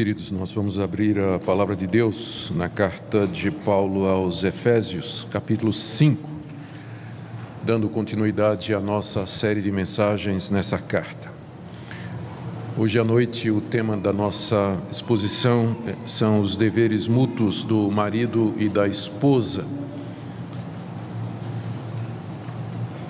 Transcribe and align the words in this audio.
Queridos, 0.00 0.30
nós 0.30 0.50
vamos 0.50 0.78
abrir 0.78 1.20
a 1.20 1.38
palavra 1.38 1.76
de 1.76 1.86
Deus 1.86 2.50
na 2.56 2.70
carta 2.70 3.26
de 3.26 3.50
Paulo 3.50 4.06
aos 4.06 4.44
Efésios, 4.44 5.28
capítulo 5.30 5.74
5, 5.74 6.26
dando 7.62 7.86
continuidade 7.86 8.72
à 8.72 8.80
nossa 8.80 9.26
série 9.26 9.60
de 9.60 9.70
mensagens 9.70 10.48
nessa 10.48 10.78
carta. 10.78 11.30
Hoje 12.78 12.98
à 12.98 13.04
noite, 13.04 13.50
o 13.50 13.60
tema 13.60 13.94
da 13.94 14.10
nossa 14.10 14.74
exposição 14.90 15.76
são 16.06 16.40
os 16.40 16.56
deveres 16.56 17.06
mútuos 17.06 17.62
do 17.62 17.90
marido 17.90 18.54
e 18.56 18.70
da 18.70 18.88
esposa. 18.88 19.66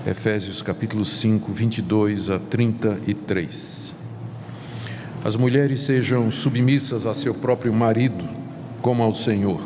Efésios 0.04 0.60
capítulo 0.60 1.04
5, 1.04 1.52
22 1.52 2.30
a 2.30 2.40
33. 2.40 3.89
As 5.22 5.36
mulheres 5.36 5.80
sejam 5.80 6.30
submissas 6.30 7.04
a 7.04 7.12
seu 7.12 7.34
próprio 7.34 7.74
marido, 7.74 8.24
como 8.80 9.02
ao 9.02 9.12
Senhor. 9.12 9.60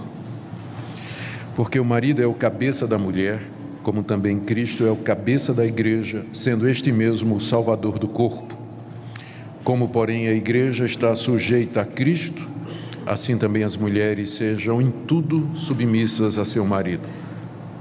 Porque 1.54 1.78
o 1.78 1.84
marido 1.84 2.20
é 2.20 2.26
o 2.26 2.34
cabeça 2.34 2.88
da 2.88 2.98
mulher, 2.98 3.40
como 3.84 4.02
também 4.02 4.40
Cristo 4.40 4.84
é 4.84 4.90
o 4.90 4.96
cabeça 4.96 5.54
da 5.54 5.64
igreja, 5.64 6.26
sendo 6.32 6.68
este 6.68 6.90
mesmo 6.90 7.36
o 7.36 7.40
salvador 7.40 8.00
do 8.00 8.08
corpo. 8.08 8.58
Como, 9.62 9.88
porém, 9.88 10.26
a 10.26 10.32
igreja 10.32 10.84
está 10.84 11.14
sujeita 11.14 11.82
a 11.82 11.84
Cristo, 11.84 12.48
assim 13.06 13.38
também 13.38 13.62
as 13.62 13.76
mulheres 13.76 14.32
sejam 14.32 14.82
em 14.82 14.90
tudo 14.90 15.50
submissas 15.54 16.36
a 16.36 16.44
seu 16.44 16.64
marido. 16.64 17.08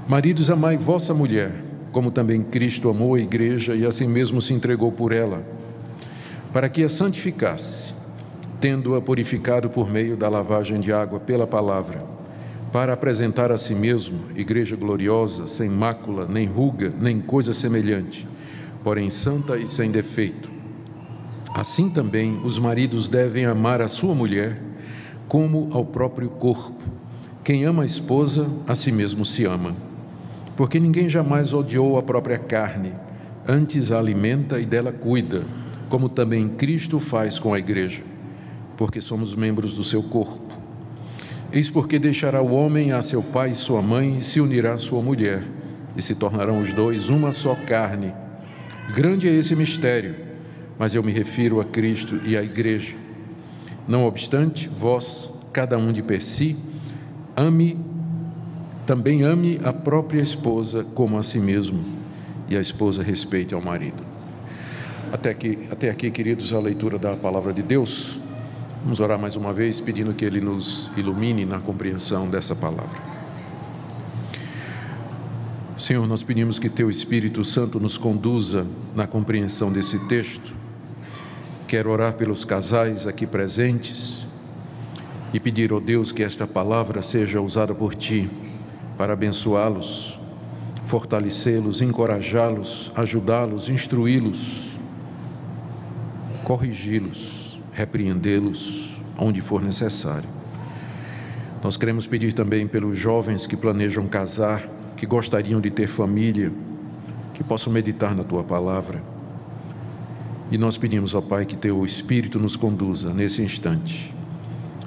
Maridos, 0.06 0.48
amai 0.48 0.76
vossa 0.76 1.12
mulher, 1.12 1.52
como 1.90 2.12
também 2.12 2.40
Cristo 2.40 2.88
amou 2.88 3.16
a 3.16 3.20
igreja 3.20 3.74
e 3.74 3.84
assim 3.84 4.06
mesmo 4.06 4.40
se 4.40 4.54
entregou 4.54 4.92
por 4.92 5.10
ela 5.10 5.63
para 6.54 6.68
que 6.68 6.84
a 6.84 6.88
santificasse, 6.88 7.92
tendo-a 8.60 9.02
purificado 9.02 9.68
por 9.68 9.90
meio 9.90 10.16
da 10.16 10.28
lavagem 10.28 10.78
de 10.78 10.92
água 10.92 11.18
pela 11.18 11.48
palavra, 11.48 12.06
para 12.70 12.92
apresentar 12.92 13.50
a 13.50 13.58
si 13.58 13.74
mesmo 13.74 14.26
igreja 14.36 14.76
gloriosa, 14.76 15.48
sem 15.48 15.68
mácula, 15.68 16.28
nem 16.28 16.46
ruga, 16.46 16.94
nem 16.96 17.20
coisa 17.20 17.52
semelhante, 17.52 18.28
porém 18.84 19.10
santa 19.10 19.56
e 19.56 19.66
sem 19.66 19.90
defeito. 19.90 20.48
Assim 21.52 21.90
também 21.90 22.40
os 22.44 22.56
maridos 22.56 23.08
devem 23.08 23.46
amar 23.46 23.82
a 23.82 23.88
sua 23.88 24.14
mulher 24.14 24.62
como 25.26 25.70
ao 25.72 25.84
próprio 25.84 26.28
corpo. 26.28 26.84
Quem 27.42 27.64
ama 27.64 27.82
a 27.82 27.86
esposa, 27.86 28.48
a 28.64 28.76
si 28.76 28.92
mesmo 28.92 29.24
se 29.24 29.44
ama. 29.44 29.74
Porque 30.56 30.78
ninguém 30.78 31.08
jamais 31.08 31.52
odiou 31.52 31.98
a 31.98 32.02
própria 32.02 32.38
carne, 32.38 32.92
antes 33.44 33.90
a 33.90 33.98
alimenta 33.98 34.60
e 34.60 34.64
dela 34.64 34.92
cuida 34.92 35.63
como 35.94 36.08
também 36.08 36.48
Cristo 36.48 36.98
faz 36.98 37.38
com 37.38 37.54
a 37.54 37.58
igreja, 37.60 38.02
porque 38.76 39.00
somos 39.00 39.36
membros 39.36 39.74
do 39.74 39.84
seu 39.84 40.02
corpo. 40.02 40.52
Eis 41.52 41.70
porque 41.70 42.00
deixará 42.00 42.42
o 42.42 42.52
homem 42.52 42.90
a 42.90 43.00
seu 43.00 43.22
pai 43.22 43.52
e 43.52 43.54
sua 43.54 43.80
mãe 43.80 44.18
e 44.18 44.24
se 44.24 44.40
unirá 44.40 44.72
à 44.72 44.76
sua 44.76 45.00
mulher, 45.00 45.44
e 45.96 46.02
se 46.02 46.16
tornarão 46.16 46.58
os 46.58 46.72
dois 46.72 47.10
uma 47.10 47.30
só 47.30 47.54
carne. 47.54 48.12
Grande 48.92 49.28
é 49.28 49.32
esse 49.34 49.54
mistério, 49.54 50.16
mas 50.76 50.96
eu 50.96 51.02
me 51.04 51.12
refiro 51.12 51.60
a 51.60 51.64
Cristo 51.64 52.20
e 52.26 52.36
à 52.36 52.42
igreja. 52.42 52.96
Não 53.86 54.04
obstante, 54.04 54.68
vós, 54.68 55.30
cada 55.52 55.78
um 55.78 55.92
de 55.92 56.02
per 56.02 56.20
si, 56.20 56.56
ame, 57.36 57.78
também 58.84 59.22
ame 59.22 59.60
a 59.62 59.72
própria 59.72 60.20
esposa 60.20 60.82
como 60.82 61.16
a 61.16 61.22
si 61.22 61.38
mesmo, 61.38 61.84
e 62.48 62.56
a 62.56 62.60
esposa 62.60 63.00
respeite 63.00 63.54
ao 63.54 63.62
marido. 63.62 64.13
Até 65.14 65.30
aqui, 65.30 65.56
até 65.70 65.90
aqui, 65.90 66.10
queridos, 66.10 66.52
a 66.52 66.58
leitura 66.58 66.98
da 66.98 67.14
palavra 67.14 67.52
de 67.52 67.62
Deus. 67.62 68.18
Vamos 68.82 68.98
orar 68.98 69.16
mais 69.16 69.36
uma 69.36 69.52
vez, 69.52 69.80
pedindo 69.80 70.12
que 70.12 70.24
Ele 70.24 70.40
nos 70.40 70.90
ilumine 70.96 71.44
na 71.44 71.60
compreensão 71.60 72.28
dessa 72.28 72.52
palavra. 72.52 73.00
Senhor, 75.78 76.04
nós 76.08 76.24
pedimos 76.24 76.58
que 76.58 76.68
Teu 76.68 76.90
Espírito 76.90 77.44
Santo 77.44 77.78
nos 77.78 77.96
conduza 77.96 78.66
na 78.92 79.06
compreensão 79.06 79.70
desse 79.70 80.00
texto. 80.08 80.52
Quero 81.68 81.90
orar 81.90 82.14
pelos 82.14 82.44
casais 82.44 83.06
aqui 83.06 83.24
presentes 83.24 84.26
e 85.32 85.38
pedir, 85.38 85.72
ó 85.72 85.76
oh 85.76 85.80
Deus, 85.80 86.10
que 86.10 86.24
esta 86.24 86.44
palavra 86.44 87.02
seja 87.02 87.40
usada 87.40 87.72
por 87.72 87.94
Ti 87.94 88.28
para 88.98 89.12
abençoá-los, 89.12 90.18
fortalecê-los, 90.86 91.82
encorajá-los, 91.82 92.90
ajudá-los, 92.96 93.68
instruí-los 93.68 94.73
corrigi-los, 96.44 97.58
repreendê-los 97.72 98.94
onde 99.18 99.40
for 99.40 99.62
necessário. 99.62 100.28
Nós 101.62 101.76
queremos 101.76 102.06
pedir 102.06 102.34
também 102.34 102.66
pelos 102.66 102.98
jovens 102.98 103.46
que 103.46 103.56
planejam 103.56 104.06
casar, 104.06 104.68
que 104.96 105.06
gostariam 105.06 105.60
de 105.60 105.70
ter 105.70 105.86
família, 105.86 106.52
que 107.32 107.42
possam 107.42 107.72
meditar 107.72 108.14
na 108.14 108.22
tua 108.22 108.44
palavra. 108.44 109.02
E 110.50 110.58
nós 110.58 110.76
pedimos, 110.76 111.14
ó 111.14 111.22
Pai, 111.22 111.46
que 111.46 111.56
teu 111.56 111.84
Espírito 111.84 112.38
nos 112.38 112.54
conduza 112.54 113.12
nesse 113.14 113.42
instante, 113.42 114.14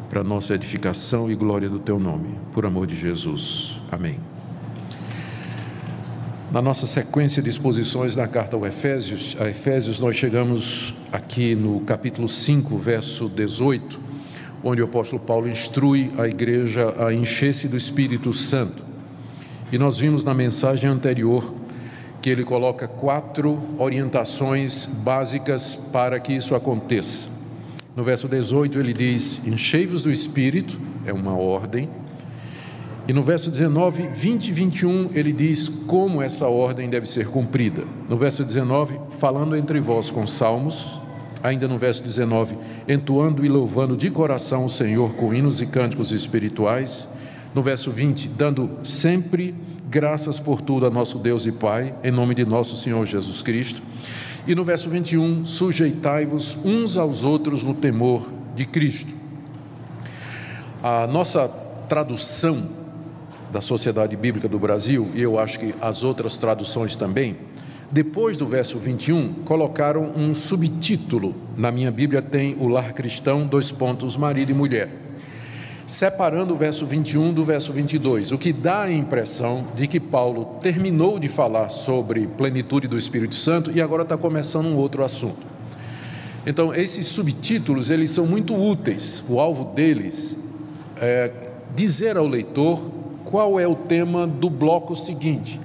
para 0.08 0.24
nossa 0.24 0.54
edificação 0.54 1.30
e 1.32 1.36
glória 1.36 1.68
do 1.68 1.80
teu 1.80 2.00
nome, 2.00 2.30
por 2.54 2.66
amor 2.66 2.86
de 2.86 2.96
Jesus. 2.96 3.82
Amém. 3.92 4.37
Na 6.50 6.62
nossa 6.62 6.88
sequência 6.88 7.42
de 7.42 7.50
exposições 7.50 8.16
na 8.16 8.26
carta 8.26 8.56
ao 8.56 8.66
Efésios, 8.66 9.36
a 9.38 9.50
Efésios, 9.50 10.00
nós 10.00 10.16
chegamos 10.16 10.94
aqui 11.12 11.54
no 11.54 11.82
capítulo 11.82 12.30
5, 12.30 12.78
verso 12.78 13.28
18, 13.28 14.00
onde 14.64 14.82
o 14.82 14.86
apóstolo 14.86 15.22
Paulo 15.22 15.50
instrui 15.50 16.10
a 16.18 16.26
igreja 16.26 16.96
a 17.06 17.14
encher-se 17.14 17.68
do 17.68 17.76
Espírito 17.76 18.32
Santo. 18.32 18.82
E 19.74 19.78
nós 19.78 19.98
vimos 19.98 20.24
na 20.24 20.34
mensagem 20.34 20.90
anterior 20.90 21.54
que 22.22 22.30
ele 22.30 22.46
coloca 22.46 22.88
quatro 22.88 23.62
orientações 23.78 24.86
básicas 24.86 25.76
para 25.76 26.18
que 26.18 26.32
isso 26.32 26.56
aconteça. 26.56 27.28
No 27.94 28.06
verso 28.06 28.26
18 28.26 28.80
ele 28.80 28.94
diz: 28.94 29.46
Enchei-vos 29.46 30.02
do 30.02 30.10
Espírito, 30.10 30.80
é 31.06 31.12
uma 31.12 31.36
ordem. 31.36 31.90
E 33.08 33.14
no 33.14 33.24
verso 33.24 33.50
19, 33.50 34.10
20 34.10 34.50
e 34.50 34.52
21, 34.52 35.12
ele 35.14 35.32
diz 35.32 35.70
como 35.70 36.22
essa 36.22 36.48
ordem 36.48 36.90
deve 36.90 37.08
ser 37.08 37.28
cumprida. 37.28 37.86
No 38.10 38.18
verso 38.18 38.44
19, 38.44 39.00
falando 39.12 39.56
entre 39.56 39.80
vós 39.80 40.12
com 40.12 40.28
salmos, 40.28 41.00
ainda 41.42 41.70
no 41.70 41.78
verso 41.78 42.04
19, 42.04 42.58
entoando 42.86 43.46
e 43.46 43.48
louvando 43.48 43.96
de 43.96 44.10
coração 44.10 44.66
o 44.66 44.70
Senhor 44.70 45.14
com 45.16 45.34
hinos 45.34 45.62
e 45.62 45.66
cânticos 45.66 46.12
espirituais. 46.12 47.08
No 47.56 47.62
verso 47.64 47.92
20, 47.92 48.28
dando 48.28 48.72
sempre 48.84 49.56
graças 49.90 50.38
por 50.38 50.60
tudo 50.60 50.86
a 50.86 50.90
nosso 50.90 51.18
Deus 51.18 51.46
e 51.46 51.52
Pai, 51.54 51.96
em 52.04 52.12
nome 52.12 52.36
de 52.36 52.44
nosso 52.44 52.76
Senhor 52.76 53.06
Jesus 53.06 53.42
Cristo. 53.42 53.82
E 54.46 54.54
no 54.54 54.66
verso 54.66 54.90
21, 54.90 55.46
sujeitai-vos 55.46 56.58
uns 56.62 56.98
aos 56.98 57.24
outros 57.24 57.64
no 57.64 57.74
temor 57.74 58.30
de 58.54 58.66
Cristo. 58.66 59.14
A 60.84 61.08
nossa 61.08 61.48
tradução 61.88 62.77
da 63.58 63.62
Sociedade 63.62 64.16
Bíblica 64.16 64.48
do 64.48 64.60
Brasil, 64.60 65.10
e 65.16 65.22
eu 65.24 65.40
acho 65.40 65.58
que 65.58 65.74
as 65.82 66.04
outras 66.04 66.38
traduções 66.38 66.96
também, 66.96 67.36
depois 67.92 68.38
do 68.38 68.46
verso 68.46 68.78
21, 68.78 69.34
colocaram 69.46 70.12
um 70.16 70.32
subtítulo. 70.32 71.34
Na 71.58 71.72
minha 71.72 71.90
Bíblia 71.90 72.22
tem 72.22 72.56
o 72.60 72.68
lar 72.68 72.94
cristão, 72.94 73.48
dois 73.48 73.72
pontos, 73.72 74.16
marido 74.16 74.52
e 74.52 74.54
mulher. 74.54 74.92
Separando 75.88 76.54
o 76.54 76.56
verso 76.56 76.86
21 76.86 77.34
do 77.34 77.44
verso 77.44 77.74
22, 77.74 78.32
o 78.32 78.38
que 78.38 78.54
dá 78.54 78.84
a 78.84 78.92
impressão 78.92 79.66
de 79.76 79.88
que 79.88 80.00
Paulo 80.00 80.60
terminou 80.62 81.18
de 81.18 81.28
falar 81.28 81.70
sobre 81.70 82.28
plenitude 82.28 82.88
do 82.88 82.96
Espírito 82.96 83.34
Santo 83.34 83.72
e 83.74 83.82
agora 83.82 84.04
está 84.04 84.16
começando 84.16 84.68
um 84.68 84.76
outro 84.76 85.04
assunto. 85.04 85.42
Então, 86.46 86.76
esses 86.76 87.08
subtítulos, 87.08 87.90
eles 87.90 88.12
são 88.12 88.28
muito 88.28 88.56
úteis. 88.56 89.24
O 89.28 89.40
alvo 89.40 89.74
deles 89.74 90.38
é 90.98 91.32
dizer 91.76 92.18
ao 92.18 92.28
leitor 92.28 93.07
qual 93.30 93.60
é 93.60 93.68
o 93.68 93.76
tema 93.76 94.26
do 94.26 94.50
bloco 94.50 94.96
seguinte. 94.96 95.60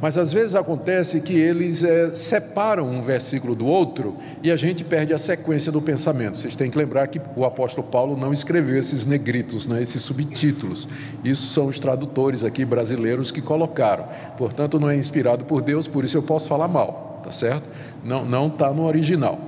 Mas 0.00 0.18
às 0.18 0.30
vezes 0.30 0.54
acontece 0.54 1.22
que 1.22 1.32
eles 1.32 1.82
é, 1.82 2.14
separam 2.14 2.86
um 2.86 3.00
versículo 3.00 3.54
do 3.54 3.66
outro 3.66 4.14
e 4.42 4.50
a 4.50 4.56
gente 4.56 4.84
perde 4.84 5.14
a 5.14 5.18
sequência 5.18 5.72
do 5.72 5.80
pensamento. 5.80 6.36
Vocês 6.36 6.54
têm 6.54 6.70
que 6.70 6.76
lembrar 6.76 7.06
que 7.06 7.18
o 7.34 7.46
apóstolo 7.46 7.86
Paulo 7.86 8.14
não 8.14 8.30
escreveu 8.30 8.78
esses 8.78 9.06
negritos, 9.06 9.66
né, 9.66 9.80
esses 9.80 10.02
subtítulos. 10.02 10.86
Isso 11.24 11.48
são 11.48 11.66
os 11.66 11.80
tradutores 11.80 12.44
aqui 12.44 12.62
brasileiros 12.62 13.30
que 13.30 13.40
colocaram. 13.40 14.04
Portanto, 14.36 14.78
não 14.78 14.90
é 14.90 14.96
inspirado 14.96 15.46
por 15.46 15.62
Deus, 15.62 15.88
por 15.88 16.04
isso 16.04 16.18
eu 16.18 16.22
posso 16.22 16.46
falar 16.46 16.68
mal, 16.68 17.22
tá 17.24 17.32
certo? 17.32 17.64
Não 18.04 18.48
está 18.48 18.70
no 18.70 18.84
original. 18.84 19.40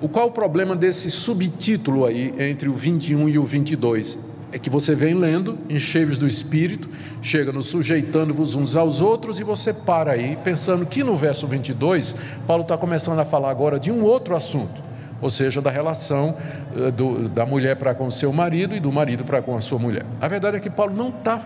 O 0.00 0.08
qual 0.08 0.28
o 0.28 0.30
problema 0.30 0.76
desse 0.76 1.10
subtítulo 1.10 2.06
aí 2.06 2.32
entre 2.38 2.68
o 2.68 2.72
21 2.72 3.28
e 3.28 3.36
o 3.36 3.42
22? 3.42 4.27
É 4.52 4.58
que 4.58 4.70
você 4.70 4.94
vem 4.94 5.14
lendo, 5.14 5.58
enchei-vos 5.68 6.18
do 6.18 6.26
Espírito, 6.26 6.88
chega 7.20 7.52
no 7.52 7.62
sujeitando-vos 7.62 8.54
uns 8.54 8.76
aos 8.76 9.00
outros, 9.00 9.38
e 9.38 9.44
você 9.44 9.72
para 9.72 10.12
aí, 10.12 10.38
pensando 10.42 10.86
que 10.86 11.04
no 11.04 11.14
verso 11.14 11.46
22, 11.46 12.14
Paulo 12.46 12.62
está 12.62 12.76
começando 12.76 13.18
a 13.18 13.24
falar 13.24 13.50
agora 13.50 13.78
de 13.78 13.90
um 13.90 14.02
outro 14.02 14.34
assunto, 14.34 14.82
ou 15.20 15.28
seja, 15.28 15.60
da 15.60 15.70
relação 15.70 16.36
uh, 16.74 16.90
do, 16.90 17.28
da 17.28 17.44
mulher 17.44 17.76
para 17.76 17.94
com 17.94 18.10
seu 18.10 18.32
marido 18.32 18.74
e 18.74 18.80
do 18.80 18.90
marido 18.90 19.24
para 19.24 19.42
com 19.42 19.56
a 19.56 19.60
sua 19.60 19.78
mulher. 19.78 20.06
A 20.20 20.28
verdade 20.28 20.56
é 20.56 20.60
que 20.60 20.70
Paulo 20.70 20.94
não 20.94 21.10
está 21.10 21.38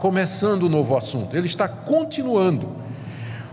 começando 0.00 0.64
um 0.64 0.68
novo 0.68 0.96
assunto, 0.96 1.36
ele 1.36 1.46
está 1.46 1.68
continuando. 1.68 2.68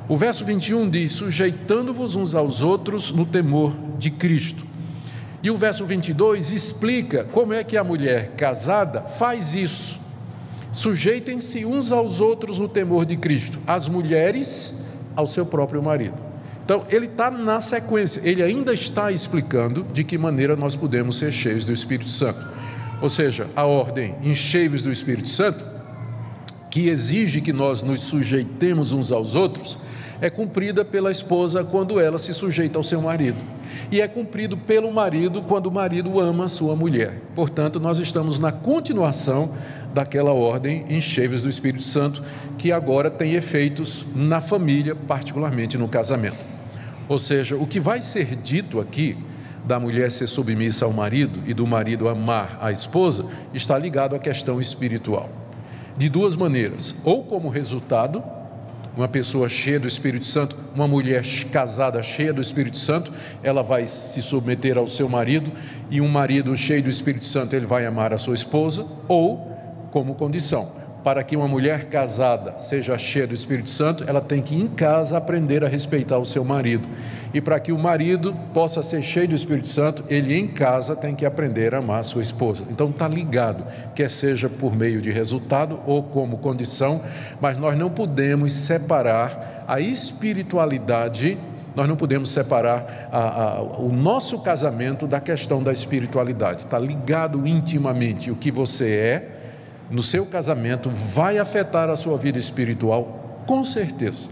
O 0.07 0.18
verso 0.18 0.44
21 0.44 0.89
diz: 0.89 1.12
sujeitando-vos 1.12 2.15
uns 2.15 2.33
aos 2.33 2.63
outros 2.63 3.12
no 3.12 3.27
temor 3.27 3.74
de 4.00 4.09
Cristo. 4.09 4.69
E 5.41 5.50
o 5.50 5.57
verso 5.57 5.86
22 5.86 6.51
explica 6.51 7.24
como 7.31 7.53
é 7.53 7.63
que 7.63 7.77
a 7.77 7.83
mulher 7.83 8.31
casada 8.36 9.01
faz 9.01 9.56
isso. 9.56 10.00
Sujeitem-se 10.71 11.65
uns 11.65 11.91
aos 11.91 12.19
outros 12.19 12.59
no 12.59 12.68
temor 12.68 13.06
de 13.06 13.18
Cristo, 13.18 13.57
as 13.65 13.88
mulheres 13.88 14.75
ao 15.15 15.25
seu 15.25 15.45
próprio 15.45 15.81
marido. 15.81 16.18
Então, 16.63 16.86
ele 16.91 17.07
está 17.07 17.31
na 17.31 17.59
sequência, 17.59 18.21
ele 18.24 18.44
ainda 18.44 18.71
está 18.74 19.12
explicando 19.12 19.83
de 19.91 20.03
que 20.03 20.18
maneira 20.18 20.56
nós 20.56 20.75
podemos 20.75 21.18
ser 21.18 21.31
cheios 21.31 21.65
do 21.65 21.74
Espírito 21.74 22.09
Santo. 22.09 22.45
Ou 23.01 23.09
seja, 23.09 23.47
a 23.56 23.65
ordem 23.65 24.15
encheios 24.21 24.83
do 24.83 24.91
Espírito 24.91 25.30
Santo, 25.30 25.65
que 26.69 26.88
exige 26.88 27.41
que 27.41 27.51
nós 27.51 27.81
nos 27.81 28.01
sujeitemos 28.01 28.91
uns 28.91 29.12
aos 29.12 29.33
outros, 29.33 29.80
é 30.21 30.30
cumprida 30.30 30.83
pela 30.83 31.12
esposa 31.12 31.63
quando 31.63 32.00
ela 32.00 32.18
se 32.18 32.33
sujeita 32.33 32.77
ao 32.77 32.83
seu 32.83 33.01
marido 33.01 33.38
e 33.92 34.01
é 34.01 34.07
cumprido 34.07 34.56
pelo 34.56 34.92
marido 34.92 35.42
quando 35.42 35.68
o 35.68 35.71
marido 35.71 36.19
ama 36.19 36.48
sua 36.48 36.75
mulher. 36.75 37.19
Portanto, 37.33 37.80
nós 37.80 37.98
estamos 37.98 38.38
na 38.38 38.51
continuação 38.51 39.54
daquela 39.94 40.31
ordem 40.31 40.86
encheios 40.89 41.42
do 41.42 41.50
Espírito 41.50 41.83
Santo, 41.83 42.24
que 42.57 42.71
agora 42.71 43.10
tem 43.10 43.33
efeitos 43.33 44.06
na 44.16 44.39
família, 44.39 44.95
particularmente 44.95 45.77
no 45.77 45.88
casamento. 45.88 46.38
Ou 47.07 47.18
seja, 47.18 47.56
o 47.56 47.65
que 47.65 47.80
vai 47.80 48.01
ser 48.01 48.36
dito 48.36 48.80
aqui 48.80 49.18
da 49.65 49.80
mulher 49.80 50.12
ser 50.12 50.27
submissa 50.27 50.86
ao 50.86 50.94
marido 50.94 51.39
e 51.48 51.54
do 51.54 51.65
marido 51.65 52.07
amar 52.07 52.57
a 52.62 52.72
esposa 52.72 53.25
está 53.54 53.77
ligado 53.77 54.15
à 54.15 54.19
questão 54.19 54.62
espiritual. 54.62 55.30
De 55.98 56.07
duas 56.07 56.36
maneiras, 56.36 56.95
ou 57.04 57.24
como 57.24 57.50
resultado 57.50 58.24
uma 58.95 59.07
pessoa 59.07 59.47
cheia 59.47 59.80
do 59.80 59.88
Espírito 59.88 60.25
Santo, 60.25 60.56
uma 60.74 60.88
mulher 60.88 61.24
casada 61.51 62.01
cheia 62.03 62.33
do 62.33 62.41
Espírito 62.41 62.77
Santo, 62.77 63.12
ela 63.44 63.62
vai 63.62 63.88
se 63.88 64.21
submeter 64.21 64.77
ao 64.77 64.88
seu 64.88 65.07
marido, 65.07 65.51
e 65.89 66.01
um 66.01 66.07
marido 66.07 66.56
cheio 66.57 66.83
do 66.83 66.89
Espírito 66.89 67.25
Santo, 67.25 67.56
ele 67.56 67.65
vai 67.65 67.86
amar 67.86 68.13
a 68.13 68.18
sua 68.18 68.36
esposa, 68.36 68.86
ou 69.07 69.57
como 69.91 70.15
condição, 70.15 70.78
para 71.04 71.24
que 71.24 71.36
uma 71.36 71.48
mulher 71.48 71.86
casada 71.86 72.57
seja 72.57 72.98
cheia 72.98 73.25
do 73.25 73.34
Espírito 73.34 73.69
Santo, 73.69 74.04
ela 74.07 74.22
tem 74.22 74.42
que 74.42 74.56
em 74.56 74.68
casa 74.68 75.18
aprender 75.18 75.63
a 75.63 75.68
respeitar 75.68 76.18
o 76.18 76.25
seu 76.25 76.44
marido. 76.44 76.88
E 77.34 77.40
para 77.40 77.60
que 77.60 77.72
o 77.72 77.78
marido 77.78 78.36
possa 78.54 78.84
ser 78.84 79.01
cheio 79.01 79.28
do 79.28 79.36
Espírito 79.36 79.68
Santo, 79.68 80.04
ele 80.10 80.38
em 80.38 80.48
casa 80.48 80.96
tem 80.96 81.16
que 81.16 81.25
aprender 81.25 81.74
a 81.74 81.78
amar 81.78 82.00
a 82.00 82.04
sua 82.04 82.22
esposa. 82.22 82.66
Então 82.69 82.90
está 82.90 83.07
ligado, 83.07 83.66
quer 83.96 84.10
seja 84.10 84.50
por 84.50 84.75
meio 84.75 85.01
de 85.01 85.12
resultado 85.12 85.80
ou 85.86 86.04
como 86.04 86.38
condição, 86.38 87.01
mas 87.40 87.57
nós 87.57 87.78
não 87.78 87.90
podemos 87.90 88.51
separar 88.51 89.66
a 89.68 89.80
espiritualidade 89.80 91.38
nós 91.75 91.88
não 91.88 91.96
podemos 91.96 92.31
separar 92.31 93.07
a, 93.12 93.19
a, 93.19 93.62
o 93.62 93.90
nosso 93.90 94.40
casamento 94.40 95.07
da 95.07 95.22
questão 95.22 95.63
da 95.63 95.72
espiritualidade. 95.72 96.63
Está 96.66 96.80
ligado 96.80 97.48
intimamente 97.48 98.30
o 98.30 98.36
que 98.36 98.51
você 98.51 98.90
é 98.90 99.38
no 99.89 100.03
seu 100.03 100.25
casamento 100.25 100.89
vai 100.89 101.38
afetar 101.38 101.89
a 101.89 101.95
sua 101.95 102.18
vida 102.18 102.38
espiritual, 102.38 103.44
com 103.47 103.63
certeza. 103.63 104.30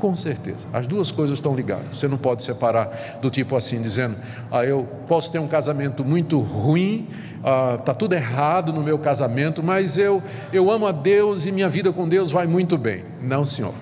Com 0.00 0.16
certeza. 0.16 0.66
As 0.72 0.86
duas 0.86 1.10
coisas 1.10 1.36
estão 1.36 1.54
ligadas. 1.54 1.98
Você 1.98 2.08
não 2.08 2.16
pode 2.16 2.42
separar 2.42 3.18
do 3.20 3.30
tipo 3.30 3.54
assim, 3.54 3.82
dizendo: 3.82 4.16
ah, 4.50 4.64
eu 4.64 4.88
posso 5.06 5.30
ter 5.30 5.38
um 5.38 5.46
casamento 5.46 6.02
muito 6.02 6.40
ruim, 6.40 7.06
está 7.36 7.74
ah, 7.74 7.78
tá 7.78 7.94
tudo 7.94 8.14
errado 8.14 8.72
no 8.72 8.82
meu 8.82 8.98
casamento, 8.98 9.62
mas 9.62 9.98
eu, 9.98 10.22
eu 10.54 10.70
amo 10.70 10.86
a 10.86 10.92
Deus 10.92 11.44
e 11.44 11.52
minha 11.52 11.68
vida 11.68 11.92
com 11.92 12.08
Deus 12.08 12.32
vai 12.32 12.46
muito 12.46 12.78
bem. 12.78 13.04
Não, 13.20 13.44
senhor. 13.44 13.74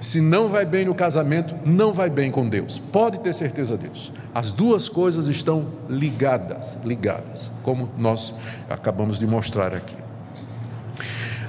Se 0.00 0.20
não 0.20 0.48
vai 0.48 0.64
bem 0.64 0.84
no 0.84 0.94
casamento, 0.94 1.54
não 1.64 1.92
vai 1.92 2.08
bem 2.08 2.30
com 2.30 2.48
Deus. 2.48 2.78
Pode 2.78 3.18
ter 3.20 3.34
certeza 3.34 3.76
disso. 3.76 4.12
As 4.34 4.52
duas 4.52 4.88
coisas 4.88 5.26
estão 5.26 5.66
ligadas, 5.88 6.78
ligadas, 6.84 7.50
como 7.62 7.90
nós 7.98 8.34
acabamos 8.68 9.18
de 9.18 9.26
mostrar 9.26 9.74
aqui. 9.74 9.96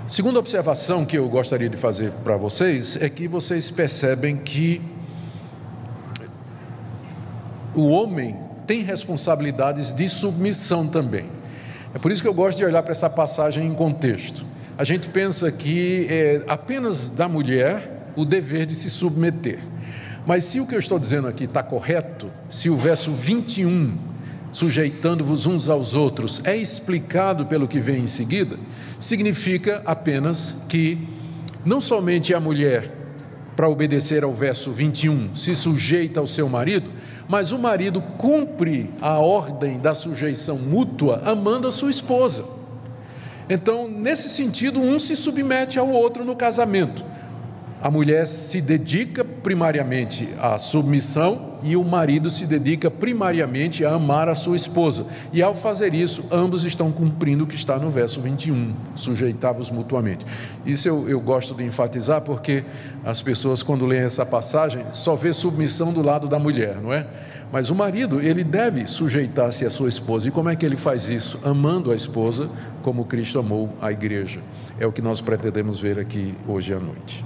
Segunda 0.07 0.39
observação 0.39 1.05
que 1.05 1.17
eu 1.17 1.29
gostaria 1.29 1.69
de 1.69 1.77
fazer 1.77 2.11
para 2.23 2.35
vocês 2.35 2.97
é 3.01 3.07
que 3.07 3.27
vocês 3.27 3.71
percebem 3.71 4.35
que 4.35 4.81
o 7.73 7.87
homem 7.87 8.37
tem 8.67 8.81
responsabilidades 8.81 9.93
de 9.93 10.09
submissão 10.09 10.87
também. 10.87 11.27
É 11.93 11.99
por 11.99 12.11
isso 12.11 12.21
que 12.21 12.27
eu 12.27 12.33
gosto 12.33 12.57
de 12.57 12.65
olhar 12.65 12.83
para 12.83 12.91
essa 12.91 13.09
passagem 13.09 13.65
em 13.67 13.73
contexto. 13.73 14.45
A 14.77 14.83
gente 14.83 15.09
pensa 15.09 15.51
que 15.51 16.07
é 16.09 16.43
apenas 16.47 17.09
da 17.09 17.27
mulher 17.27 18.00
o 18.15 18.25
dever 18.25 18.65
de 18.65 18.75
se 18.75 18.89
submeter. 18.89 19.59
Mas 20.25 20.43
se 20.43 20.59
o 20.59 20.67
que 20.67 20.75
eu 20.75 20.79
estou 20.79 20.99
dizendo 20.99 21.27
aqui 21.27 21.45
está 21.45 21.63
correto, 21.63 22.29
se 22.49 22.69
o 22.69 22.75
verso 22.75 23.11
21, 23.11 23.97
sujeitando-vos 24.51 25.45
uns 25.45 25.67
aos 25.69 25.95
outros, 25.95 26.41
é 26.43 26.55
explicado 26.55 27.45
pelo 27.45 27.67
que 27.67 27.79
vem 27.79 28.03
em 28.03 28.07
seguida, 28.07 28.57
significa 28.99 29.81
apenas 29.85 30.55
que 30.69 31.07
não 31.65 31.81
somente 31.81 32.33
a 32.33 32.39
mulher, 32.39 32.99
para 33.55 33.67
obedecer 33.67 34.23
ao 34.23 34.33
verso 34.33 34.71
21, 34.71 35.35
se 35.35 35.55
sujeita 35.55 36.19
ao 36.19 36.27
seu 36.27 36.47
marido, 36.47 36.89
mas 37.27 37.51
o 37.51 37.59
marido 37.59 38.01
cumpre 38.17 38.89
a 39.01 39.19
ordem 39.19 39.79
da 39.79 39.93
sujeição 39.93 40.57
mútua 40.57 41.21
amando 41.25 41.67
a 41.67 41.71
sua 41.71 41.91
esposa. 41.91 42.43
Então, 43.49 43.89
nesse 43.89 44.29
sentido, 44.29 44.79
um 44.79 44.97
se 44.97 45.15
submete 45.15 45.77
ao 45.77 45.89
outro 45.89 46.23
no 46.23 46.35
casamento 46.35 47.03
a 47.81 47.89
mulher 47.89 48.27
se 48.27 48.61
dedica 48.61 49.25
primariamente 49.25 50.29
à 50.39 50.55
submissão 50.59 51.57
e 51.63 51.75
o 51.75 51.83
marido 51.83 52.29
se 52.29 52.45
dedica 52.45 52.91
primariamente 52.91 53.83
a 53.83 53.93
amar 53.93 54.29
a 54.29 54.35
sua 54.35 54.55
esposa. 54.55 55.07
E 55.33 55.41
ao 55.41 55.55
fazer 55.55 55.95
isso, 55.95 56.23
ambos 56.31 56.63
estão 56.63 56.91
cumprindo 56.91 57.43
o 57.43 57.47
que 57.47 57.55
está 57.55 57.79
no 57.79 57.89
verso 57.89 58.21
21, 58.21 58.73
sujeitavos 58.95 59.71
mutuamente. 59.71 60.23
Isso 60.63 60.87
eu, 60.87 61.09
eu 61.09 61.19
gosto 61.19 61.55
de 61.55 61.63
enfatizar 61.63 62.21
porque 62.21 62.63
as 63.03 63.19
pessoas, 63.19 63.63
quando 63.63 63.85
leem 63.87 64.03
essa 64.03 64.25
passagem, 64.25 64.85
só 64.93 65.15
vê 65.15 65.33
submissão 65.33 65.91
do 65.91 66.03
lado 66.03 66.27
da 66.27 66.37
mulher, 66.37 66.79
não 66.79 66.93
é? 66.93 67.07
Mas 67.51 67.69
o 67.69 67.75
marido, 67.75 68.21
ele 68.21 68.43
deve 68.43 68.85
sujeitar-se 68.85 69.65
à 69.65 69.69
sua 69.69 69.89
esposa. 69.89 70.27
E 70.27 70.31
como 70.31 70.49
é 70.49 70.55
que 70.55 70.65
ele 70.65 70.77
faz 70.77 71.09
isso? 71.09 71.37
Amando 71.43 71.91
a 71.91 71.95
esposa 71.95 72.47
como 72.81 73.05
Cristo 73.05 73.39
amou 73.39 73.69
a 73.81 73.91
igreja. 73.91 74.39
É 74.79 74.85
o 74.85 74.91
que 74.91 75.01
nós 75.01 75.19
pretendemos 75.19 75.79
ver 75.79 75.99
aqui 75.99 76.33
hoje 76.47 76.73
à 76.73 76.79
noite. 76.79 77.25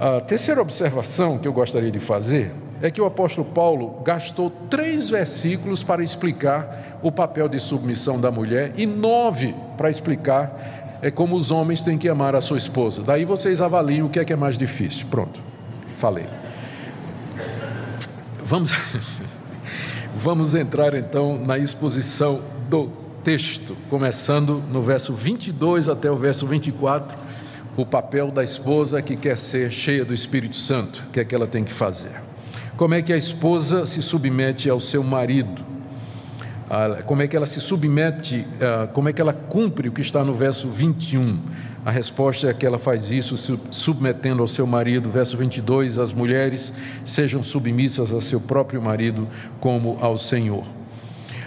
A 0.00 0.18
terceira 0.18 0.62
observação 0.62 1.36
que 1.36 1.46
eu 1.46 1.52
gostaria 1.52 1.90
de 1.90 2.00
fazer 2.00 2.54
é 2.80 2.90
que 2.90 3.02
o 3.02 3.04
apóstolo 3.04 3.46
Paulo 3.46 4.00
gastou 4.02 4.48
três 4.70 5.10
versículos 5.10 5.82
para 5.82 6.02
explicar 6.02 6.98
o 7.02 7.12
papel 7.12 7.50
de 7.50 7.60
submissão 7.60 8.18
da 8.18 8.30
mulher 8.30 8.72
e 8.78 8.86
nove 8.86 9.54
para 9.76 9.90
explicar 9.90 10.98
é 11.02 11.10
como 11.10 11.36
os 11.36 11.50
homens 11.50 11.82
têm 11.82 11.98
que 11.98 12.08
amar 12.08 12.34
a 12.34 12.40
sua 12.40 12.56
esposa. 12.56 13.02
Daí 13.02 13.26
vocês 13.26 13.60
avaliam 13.60 14.06
o 14.06 14.10
que 14.10 14.18
é 14.18 14.24
que 14.24 14.32
é 14.32 14.36
mais 14.36 14.56
difícil. 14.56 15.06
Pronto, 15.10 15.38
falei. 15.98 16.24
Vamos, 18.42 18.72
vamos 20.16 20.54
entrar 20.54 20.94
então 20.94 21.36
na 21.36 21.58
exposição 21.58 22.40
do 22.70 22.88
texto, 23.22 23.76
começando 23.90 24.64
no 24.72 24.80
verso 24.80 25.12
22 25.12 25.90
até 25.90 26.10
o 26.10 26.16
verso 26.16 26.46
24 26.46 27.29
o 27.76 27.86
papel 27.86 28.30
da 28.30 28.42
esposa 28.42 29.00
que 29.00 29.16
quer 29.16 29.36
ser 29.36 29.70
cheia 29.70 30.04
do 30.04 30.12
Espírito 30.12 30.56
Santo, 30.56 31.04
o 31.08 31.10
que 31.10 31.20
é 31.20 31.24
que 31.24 31.34
ela 31.34 31.46
tem 31.46 31.64
que 31.64 31.72
fazer? 31.72 32.10
Como 32.76 32.94
é 32.94 33.02
que 33.02 33.12
a 33.12 33.16
esposa 33.16 33.86
se 33.86 34.00
submete 34.02 34.68
ao 34.68 34.80
seu 34.80 35.02
marido? 35.02 35.62
Ah, 36.68 37.02
como 37.04 37.20
é 37.20 37.28
que 37.28 37.36
ela 37.36 37.46
se 37.46 37.60
submete, 37.60 38.46
ah, 38.60 38.88
como 38.92 39.08
é 39.08 39.12
que 39.12 39.20
ela 39.20 39.32
cumpre 39.32 39.88
o 39.88 39.92
que 39.92 40.00
está 40.00 40.24
no 40.24 40.32
verso 40.34 40.68
21? 40.68 41.38
A 41.84 41.90
resposta 41.90 42.48
é 42.48 42.54
que 42.54 42.66
ela 42.66 42.78
faz 42.78 43.10
isso 43.10 43.36
submetendo 43.70 44.42
ao 44.42 44.46
seu 44.46 44.66
marido. 44.66 45.10
Verso 45.10 45.36
22: 45.36 45.98
as 45.98 46.12
mulheres 46.12 46.72
sejam 47.04 47.42
submissas 47.42 48.12
a 48.12 48.20
seu 48.20 48.40
próprio 48.40 48.82
marido 48.82 49.26
como 49.60 49.96
ao 50.00 50.18
Senhor. 50.18 50.79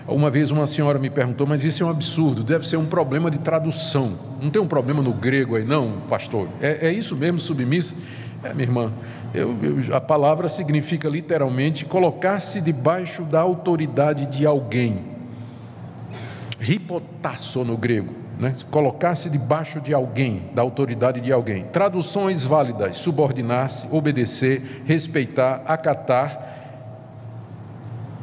Uma 0.07 0.29
vez 0.29 0.51
uma 0.51 0.67
senhora 0.67 1.00
me 1.00 1.10
perguntou, 1.10 1.48
mas 1.48 1.63
isso 1.63 1.81
é 1.81 1.86
um 1.86 1.89
absurdo, 1.89 2.43
deve 2.43 2.67
ser 2.67 2.75
um 2.75 2.86
problema 2.86 3.31
de 3.31 3.38
tradução. 3.39 4.13
Não 4.41 4.50
tem 4.50 4.62
um 4.62 4.67
problema 4.67 5.01
no 5.01 5.13
grego 5.13 5.55
aí, 5.55 5.63
não, 5.63 6.01
pastor? 6.10 6.50
É, 6.62 6.88
é 6.88 6.91
isso 6.91 7.15
mesmo, 7.15 7.39
submissa? 7.39 7.95
É, 8.43 8.53
minha 8.53 8.67
irmã, 8.67 8.91
eu, 9.33 9.55
eu, 9.62 9.95
a 9.95 10.01
palavra 10.01 10.50
significa 10.50 11.07
literalmente 11.07 11.86
colocar-se 11.86 12.60
debaixo 12.60 13.24
da 13.24 13.39
autoridade 13.39 14.25
de 14.25 14.45
alguém. 14.45 15.00
Ripotasso 16.60 17.63
no 17.63 17.77
grego, 17.77 18.13
né? 18.38 18.53
colocar-se 18.69 19.29
debaixo 19.29 19.79
de 19.79 19.93
alguém, 19.93 20.43
da 20.53 20.62
autoridade 20.62 21.22
de 21.22 21.31
alguém. 21.31 21.63
Traduções 21.72 22.43
válidas: 22.43 22.98
subordinar-se, 22.98 23.88
obedecer, 23.89 24.83
respeitar, 24.86 25.63
acatar 25.65 26.53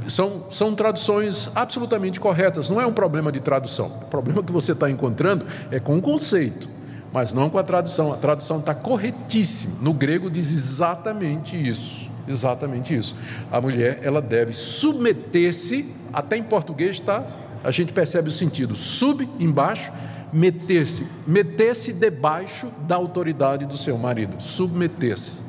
São, 0.08 0.44
são 0.50 0.74
traduções 0.74 1.50
absolutamente 1.54 2.18
corretas, 2.18 2.68
não 2.68 2.80
é 2.80 2.86
um 2.86 2.92
problema 2.92 3.30
de 3.30 3.40
tradução. 3.40 3.86
O 3.86 4.06
problema 4.06 4.42
que 4.42 4.52
você 4.52 4.72
está 4.72 4.90
encontrando 4.90 5.46
é 5.70 5.78
com 5.78 5.96
o 5.98 6.02
conceito, 6.02 6.68
mas 7.12 7.34
não 7.34 7.50
com 7.50 7.58
a 7.58 7.62
tradução. 7.62 8.12
A 8.12 8.16
tradução 8.16 8.58
está 8.58 8.74
corretíssima. 8.74 9.76
No 9.80 9.92
grego 9.92 10.30
diz 10.30 10.50
exatamente 10.50 11.56
isso. 11.56 12.10
Exatamente 12.26 12.96
isso. 12.96 13.16
A 13.50 13.60
mulher 13.60 14.00
ela 14.02 14.22
deve 14.22 14.52
submeter-se, 14.52 15.94
até 16.12 16.36
em 16.36 16.42
português 16.42 16.96
está, 16.96 17.24
a 17.62 17.70
gente 17.70 17.92
percebe 17.92 18.28
o 18.28 18.32
sentido, 18.32 18.74
sub 18.74 19.28
embaixo, 19.38 19.92
meter-se, 20.32 21.06
meter-se 21.26 21.92
debaixo 21.92 22.68
da 22.86 22.96
autoridade 22.96 23.66
do 23.66 23.76
seu 23.76 23.98
marido, 23.98 24.40
submeter-se. 24.40 25.40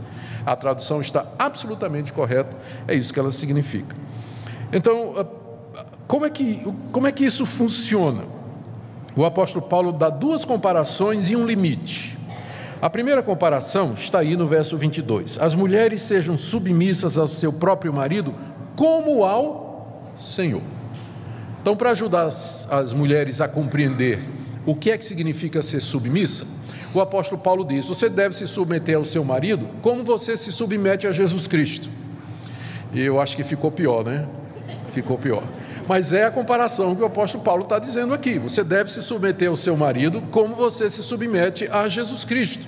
A 0.45 0.55
tradução 0.55 0.99
está 0.99 1.25
absolutamente 1.37 2.11
correta, 2.11 2.57
é 2.87 2.95
isso 2.95 3.13
que 3.13 3.19
ela 3.19 3.31
significa. 3.31 3.95
Então, 4.71 5.27
como 6.07 6.25
é 6.25 6.29
que, 6.29 6.65
como 6.91 7.07
é 7.07 7.11
que 7.11 7.25
isso 7.25 7.45
funciona? 7.45 8.23
O 9.15 9.25
apóstolo 9.25 9.65
Paulo 9.65 9.91
dá 9.91 10.09
duas 10.09 10.45
comparações 10.45 11.29
e 11.29 11.35
um 11.35 11.45
limite. 11.45 12.17
A 12.81 12.89
primeira 12.89 13.21
comparação 13.21 13.93
está 13.93 14.19
aí 14.19 14.35
no 14.35 14.47
verso 14.47 14.77
22. 14.77 15.37
As 15.39 15.53
mulheres 15.53 16.01
sejam 16.01 16.35
submissas 16.35 17.17
ao 17.17 17.27
seu 17.27 17.53
próprio 17.53 17.93
marido, 17.93 18.33
como 18.75 19.23
ao 19.23 20.11
Senhor. 20.17 20.61
Então, 21.61 21.75
para 21.75 21.91
ajudar 21.91 22.23
as, 22.23 22.71
as 22.71 22.91
mulheres 22.91 23.39
a 23.39 23.47
compreender 23.47 24.19
o 24.65 24.75
que 24.75 24.89
é 24.89 24.97
que 24.97 25.05
significa 25.05 25.61
ser 25.61 25.79
submissa, 25.79 26.47
o 26.93 26.99
apóstolo 26.99 27.39
Paulo 27.39 27.63
diz: 27.63 27.85
você 27.85 28.09
deve 28.09 28.35
se 28.35 28.47
submeter 28.47 28.97
ao 28.97 29.05
seu 29.05 29.23
marido 29.23 29.67
como 29.81 30.03
você 30.03 30.35
se 30.35 30.51
submete 30.51 31.05
a 31.05 31.11
Jesus 31.11 31.47
Cristo. 31.47 31.89
E 32.93 32.99
eu 32.99 33.21
acho 33.21 33.35
que 33.35 33.43
ficou 33.43 33.71
pior, 33.71 34.03
né? 34.03 34.27
Ficou 34.91 35.17
pior. 35.17 35.43
Mas 35.87 36.13
é 36.13 36.25
a 36.25 36.31
comparação 36.31 36.95
que 36.95 37.01
o 37.01 37.05
apóstolo 37.05 37.43
Paulo 37.43 37.63
está 37.63 37.79
dizendo 37.79 38.13
aqui. 38.13 38.37
Você 38.39 38.63
deve 38.63 38.91
se 38.91 39.01
submeter 39.01 39.49
ao 39.49 39.55
seu 39.55 39.75
marido 39.75 40.21
como 40.31 40.55
você 40.55 40.89
se 40.89 41.01
submete 41.01 41.67
a 41.71 41.87
Jesus 41.87 42.23
Cristo, 42.23 42.65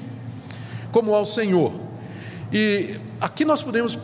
como 0.92 1.13
ao 1.13 1.25
Senhor. 1.25 1.74
E 2.51 2.96
aqui 3.20 3.46
nós 3.46 3.62
podemos 3.62 3.98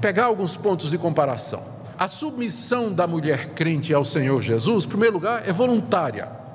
pegar 0.00 0.26
alguns 0.26 0.56
pontos 0.56 0.90
de 0.90 0.98
comparação. 0.98 1.62
A 1.98 2.08
submissão 2.08 2.92
da 2.92 3.06
mulher 3.06 3.50
crente 3.50 3.94
ao 3.94 4.04
Senhor 4.04 4.42
Jesus, 4.42 4.84
em 4.84 4.88
primeiro 4.88 5.14
lugar, 5.14 5.48
é 5.48 5.52
voluntária 5.52 6.45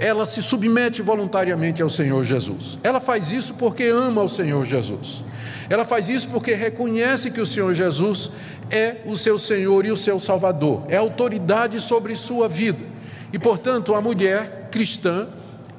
ela 0.00 0.24
se 0.24 0.42
submete 0.42 1.02
voluntariamente 1.02 1.82
ao 1.82 1.90
Senhor 1.90 2.24
Jesus. 2.24 2.78
Ela 2.82 3.00
faz 3.00 3.32
isso 3.32 3.52
porque 3.54 3.84
ama 3.84 4.22
o 4.22 4.28
Senhor 4.28 4.64
Jesus. 4.64 5.22
Ela 5.68 5.84
faz 5.84 6.08
isso 6.08 6.30
porque 6.30 6.54
reconhece 6.54 7.30
que 7.30 7.40
o 7.40 7.44
Senhor 7.44 7.74
Jesus 7.74 8.30
é 8.70 9.02
o 9.04 9.14
seu 9.14 9.38
Senhor 9.38 9.84
e 9.84 9.90
o 9.90 9.96
seu 9.96 10.18
Salvador, 10.18 10.84
é 10.88 10.96
autoridade 10.96 11.78
sobre 11.80 12.14
sua 12.14 12.48
vida. 12.48 12.82
E, 13.30 13.38
portanto, 13.38 13.94
a 13.94 14.00
mulher 14.00 14.68
cristã, 14.70 15.28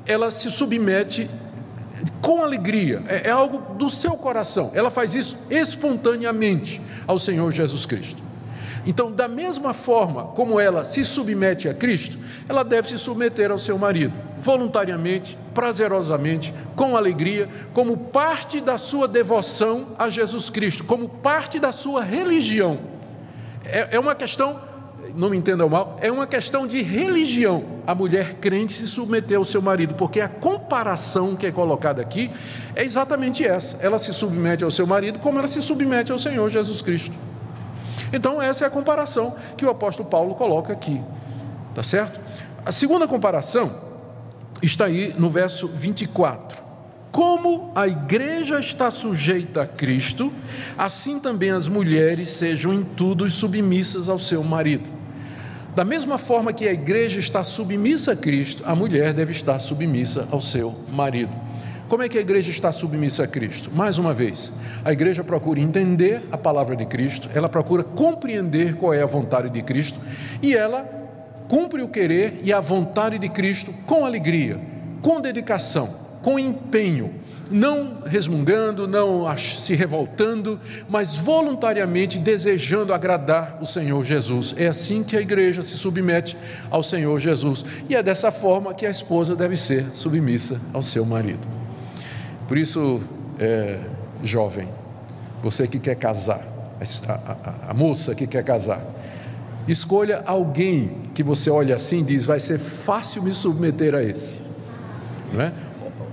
ela 0.05 0.29
se 0.29 0.51
submete 0.51 1.27
com 2.21 2.43
alegria, 2.43 3.01
é, 3.07 3.27
é 3.27 3.31
algo 3.31 3.73
do 3.73 3.89
seu 3.89 4.11
coração. 4.11 4.71
Ela 4.75 4.91
faz 4.91 5.15
isso 5.15 5.35
espontaneamente 5.49 6.79
ao 7.07 7.17
Senhor 7.17 7.51
Jesus 7.51 7.87
Cristo. 7.87 8.30
Então, 8.85 9.11
da 9.11 9.27
mesma 9.27 9.73
forma 9.73 10.25
como 10.25 10.59
ela 10.59 10.85
se 10.85 11.05
submete 11.05 11.69
a 11.69 11.73
Cristo, 11.73 12.17
ela 12.49 12.63
deve 12.63 12.87
se 12.87 12.97
submeter 12.97 13.51
ao 13.51 13.57
seu 13.57 13.77
marido, 13.77 14.13
voluntariamente, 14.39 15.37
prazerosamente, 15.53 16.53
com 16.75 16.97
alegria, 16.97 17.47
como 17.73 17.95
parte 17.95 18.59
da 18.59 18.77
sua 18.77 19.07
devoção 19.07 19.89
a 19.99 20.09
Jesus 20.09 20.49
Cristo, 20.49 20.83
como 20.83 21.07
parte 21.07 21.59
da 21.59 21.71
sua 21.71 22.03
religião. 22.03 22.79
É, 23.63 23.95
é 23.95 23.99
uma 23.99 24.15
questão, 24.15 24.59
não 25.13 25.29
me 25.29 25.37
entendam 25.37 25.69
mal, 25.69 25.97
é 26.01 26.11
uma 26.11 26.25
questão 26.25 26.65
de 26.65 26.81
religião. 26.81 27.63
A 27.85 27.93
mulher 27.93 28.35
crente 28.35 28.73
se 28.73 28.87
submeter 28.87 29.37
ao 29.37 29.45
seu 29.45 29.61
marido, 29.61 29.93
porque 29.93 30.19
a 30.19 30.27
comparação 30.27 31.35
que 31.35 31.45
é 31.45 31.51
colocada 31.51 32.01
aqui 32.01 32.31
é 32.75 32.83
exatamente 32.83 33.45
essa. 33.45 33.77
Ela 33.79 33.99
se 33.99 34.11
submete 34.11 34.63
ao 34.63 34.71
seu 34.71 34.87
marido 34.87 35.19
como 35.19 35.37
ela 35.37 35.47
se 35.47 35.61
submete 35.61 36.11
ao 36.11 36.17
Senhor 36.17 36.49
Jesus 36.49 36.81
Cristo. 36.81 37.30
Então, 38.13 38.41
essa 38.41 38.65
é 38.65 38.67
a 38.67 38.71
comparação 38.71 39.35
que 39.55 39.65
o 39.65 39.69
apóstolo 39.69 40.09
Paulo 40.09 40.35
coloca 40.35 40.73
aqui. 40.73 41.01
Tá 41.73 41.83
certo? 41.83 42.19
A 42.65 42.71
segunda 42.71 43.07
comparação 43.07 43.71
está 44.61 44.85
aí 44.85 45.13
no 45.17 45.29
verso 45.29 45.67
24. 45.67 46.61
Como 47.11 47.71
a 47.75 47.87
igreja 47.87 48.59
está 48.59 48.89
sujeita 48.89 49.63
a 49.63 49.67
Cristo, 49.67 50.31
assim 50.77 51.19
também 51.19 51.51
as 51.51 51.67
mulheres 51.67 52.29
sejam 52.29 52.73
em 52.73 52.83
tudo 52.83 53.29
submissas 53.29 54.07
ao 54.07 54.17
seu 54.17 54.43
marido. 54.43 54.89
Da 55.75 55.83
mesma 55.83 56.17
forma 56.17 56.53
que 56.53 56.67
a 56.67 56.73
igreja 56.73 57.19
está 57.19 57.43
submissa 57.43 58.11
a 58.13 58.15
Cristo, 58.15 58.63
a 58.65 58.75
mulher 58.75 59.13
deve 59.13 59.31
estar 59.31 59.57
submissa 59.59 60.27
ao 60.31 60.39
seu 60.39 60.75
marido. 60.89 61.31
Como 61.91 62.03
é 62.03 62.07
que 62.07 62.17
a 62.17 62.21
igreja 62.21 62.49
está 62.49 62.71
submissa 62.71 63.25
a 63.25 63.27
Cristo? 63.27 63.69
Mais 63.69 63.97
uma 63.97 64.13
vez, 64.13 64.49
a 64.85 64.93
igreja 64.93 65.25
procura 65.25 65.59
entender 65.59 66.23
a 66.31 66.37
palavra 66.37 66.73
de 66.73 66.85
Cristo, 66.85 67.29
ela 67.35 67.49
procura 67.49 67.83
compreender 67.83 68.77
qual 68.77 68.93
é 68.93 69.01
a 69.03 69.05
vontade 69.05 69.49
de 69.49 69.61
Cristo 69.61 69.99
e 70.41 70.55
ela 70.55 70.85
cumpre 71.49 71.81
o 71.81 71.89
querer 71.89 72.39
e 72.43 72.53
a 72.53 72.61
vontade 72.61 73.19
de 73.19 73.27
Cristo 73.27 73.73
com 73.85 74.05
alegria, 74.05 74.57
com 75.01 75.19
dedicação, 75.19 75.93
com 76.21 76.39
empenho, 76.39 77.13
não 77.51 77.97
resmungando, 78.05 78.87
não 78.87 79.27
se 79.37 79.75
revoltando, 79.75 80.61
mas 80.89 81.17
voluntariamente 81.17 82.17
desejando 82.17 82.93
agradar 82.93 83.57
o 83.61 83.65
Senhor 83.65 84.05
Jesus. 84.05 84.55
É 84.57 84.67
assim 84.67 85.03
que 85.03 85.17
a 85.17 85.21
igreja 85.21 85.61
se 85.61 85.77
submete 85.77 86.37
ao 86.69 86.81
Senhor 86.81 87.19
Jesus 87.19 87.65
e 87.89 87.97
é 87.97 88.01
dessa 88.01 88.31
forma 88.31 88.73
que 88.73 88.85
a 88.85 88.89
esposa 88.89 89.35
deve 89.35 89.57
ser 89.57 89.93
submissa 89.93 90.57
ao 90.73 90.81
seu 90.81 91.05
marido. 91.05 91.60
Por 92.51 92.57
isso, 92.57 92.99
é, 93.39 93.79
jovem, 94.25 94.67
você 95.41 95.65
que 95.65 95.79
quer 95.79 95.95
casar, 95.95 96.45
a, 97.07 97.13
a, 97.13 97.71
a 97.71 97.73
moça 97.73 98.13
que 98.13 98.27
quer 98.27 98.43
casar, 98.43 98.85
escolha 99.69 100.21
alguém 100.25 100.97
que 101.13 101.23
você 101.23 101.49
olha 101.49 101.77
assim 101.77 102.01
e 102.01 102.03
diz: 102.03 102.25
vai 102.25 102.41
ser 102.41 102.59
fácil 102.59 103.23
me 103.23 103.31
submeter 103.31 103.95
a 103.95 104.03
esse. 104.03 104.41
Não 105.31 105.39
é? 105.39 105.53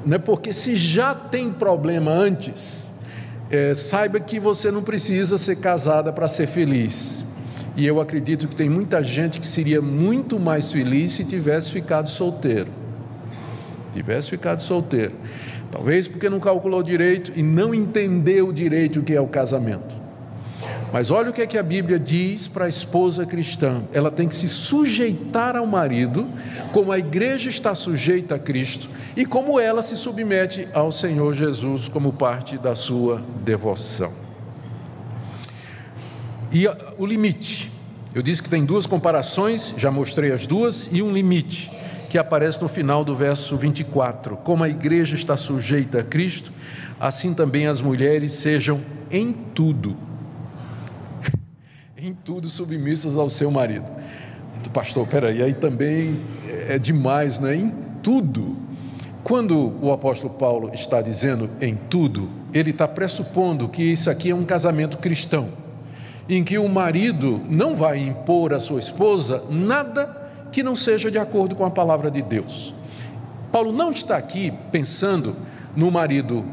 Não 0.07 0.15
é 0.15 0.19
porque 0.21 0.53
se 0.53 0.77
já 0.77 1.13
tem 1.13 1.51
problema 1.53 2.13
antes, 2.13 2.93
é, 3.51 3.75
saiba 3.75 4.21
que 4.21 4.39
você 4.39 4.71
não 4.71 4.85
precisa 4.85 5.39
ser 5.39 5.57
casada 5.57 6.13
para 6.13 6.29
ser 6.29 6.47
feliz. 6.47 7.25
E 7.75 7.85
eu 7.85 8.01
acredito 8.01 8.47
que 8.47 8.55
tem 8.55 8.71
muita 8.71 9.03
gente 9.03 9.41
que 9.41 9.47
seria 9.49 9.83
muito 9.83 10.39
mais 10.39 10.71
feliz 10.71 11.11
se 11.11 11.25
tivesse 11.25 11.73
ficado 11.73 12.09
solteiro. 12.09 12.71
Tivesse 13.93 14.31
ficado 14.31 14.63
solteiro. 14.63 15.15
Talvez 15.71 16.09
porque 16.09 16.31
não 16.31 16.41
calculou 16.41 16.83
direito 16.83 17.33
e 17.37 17.43
não 17.43 17.75
entendeu 17.75 18.53
direito 18.53 19.01
o 19.01 19.03
que 19.03 19.15
é 19.15 19.21
o 19.21 19.27
casamento. 19.27 19.97
Mas 20.93 21.11
olha 21.11 21.31
o 21.31 21.33
que 21.33 21.43
é 21.43 21.47
que 21.47 21.59
a 21.59 21.63
Bíblia 21.63 21.99
diz 21.99 22.49
para 22.49 22.65
a 22.65 22.69
esposa 22.69 23.27
cristã: 23.27 23.83
ela 23.93 24.11
tem 24.11 24.27
que 24.27 24.35
se 24.35 24.49
sujeitar 24.49 25.55
ao 25.55 25.67
marido, 25.67 26.27
como 26.73 26.91
a 26.91 26.99
igreja 26.99 27.51
está 27.51 27.75
sujeita 27.75 28.37
a 28.37 28.39
Cristo 28.39 28.89
e 29.15 29.27
como 29.27 29.61
ela 29.61 29.83
se 29.83 29.97
submete 29.97 30.67
ao 30.73 30.91
Senhor 30.91 31.35
Jesus 31.35 31.89
como 31.89 32.13
parte 32.13 32.57
da 32.57 32.75
sua 32.75 33.23
devoção. 33.45 34.13
E 36.51 36.67
o 36.97 37.05
limite. 37.05 37.71
Eu 38.15 38.23
disse 38.23 38.43
que 38.43 38.49
tem 38.49 38.65
duas 38.65 38.87
comparações, 38.87 39.75
já 39.77 39.91
mostrei 39.91 40.33
as 40.33 40.47
duas, 40.47 40.89
e 40.91 41.03
um 41.03 41.13
limite 41.13 41.71
que 42.09 42.17
aparece 42.17 42.61
no 42.63 42.69
final 42.69 43.05
do 43.05 43.15
verso 43.15 43.57
24. 43.57 44.37
Como 44.39 44.65
a 44.65 44.69
igreja 44.69 45.15
está 45.15 45.37
sujeita 45.37 46.01
a 46.01 46.05
Cristo, 46.05 46.51
assim 46.99 47.35
também 47.35 47.67
as 47.67 47.81
mulheres 47.81 48.33
sejam 48.33 48.81
em 49.11 49.33
tudo, 49.33 49.97
em 51.97 52.15
tudo 52.15 52.49
submissas 52.49 53.17
ao 53.17 53.29
seu 53.29 53.51
marido. 53.51 53.87
Pastor, 54.73 55.07
peraí, 55.07 55.43
aí 55.43 55.55
também 55.55 56.21
é 56.69 56.79
demais, 56.79 57.41
não 57.41 57.49
é? 57.49 57.57
Em 57.57 57.73
tudo. 58.03 58.57
Quando 59.23 59.75
o 59.83 59.93
apóstolo 59.93 60.33
Paulo 60.35 60.71
está 60.73 61.01
dizendo 61.03 61.51
em 61.61 61.75
tudo, 61.75 62.29
ele 62.53 62.71
está 62.71 62.89
pressupondo 62.89 63.69
que 63.69 63.83
isso 63.83 64.09
aqui 64.09 64.31
é 64.31 64.35
um 64.35 64.45
casamento 64.45 64.99
cristão, 64.99 65.49
em 66.29 66.43
que 66.43 66.59
o 66.59 66.69
marido 66.69 67.41
não 67.49 67.75
vai 67.75 67.99
impor 67.99 68.55
à 68.55 68.61
sua 68.61 68.79
esposa 68.79 69.45
nada 69.51 70.28
que 70.53 70.63
não 70.63 70.75
seja 70.75 71.11
de 71.11 71.19
acordo 71.19 71.55
com 71.55 71.65
a 71.65 71.71
palavra 71.71 72.11
de 72.11 72.23
Deus. 72.23 72.75
Paulo 73.51 73.73
não 73.73 73.91
está 73.91 74.17
aqui 74.17 74.53
pensando 74.71 75.37
no 75.75 75.91
marido 75.91 76.45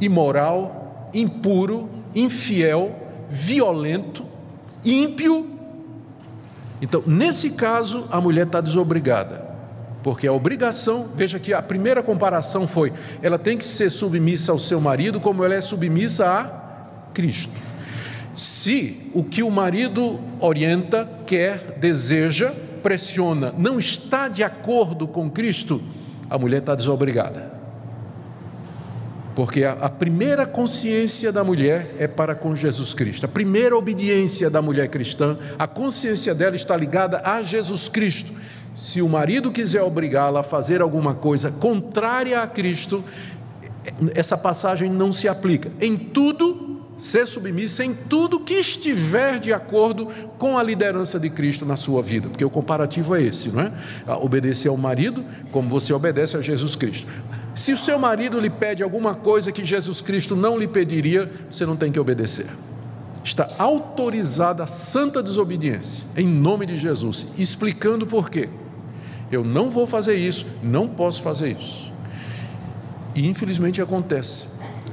imoral, 0.00 1.10
impuro, 1.12 1.88
infiel, 2.14 2.94
violento, 3.28 4.24
ímpio. 4.84 5.48
Então, 6.80 7.02
nesse 7.06 7.50
caso, 7.50 8.06
a 8.10 8.20
mulher 8.20 8.46
está 8.46 8.60
desobrigada, 8.60 9.44
porque 10.02 10.26
a 10.26 10.32
obrigação, 10.32 11.08
veja 11.14 11.38
que 11.38 11.52
a 11.52 11.60
primeira 11.60 12.02
comparação 12.02 12.66
foi: 12.66 12.92
ela 13.22 13.38
tem 13.38 13.58
que 13.58 13.64
ser 13.64 13.90
submissa 13.90 14.52
ao 14.52 14.58
seu 14.58 14.80
marido, 14.80 15.20
como 15.20 15.44
ela 15.44 15.54
é 15.54 15.60
submissa 15.60 16.26
a 16.26 17.12
Cristo. 17.12 17.52
Se 18.34 19.10
o 19.12 19.22
que 19.22 19.42
o 19.42 19.50
marido 19.50 20.18
orienta, 20.40 21.06
quer, 21.26 21.76
deseja, 21.78 22.52
pressiona, 22.80 23.54
não 23.56 23.78
está 23.78 24.28
de 24.28 24.42
acordo 24.42 25.06
com 25.06 25.30
Cristo, 25.30 25.82
a 26.28 26.38
mulher 26.38 26.58
está 26.58 26.74
desobrigada. 26.74 27.60
Porque 29.34 29.64
a, 29.64 29.88
primeira 29.88 30.44
consciência 30.44 31.32
da 31.32 31.42
mulher 31.44 31.94
é 31.98 32.08
para 32.08 32.34
com 32.34 32.54
Jesus 32.54 32.92
Cristo. 32.92 33.24
A 33.24 33.28
primeira 33.28 33.76
obediência 33.76 34.50
da 34.50 34.60
mulher 34.60 34.88
cristã, 34.88 35.38
a 35.58 35.66
consciência 35.66 36.34
dela 36.34 36.56
está 36.56 36.76
ligada 36.76 37.22
a 37.24 37.42
Jesus 37.42 37.88
Cristo. 37.88 38.32
Se 38.74 39.00
o 39.00 39.08
marido 39.08 39.50
quiser 39.50 39.82
obrigá-la 39.82 40.40
a 40.40 40.42
fazer 40.42 40.82
alguma 40.82 41.14
coisa 41.14 41.50
contrária 41.50 42.40
a 42.42 42.46
Cristo, 42.46 43.04
essa 44.14 44.36
passagem 44.36 44.90
não 44.90 45.12
se 45.12 45.28
aplica. 45.28 45.70
Em 45.80 45.96
tudo, 45.96 46.79
ser 47.00 47.26
submissa 47.26 47.84
em 47.84 47.94
tudo 47.94 48.40
que 48.40 48.54
estiver 48.54 49.38
de 49.38 49.52
acordo 49.52 50.08
com 50.38 50.56
a 50.58 50.62
liderança 50.62 51.18
de 51.18 51.30
Cristo 51.30 51.64
na 51.64 51.76
sua 51.76 52.02
vida, 52.02 52.28
porque 52.28 52.44
o 52.44 52.50
comparativo 52.50 53.16
é 53.16 53.22
esse, 53.22 53.48
não 53.48 53.62
é? 53.62 53.72
Obedecer 54.20 54.68
ao 54.68 54.76
marido 54.76 55.24
como 55.50 55.68
você 55.68 55.92
obedece 55.92 56.36
a 56.36 56.42
Jesus 56.42 56.76
Cristo. 56.76 57.06
Se 57.54 57.72
o 57.72 57.78
seu 57.78 57.98
marido 57.98 58.38
lhe 58.38 58.50
pede 58.50 58.82
alguma 58.82 59.14
coisa 59.14 59.50
que 59.50 59.64
Jesus 59.64 60.00
Cristo 60.00 60.36
não 60.36 60.58
lhe 60.58 60.68
pediria, 60.68 61.30
você 61.50 61.66
não 61.66 61.76
tem 61.76 61.90
que 61.90 61.98
obedecer. 61.98 62.46
Está 63.24 63.50
autorizada 63.58 64.64
a 64.64 64.66
santa 64.66 65.22
desobediência, 65.22 66.04
em 66.16 66.26
nome 66.26 66.64
de 66.66 66.78
Jesus, 66.78 67.26
explicando 67.36 68.06
por 68.06 68.30
quê. 68.30 68.48
Eu 69.30 69.44
não 69.44 69.70
vou 69.70 69.86
fazer 69.86 70.14
isso, 70.14 70.46
não 70.62 70.88
posso 70.88 71.22
fazer 71.22 71.56
isso. 71.60 71.92
E 73.14 73.26
infelizmente 73.26 73.80
acontece. 73.80 74.46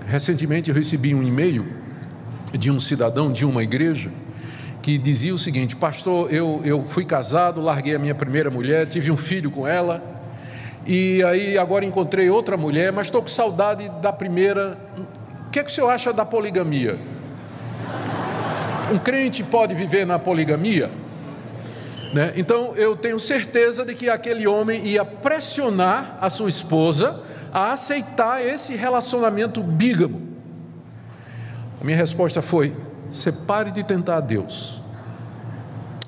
Recentemente 0.05 0.69
eu 0.69 0.75
recebi 0.75 1.13
um 1.13 1.23
e-mail 1.23 1.65
de 2.53 2.71
um 2.71 2.79
cidadão 2.79 3.31
de 3.31 3.45
uma 3.45 3.63
igreja 3.63 4.09
que 4.81 4.97
dizia 4.97 5.33
o 5.33 5.37
seguinte: 5.37 5.75
Pastor, 5.75 6.33
eu, 6.33 6.61
eu 6.63 6.81
fui 6.81 7.03
casado, 7.03 7.59
larguei 7.59 7.95
a 7.95 7.99
minha 7.99 8.15
primeira 8.15 8.49
mulher, 8.49 8.87
tive 8.87 9.11
um 9.11 9.17
filho 9.17 9.51
com 9.51 9.67
ela, 9.67 10.01
e 10.85 11.21
aí 11.23 11.57
agora 11.57 11.83
encontrei 11.83 12.29
outra 12.29 12.55
mulher, 12.55 12.93
mas 12.93 13.07
estou 13.07 13.21
com 13.21 13.27
saudade 13.27 13.89
da 14.01 14.13
primeira. 14.13 14.77
O 15.47 15.49
que 15.49 15.59
é 15.59 15.63
que 15.63 15.69
o 15.69 15.73
senhor 15.73 15.89
acha 15.89 16.13
da 16.13 16.23
poligamia? 16.23 16.97
Um 18.91 18.97
crente 18.97 19.43
pode 19.43 19.75
viver 19.75 20.05
na 20.05 20.17
poligamia? 20.17 20.89
Né? 22.13 22.31
Então 22.37 22.73
eu 22.75 22.95
tenho 22.95 23.19
certeza 23.19 23.83
de 23.83 23.93
que 23.93 24.09
aquele 24.09 24.47
homem 24.47 24.85
ia 24.85 25.03
pressionar 25.03 26.17
a 26.21 26.29
sua 26.29 26.47
esposa 26.47 27.21
a 27.51 27.73
aceitar 27.73 28.41
esse 28.41 28.75
relacionamento 28.75 29.61
bígamo. 29.61 30.36
A 31.79 31.83
minha 31.83 31.97
resposta 31.97 32.41
foi: 32.41 32.73
pare 33.45 33.71
de 33.71 33.83
tentar 33.83 34.19
Deus. 34.21 34.81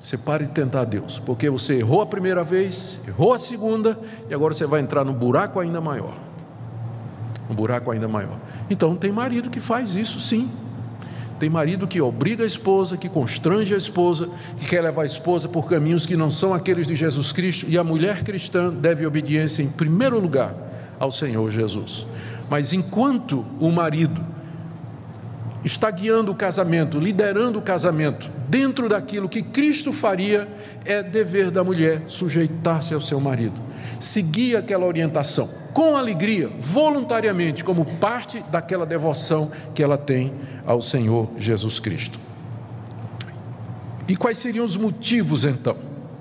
Você 0.02 0.16
pare 0.16 0.46
de 0.46 0.52
tentar 0.52 0.84
Deus, 0.86 1.20
porque 1.24 1.48
você 1.48 1.74
errou 1.74 2.00
a 2.00 2.06
primeira 2.06 2.42
vez, 2.42 2.98
errou 3.06 3.32
a 3.32 3.38
segunda, 3.38 3.98
e 4.28 4.34
agora 4.34 4.52
você 4.52 4.66
vai 4.66 4.80
entrar 4.80 5.04
num 5.04 5.12
buraco 5.12 5.60
ainda 5.60 5.80
maior. 5.80 6.14
Um 7.48 7.54
buraco 7.54 7.90
ainda 7.90 8.08
maior. 8.08 8.36
Então, 8.68 8.96
tem 8.96 9.12
marido 9.12 9.50
que 9.50 9.60
faz 9.60 9.94
isso 9.94 10.18
sim. 10.18 10.50
Tem 11.38 11.48
marido 11.48 11.86
que 11.86 12.00
obriga 12.00 12.42
a 12.42 12.46
esposa, 12.46 12.96
que 12.96 13.08
constrange 13.08 13.72
a 13.72 13.76
esposa, 13.76 14.28
que 14.56 14.66
quer 14.66 14.82
levar 14.82 15.02
a 15.02 15.06
esposa 15.06 15.48
por 15.48 15.68
caminhos 15.68 16.06
que 16.06 16.16
não 16.16 16.30
são 16.30 16.52
aqueles 16.52 16.86
de 16.86 16.96
Jesus 16.96 17.30
Cristo, 17.30 17.66
e 17.68 17.78
a 17.78 17.84
mulher 17.84 18.24
cristã 18.24 18.70
deve 18.72 19.06
obediência 19.06 19.62
em 19.62 19.68
primeiro 19.68 20.18
lugar 20.18 20.54
ao 20.98 21.10
Senhor 21.10 21.50
Jesus. 21.50 22.06
Mas 22.48 22.72
enquanto 22.72 23.44
o 23.58 23.70
marido 23.70 24.20
está 25.64 25.90
guiando 25.90 26.32
o 26.32 26.34
casamento, 26.34 26.98
liderando 26.98 27.58
o 27.58 27.62
casamento, 27.62 28.30
dentro 28.48 28.88
daquilo 28.88 29.28
que 29.28 29.42
Cristo 29.42 29.92
faria, 29.92 30.48
é 30.84 31.02
dever 31.02 31.50
da 31.50 31.62
mulher 31.62 32.02
sujeitar-se 32.06 32.94
ao 32.94 33.00
seu 33.00 33.20
marido, 33.20 33.60
seguir 33.98 34.56
aquela 34.56 34.86
orientação, 34.86 35.48
com 35.74 35.96
alegria, 35.96 36.50
voluntariamente, 36.58 37.62
como 37.62 37.84
parte 37.84 38.42
daquela 38.50 38.86
devoção 38.86 39.50
que 39.74 39.82
ela 39.82 39.98
tem 39.98 40.32
ao 40.66 40.80
Senhor 40.80 41.28
Jesus 41.36 41.78
Cristo. 41.78 42.18
E 44.08 44.16
quais 44.16 44.38
seriam 44.38 44.64
os 44.64 44.76
motivos 44.76 45.44
então? 45.44 45.76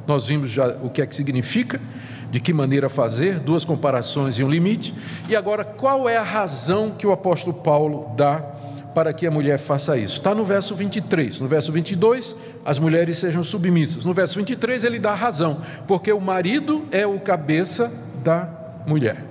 Nós 0.06 0.28
vimos 0.28 0.50
já 0.50 0.68
o 0.84 0.90
que 0.90 1.02
é 1.02 1.08
que 1.08 1.16
significa, 1.16 1.82
de 2.30 2.40
que 2.40 2.54
maneira 2.54 2.90
fazer, 2.90 3.40
duas 3.40 3.66
comparações 3.66 4.38
e 4.38 4.44
um 4.44 4.50
limite, 4.50 4.94
e 5.28 5.36
agora 5.36 5.64
qual 5.64 6.08
é 6.08 6.18
a 6.18 6.24
razão 6.24 6.92
que 6.92 7.08
o 7.08 7.12
apóstolo 7.12 7.54
Paulo 7.56 8.14
dá 8.16 8.59
para 9.00 9.14
que 9.14 9.26
a 9.26 9.32
mulher 9.32 9.58
faça 9.58 9.96
isso. 9.96 10.18
Está 10.18 10.36
no 10.36 10.44
verso 10.44 10.76
23. 10.76 11.40
No 11.40 11.48
verso 11.48 11.72
22, 11.72 12.36
as 12.66 12.78
mulheres 12.78 13.18
sejam 13.18 13.42
submissas. 13.46 14.04
No 14.04 14.14
verso 14.14 14.36
23, 14.36 14.84
ele 14.84 15.00
dá 15.00 15.14
razão, 15.14 15.62
porque 15.88 16.12
o 16.12 16.20
marido 16.20 16.84
é 16.92 17.08
o 17.08 17.18
cabeça 17.18 17.90
da 18.22 18.50
mulher. 18.86 19.24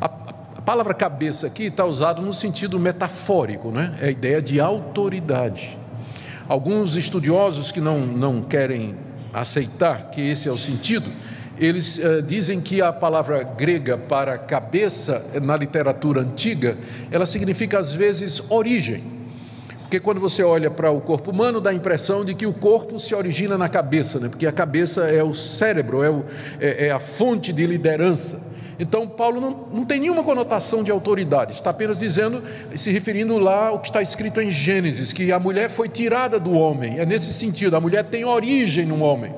A, 0.00 0.06
a 0.06 0.60
palavra 0.60 0.92
cabeça 0.92 1.46
aqui 1.46 1.66
está 1.66 1.84
usada 1.84 2.20
no 2.20 2.32
sentido 2.32 2.76
metafórico, 2.80 3.70
né? 3.70 3.94
é 4.00 4.08
a 4.08 4.10
ideia 4.10 4.42
de 4.42 4.58
autoridade. 4.60 5.78
Alguns 6.48 6.96
estudiosos 6.96 7.70
que 7.70 7.80
não, 7.80 8.00
não 8.00 8.42
querem 8.42 8.96
aceitar 9.32 10.10
que 10.10 10.20
esse 10.20 10.48
é 10.48 10.50
o 10.50 10.58
sentido, 10.58 11.08
eles 11.58 11.98
uh, 11.98 12.22
dizem 12.22 12.60
que 12.60 12.82
a 12.82 12.92
palavra 12.92 13.42
grega 13.42 13.96
para 13.96 14.36
cabeça 14.38 15.24
na 15.40 15.56
literatura 15.56 16.20
antiga, 16.20 16.76
ela 17.10 17.26
significa 17.26 17.78
às 17.78 17.92
vezes 17.92 18.42
origem. 18.50 19.02
Porque 19.82 20.00
quando 20.00 20.18
você 20.18 20.42
olha 20.42 20.70
para 20.70 20.90
o 20.90 21.00
corpo 21.00 21.30
humano, 21.30 21.60
dá 21.60 21.70
a 21.70 21.74
impressão 21.74 22.24
de 22.24 22.34
que 22.34 22.46
o 22.46 22.52
corpo 22.52 22.98
se 22.98 23.14
origina 23.14 23.56
na 23.56 23.68
cabeça, 23.68 24.18
né? 24.18 24.28
porque 24.28 24.46
a 24.46 24.52
cabeça 24.52 25.02
é 25.02 25.22
o 25.22 25.34
cérebro, 25.34 26.02
é, 26.02 26.10
o, 26.10 26.24
é, 26.58 26.86
é 26.88 26.90
a 26.90 26.98
fonte 26.98 27.52
de 27.52 27.64
liderança. 27.64 28.52
Então, 28.78 29.06
Paulo 29.06 29.40
não, 29.40 29.50
não 29.72 29.84
tem 29.84 30.00
nenhuma 30.00 30.24
conotação 30.24 30.82
de 30.82 30.90
autoridade, 30.90 31.52
está 31.52 31.70
apenas 31.70 31.98
dizendo, 31.98 32.42
se 32.74 32.90
referindo 32.90 33.38
lá 33.38 33.68
ao 33.68 33.78
que 33.78 33.86
está 33.86 34.02
escrito 34.02 34.40
em 34.40 34.50
Gênesis, 34.50 35.12
que 35.12 35.30
a 35.30 35.38
mulher 35.38 35.70
foi 35.70 35.88
tirada 35.88 36.40
do 36.40 36.52
homem, 36.52 36.98
é 36.98 37.06
nesse 37.06 37.32
sentido, 37.32 37.76
a 37.76 37.80
mulher 37.80 38.04
tem 38.04 38.24
origem 38.24 38.84
no 38.84 39.00
homem. 39.00 39.32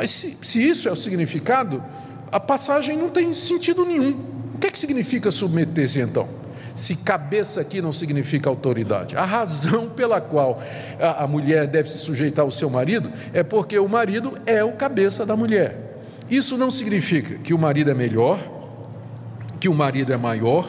Mas 0.00 0.12
se, 0.12 0.34
se 0.40 0.66
isso 0.66 0.88
é 0.88 0.92
o 0.92 0.96
significado, 0.96 1.84
a 2.32 2.40
passagem 2.40 2.96
não 2.96 3.10
tem 3.10 3.34
sentido 3.34 3.84
nenhum. 3.84 4.18
O 4.54 4.58
que, 4.58 4.68
é 4.68 4.70
que 4.70 4.78
significa 4.78 5.30
submeter-se 5.30 6.00
então? 6.00 6.26
Se 6.74 6.96
cabeça 6.96 7.60
aqui 7.60 7.82
não 7.82 7.92
significa 7.92 8.48
autoridade. 8.48 9.14
A 9.14 9.26
razão 9.26 9.90
pela 9.94 10.18
qual 10.18 10.62
a, 10.98 11.24
a 11.24 11.26
mulher 11.26 11.66
deve 11.66 11.90
se 11.90 11.98
sujeitar 11.98 12.46
ao 12.46 12.50
seu 12.50 12.70
marido 12.70 13.12
é 13.34 13.42
porque 13.42 13.78
o 13.78 13.86
marido 13.86 14.38
é 14.46 14.64
o 14.64 14.72
cabeça 14.72 15.26
da 15.26 15.36
mulher. 15.36 16.00
Isso 16.30 16.56
não 16.56 16.70
significa 16.70 17.34
que 17.34 17.52
o 17.52 17.58
marido 17.58 17.90
é 17.90 17.94
melhor, 17.94 18.42
que 19.60 19.68
o 19.68 19.74
marido 19.74 20.14
é 20.14 20.16
maior 20.16 20.66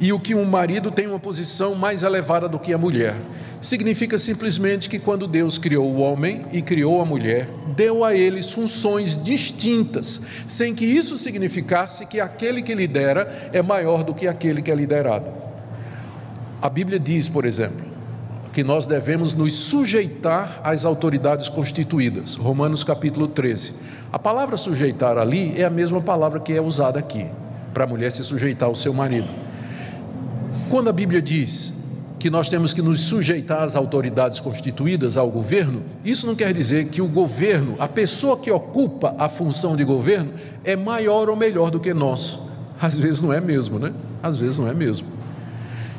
e 0.00 0.10
o 0.10 0.18
que 0.18 0.34
um 0.34 0.46
marido 0.46 0.90
tem 0.90 1.06
uma 1.06 1.20
posição 1.20 1.74
mais 1.74 2.02
elevada 2.02 2.48
do 2.48 2.58
que 2.58 2.72
a 2.72 2.78
mulher 2.78 3.14
significa 3.62 4.18
simplesmente 4.18 4.88
que 4.90 4.98
quando 4.98 5.28
Deus 5.28 5.56
criou 5.56 5.88
o 5.88 6.00
homem 6.00 6.44
e 6.52 6.60
criou 6.60 7.00
a 7.00 7.04
mulher, 7.04 7.48
deu 7.76 8.04
a 8.04 8.12
eles 8.12 8.50
funções 8.50 9.16
distintas, 9.22 10.20
sem 10.48 10.74
que 10.74 10.84
isso 10.84 11.16
significasse 11.16 12.04
que 12.04 12.20
aquele 12.20 12.60
que 12.60 12.74
lidera 12.74 13.50
é 13.52 13.62
maior 13.62 14.02
do 14.02 14.12
que 14.12 14.26
aquele 14.26 14.60
que 14.60 14.70
é 14.70 14.74
liderado. 14.74 15.32
A 16.60 16.68
Bíblia 16.68 16.98
diz, 16.98 17.28
por 17.28 17.44
exemplo, 17.44 17.92
que 18.52 18.64
nós 18.64 18.86
devemos 18.86 19.32
nos 19.32 19.54
sujeitar 19.54 20.60
às 20.62 20.84
autoridades 20.84 21.48
constituídas. 21.48 22.34
Romanos 22.34 22.84
capítulo 22.84 23.26
13. 23.26 23.74
A 24.12 24.18
palavra 24.18 24.56
sujeitar 24.56 25.16
ali 25.16 25.58
é 25.58 25.64
a 25.64 25.70
mesma 25.70 26.00
palavra 26.00 26.38
que 26.38 26.52
é 26.52 26.60
usada 26.60 26.98
aqui, 26.98 27.26
para 27.72 27.84
a 27.84 27.86
mulher 27.86 28.10
se 28.10 28.22
sujeitar 28.22 28.68
ao 28.68 28.74
seu 28.74 28.92
marido. 28.92 29.28
Quando 30.68 30.90
a 30.90 30.92
Bíblia 30.92 31.22
diz 31.22 31.72
que 32.22 32.30
nós 32.30 32.48
temos 32.48 32.72
que 32.72 32.80
nos 32.80 33.00
sujeitar 33.00 33.64
às 33.64 33.74
autoridades 33.74 34.38
constituídas, 34.38 35.16
ao 35.16 35.28
governo, 35.28 35.82
isso 36.04 36.24
não 36.24 36.36
quer 36.36 36.54
dizer 36.54 36.86
que 36.86 37.02
o 37.02 37.08
governo, 37.08 37.74
a 37.80 37.88
pessoa 37.88 38.36
que 38.36 38.48
ocupa 38.48 39.12
a 39.18 39.28
função 39.28 39.74
de 39.74 39.82
governo, 39.82 40.32
é 40.62 40.76
maior 40.76 41.28
ou 41.28 41.34
melhor 41.34 41.68
do 41.68 41.80
que 41.80 41.92
nós. 41.92 42.38
Às 42.80 42.96
vezes 42.96 43.20
não 43.20 43.32
é 43.32 43.40
mesmo, 43.40 43.76
né? 43.76 43.92
Às 44.22 44.38
vezes 44.38 44.56
não 44.56 44.68
é 44.68 44.72
mesmo. 44.72 45.08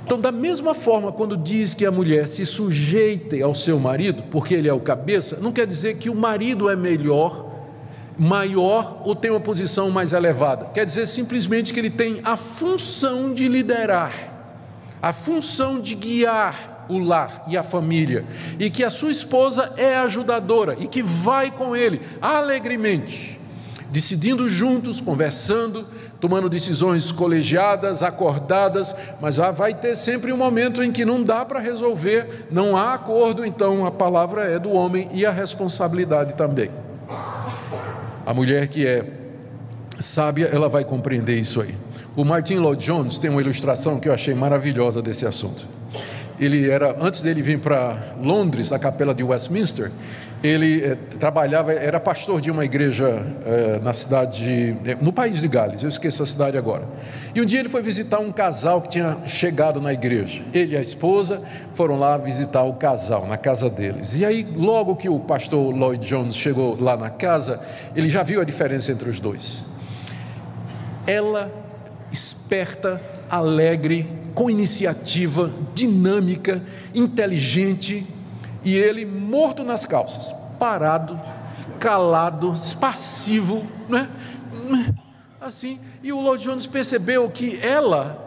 Então, 0.06 0.18
da 0.18 0.32
mesma 0.32 0.74
forma, 0.74 1.12
quando 1.12 1.36
diz 1.36 1.74
que 1.74 1.86
a 1.86 1.92
mulher 1.92 2.26
se 2.26 2.46
sujeite 2.46 3.42
ao 3.42 3.54
seu 3.54 3.78
marido, 3.78 4.24
porque 4.32 4.54
ele 4.54 4.70
é 4.70 4.74
o 4.74 4.80
cabeça, 4.80 5.40
não 5.42 5.52
quer 5.52 5.68
dizer 5.68 5.98
que 5.98 6.10
o 6.10 6.16
marido 6.16 6.70
é 6.70 6.76
melhor, 6.78 7.52
maior 8.18 9.02
ou 9.04 9.14
tem 9.14 9.30
uma 9.30 9.42
posição 9.42 9.90
mais 9.90 10.14
elevada. 10.14 10.68
Quer 10.74 10.86
dizer 10.86 11.06
simplesmente 11.06 11.74
que 11.74 11.82
ele 11.82 11.90
tem 11.90 12.22
a 12.24 12.38
função 12.38 13.34
de 13.34 13.50
liderar 13.50 14.33
a 15.04 15.12
função 15.12 15.82
de 15.82 15.96
guiar 15.96 16.86
o 16.88 16.98
lar 16.98 17.44
e 17.48 17.58
a 17.58 17.64
família, 17.64 18.24
e 18.58 18.70
que 18.70 18.86
a 18.86 18.90
sua 18.90 19.12
esposa 19.12 19.74
é 19.76 19.98
ajudadora 19.98 20.78
e 20.80 20.88
que 20.88 21.02
vai 21.02 21.52
com 21.52 21.76
ele 21.76 22.00
alegremente, 22.22 23.38
decidindo 23.90 24.50
juntos, 24.50 25.02
conversando, 25.02 25.86
tomando 26.22 26.48
decisões 26.48 27.12
colegiadas, 27.12 28.02
acordadas, 28.02 28.96
mas 29.20 29.36
vai 29.38 29.74
ter 29.74 29.98
sempre 29.98 30.32
um 30.32 30.38
momento 30.38 30.82
em 30.82 30.90
que 30.90 31.04
não 31.04 31.22
dá 31.22 31.44
para 31.44 31.60
resolver, 31.60 32.48
não 32.50 32.78
há 32.78 32.94
acordo, 32.94 33.46
então 33.46 33.86
a 33.86 33.92
palavra 33.92 34.44
é 34.44 34.58
do 34.58 34.72
homem 34.72 35.10
e 35.12 35.26
a 35.26 35.32
responsabilidade 35.32 36.34
também. 36.36 36.72
A 38.26 38.34
mulher 38.34 38.70
que 38.70 38.88
é 38.88 39.06
sábia, 40.00 40.46
ela 40.46 40.70
vai 40.70 40.86
compreender 40.86 41.38
isso 41.38 41.60
aí. 41.60 41.76
O 42.16 42.24
Martin 42.24 42.58
Lloyd 42.58 42.86
Jones 42.86 43.18
tem 43.18 43.28
uma 43.28 43.42
ilustração 43.42 44.00
que 44.00 44.08
eu 44.08 44.14
achei 44.14 44.36
maravilhosa 44.36 45.02
desse 45.02 45.26
assunto. 45.26 45.68
Ele 46.40 46.70
era, 46.70 46.96
antes 47.00 47.22
dele 47.22 47.42
vir 47.42 47.60
para 47.60 48.16
Londres, 48.22 48.70
na 48.70 48.78
capela 48.78 49.16
de 49.16 49.24
Westminster, 49.24 49.90
ele 50.44 50.84
eh, 50.84 50.98
trabalhava, 51.20 51.74
era 51.74 52.00
pastor 52.00 52.40
de 52.40 52.52
uma 52.52 52.66
igreja 52.66 53.26
eh, 53.46 53.80
na 53.82 53.94
cidade, 53.94 54.44
de, 54.44 54.92
eh, 54.92 54.98
no 55.02 55.12
país 55.12 55.42
de 55.42 55.48
Gales, 55.48 55.82
eu 55.82 55.90
esqueço 55.90 56.22
a 56.22 56.26
cidade 56.26 56.56
agora. 56.56 56.84
E 57.34 57.42
um 57.42 57.46
dia 57.46 57.60
ele 57.60 57.70
foi 57.70 57.82
visitar 57.82 58.20
um 58.20 58.32
casal 58.32 58.82
que 58.82 58.90
tinha 58.90 59.18
chegado 59.26 59.82
na 59.82 59.92
igreja. 59.92 60.44
Ele 60.54 60.74
e 60.74 60.78
a 60.78 60.82
esposa 60.82 61.42
foram 61.74 61.98
lá 61.98 62.16
visitar 62.18 62.62
o 62.62 62.74
casal, 62.74 63.26
na 63.26 63.38
casa 63.38 63.70
deles. 63.72 64.14
E 64.14 64.24
aí, 64.24 64.46
logo 64.56 64.96
que 64.96 65.10
o 65.10 65.20
pastor 65.20 65.74
Lloyd 65.74 66.06
Jones 66.06 66.36
chegou 66.36 66.78
lá 66.80 66.96
na 66.96 67.10
casa, 67.10 67.60
ele 67.96 68.10
já 68.10 68.22
viu 68.22 68.40
a 68.40 68.44
diferença 68.44 68.92
entre 68.92 69.10
os 69.10 69.20
dois. 69.20 69.64
Ela, 71.08 71.63
esperta, 72.14 73.02
alegre, 73.28 74.08
com 74.36 74.48
iniciativa, 74.48 75.52
dinâmica, 75.74 76.62
inteligente, 76.94 78.06
e 78.64 78.78
ele 78.78 79.04
morto 79.04 79.64
nas 79.64 79.86
calças, 79.86 80.34
parado, 80.60 81.20
calado, 81.80 82.54
passivo, 82.80 83.68
né? 83.90 84.08
Assim, 85.42 85.80
e 86.04 86.14
o 86.14 86.22
Lord 86.22 86.44
Jones 86.44 86.68
percebeu 86.68 87.30
que 87.30 87.60
ela 87.62 88.22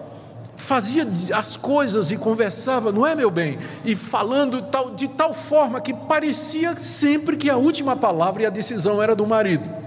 fazia 0.57 1.07
as 1.33 1.57
coisas 1.57 2.11
e 2.11 2.17
conversava, 2.17 2.91
não 2.91 3.07
é 3.07 3.15
meu 3.15 3.31
bem, 3.31 3.59
e 3.85 3.95
falando 3.95 4.65
de 4.97 5.07
tal 5.09 5.33
forma 5.33 5.81
que 5.81 5.95
parecia 5.95 6.77
sempre 6.77 7.37
que 7.37 7.49
a 7.49 7.57
última 7.57 7.95
palavra 7.95 8.43
e 8.43 8.47
a 8.47 8.51
decisão 8.51 9.01
era 9.01 9.15
do 9.15 9.27
marido. 9.27 9.86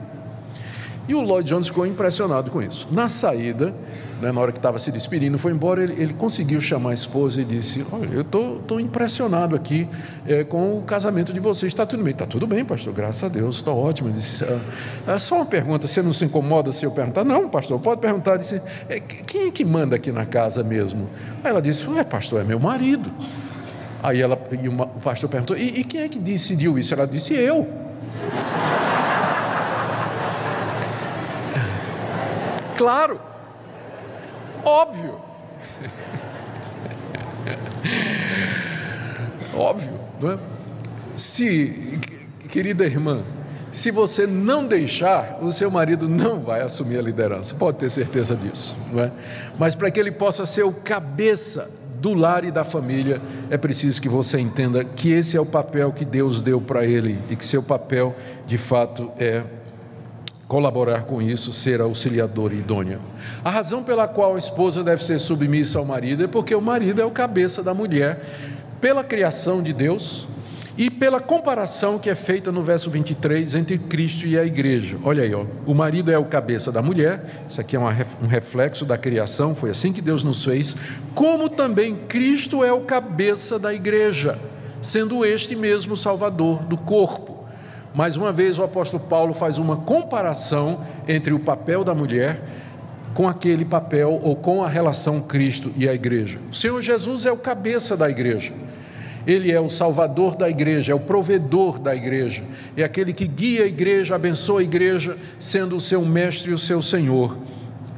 E 1.09 1.15
o 1.15 1.21
Lloyd 1.21 1.49
Jones 1.49 1.65
ficou 1.65 1.87
impressionado 1.87 2.51
com 2.51 2.61
isso. 2.61 2.87
Na 2.91 3.09
saída, 3.09 3.73
né, 4.21 4.31
na 4.31 4.39
hora 4.39 4.51
que 4.51 4.59
estava 4.59 4.77
se 4.77 4.91
despedindo, 4.91 5.39
foi 5.39 5.51
embora, 5.51 5.81
ele, 5.81 5.99
ele, 5.99 6.13
conseguiu 6.13 6.61
chamar 6.61 6.91
a 6.91 6.93
esposa 6.93 7.41
e 7.41 7.43
disse: 7.43 7.83
Olha, 7.91 8.09
eu 8.13 8.21
estou 8.21 8.79
impressionado 8.79 9.55
aqui 9.55 9.87
é, 10.27 10.43
com 10.43 10.77
o 10.77 10.83
casamento 10.83 11.33
de 11.33 11.39
vocês. 11.39 11.73
Está 11.73 11.83
tudo 11.83 12.03
bem? 12.03 12.13
Está 12.13 12.27
tudo 12.27 12.45
bem, 12.45 12.63
pastor, 12.63 12.93
graças 12.93 13.23
a 13.23 13.27
Deus, 13.27 13.55
está 13.55 13.71
ótimo. 13.71 14.09
Ele 14.09 14.17
disse: 14.17 14.43
ah, 14.43 15.13
é 15.15 15.17
só 15.17 15.37
uma 15.37 15.47
pergunta, 15.47 15.87
você 15.87 15.99
não 15.99 16.13
se 16.13 16.25
incomoda 16.25 16.71
se 16.71 16.85
eu 16.85 16.91
perguntar? 16.91 17.23
Não, 17.23 17.49
pastor, 17.49 17.79
pode 17.79 18.01
perguntar. 18.01 18.35
Ele 18.35 18.39
disse: 18.41 18.61
é, 18.87 18.99
Quem 18.99 19.47
é 19.47 19.51
que 19.51 19.65
manda 19.65 19.95
aqui 19.95 20.11
na 20.11 20.27
casa 20.27 20.61
mesmo? 20.61 21.09
Aí 21.43 21.49
ela 21.49 21.59
disse: 21.59 21.87
É, 21.97 22.03
pastor, 22.03 22.39
é 22.39 22.43
meu 22.43 22.59
marido. 22.59 23.11
Aí 24.03 24.21
ela, 24.21 24.39
e 24.61 24.69
uma, 24.69 24.85
o 24.85 24.99
pastor 24.99 25.27
perguntou: 25.27 25.57
e, 25.57 25.79
e 25.79 25.83
quem 25.83 26.01
é 26.01 26.07
que 26.07 26.19
decidiu 26.19 26.77
isso? 26.77 26.93
Ela 26.93 27.07
disse: 27.07 27.33
Eu. 27.33 27.67
Claro, 32.79 33.19
óbvio. 34.63 35.19
óbvio, 39.53 39.99
não 40.21 40.31
é? 40.31 40.39
Se, 41.13 41.99
querida 42.47 42.85
irmã, 42.85 43.23
se 43.69 43.91
você 43.91 44.25
não 44.25 44.63
deixar, 44.63 45.39
o 45.41 45.51
seu 45.51 45.69
marido 45.69 46.07
não 46.07 46.39
vai 46.39 46.61
assumir 46.61 46.97
a 46.97 47.01
liderança, 47.01 47.53
pode 47.53 47.79
ter 47.79 47.91
certeza 47.91 48.33
disso, 48.33 48.73
não 48.93 49.03
é? 49.03 49.11
Mas 49.57 49.75
para 49.75 49.91
que 49.91 49.99
ele 49.99 50.13
possa 50.13 50.45
ser 50.45 50.63
o 50.63 50.71
cabeça 50.71 51.69
do 51.99 52.13
lar 52.13 52.45
e 52.45 52.51
da 52.51 52.63
família, 52.63 53.21
é 53.49 53.57
preciso 53.57 54.01
que 54.01 54.07
você 54.07 54.39
entenda 54.39 54.85
que 54.85 55.11
esse 55.11 55.35
é 55.35 55.41
o 55.41 55.45
papel 55.45 55.91
que 55.91 56.05
Deus 56.05 56.41
deu 56.41 56.61
para 56.61 56.85
ele 56.85 57.19
e 57.29 57.35
que 57.35 57.45
seu 57.45 57.61
papel, 57.61 58.15
de 58.47 58.57
fato, 58.57 59.11
é 59.19 59.43
colaborar 60.49 61.03
com 61.03 61.21
isso, 61.21 61.53
ser 61.53 61.79
auxiliador 61.79 62.51
idônea. 62.51 62.99
A 63.45 63.51
razão 63.51 63.83
pela 63.83 64.07
qual 64.07 64.33
a 64.33 64.39
esposa 64.39 64.83
deve 64.83 65.05
ser 65.05 65.19
submissa 65.19 65.77
ao 65.77 65.85
marido 65.85 66.23
é 66.23 66.27
porque 66.27 66.55
o 66.55 66.59
marido 66.59 66.99
é 66.99 67.05
o 67.05 67.11
cabeça 67.11 67.61
da 67.61 67.71
mulher, 67.71 68.25
pela 68.81 69.03
criação 69.03 69.61
de 69.61 69.71
Deus 69.71 70.27
e 70.75 70.89
pela 70.89 71.19
comparação 71.19 71.99
que 71.99 72.09
é 72.09 72.15
feita 72.15 72.51
no 72.51 72.63
verso 72.63 72.89
23 72.89 73.53
entre 73.53 73.77
Cristo 73.77 74.25
e 74.25 74.39
a 74.39 74.43
igreja. 74.43 74.97
Olha 75.03 75.21
aí, 75.21 75.35
ó, 75.35 75.45
o 75.67 75.75
marido 75.75 76.09
é 76.11 76.17
o 76.17 76.25
cabeça 76.25 76.71
da 76.71 76.81
mulher, 76.81 77.43
isso 77.47 77.61
aqui 77.61 77.75
é 77.75 77.79
um 77.79 78.27
reflexo 78.27 78.85
da 78.85 78.97
criação, 78.97 79.53
foi 79.53 79.69
assim 79.69 79.93
que 79.93 80.01
Deus 80.01 80.23
nos 80.23 80.43
fez, 80.43 80.75
como 81.13 81.47
também 81.47 81.95
Cristo 82.07 82.63
é 82.63 82.73
o 82.73 82.81
cabeça 82.81 83.59
da 83.59 83.71
igreja, 83.71 84.35
sendo 84.81 85.23
este 85.23 85.55
mesmo 85.55 85.95
Salvador 85.95 86.63
do 86.63 86.75
corpo. 86.75 87.38
Mais 87.93 88.15
uma 88.15 88.31
vez, 88.31 88.57
o 88.57 88.63
apóstolo 88.63 89.03
Paulo 89.03 89.33
faz 89.33 89.57
uma 89.57 89.77
comparação 89.77 90.85
entre 91.07 91.33
o 91.33 91.39
papel 91.39 91.83
da 91.83 91.95
mulher 91.95 92.39
com 93.13 93.27
aquele 93.27 93.65
papel 93.65 94.19
ou 94.23 94.35
com 94.35 94.63
a 94.63 94.69
relação 94.69 95.19
Cristo 95.19 95.71
e 95.75 95.89
a 95.89 95.93
igreja. 95.93 96.39
O 96.51 96.55
Senhor 96.55 96.81
Jesus 96.81 97.25
é 97.25 97.31
o 97.31 97.37
cabeça 97.37 97.97
da 97.97 98.09
igreja. 98.09 98.53
Ele 99.27 99.51
é 99.51 99.59
o 99.59 99.69
salvador 99.69 100.35
da 100.35 100.49
igreja, 100.49 100.91
é 100.91 100.95
o 100.95 100.99
provedor 100.99 101.77
da 101.77 101.93
igreja, 101.93 102.43
é 102.77 102.83
aquele 102.83 103.11
que 103.11 103.27
guia 103.27 103.63
a 103.63 103.67
igreja, 103.67 104.15
abençoa 104.15 104.61
a 104.61 104.63
igreja, 104.63 105.17
sendo 105.37 105.75
o 105.75 105.81
seu 105.81 106.03
mestre 106.05 106.51
e 106.51 106.53
o 106.53 106.57
seu 106.57 106.81
senhor. 106.81 107.37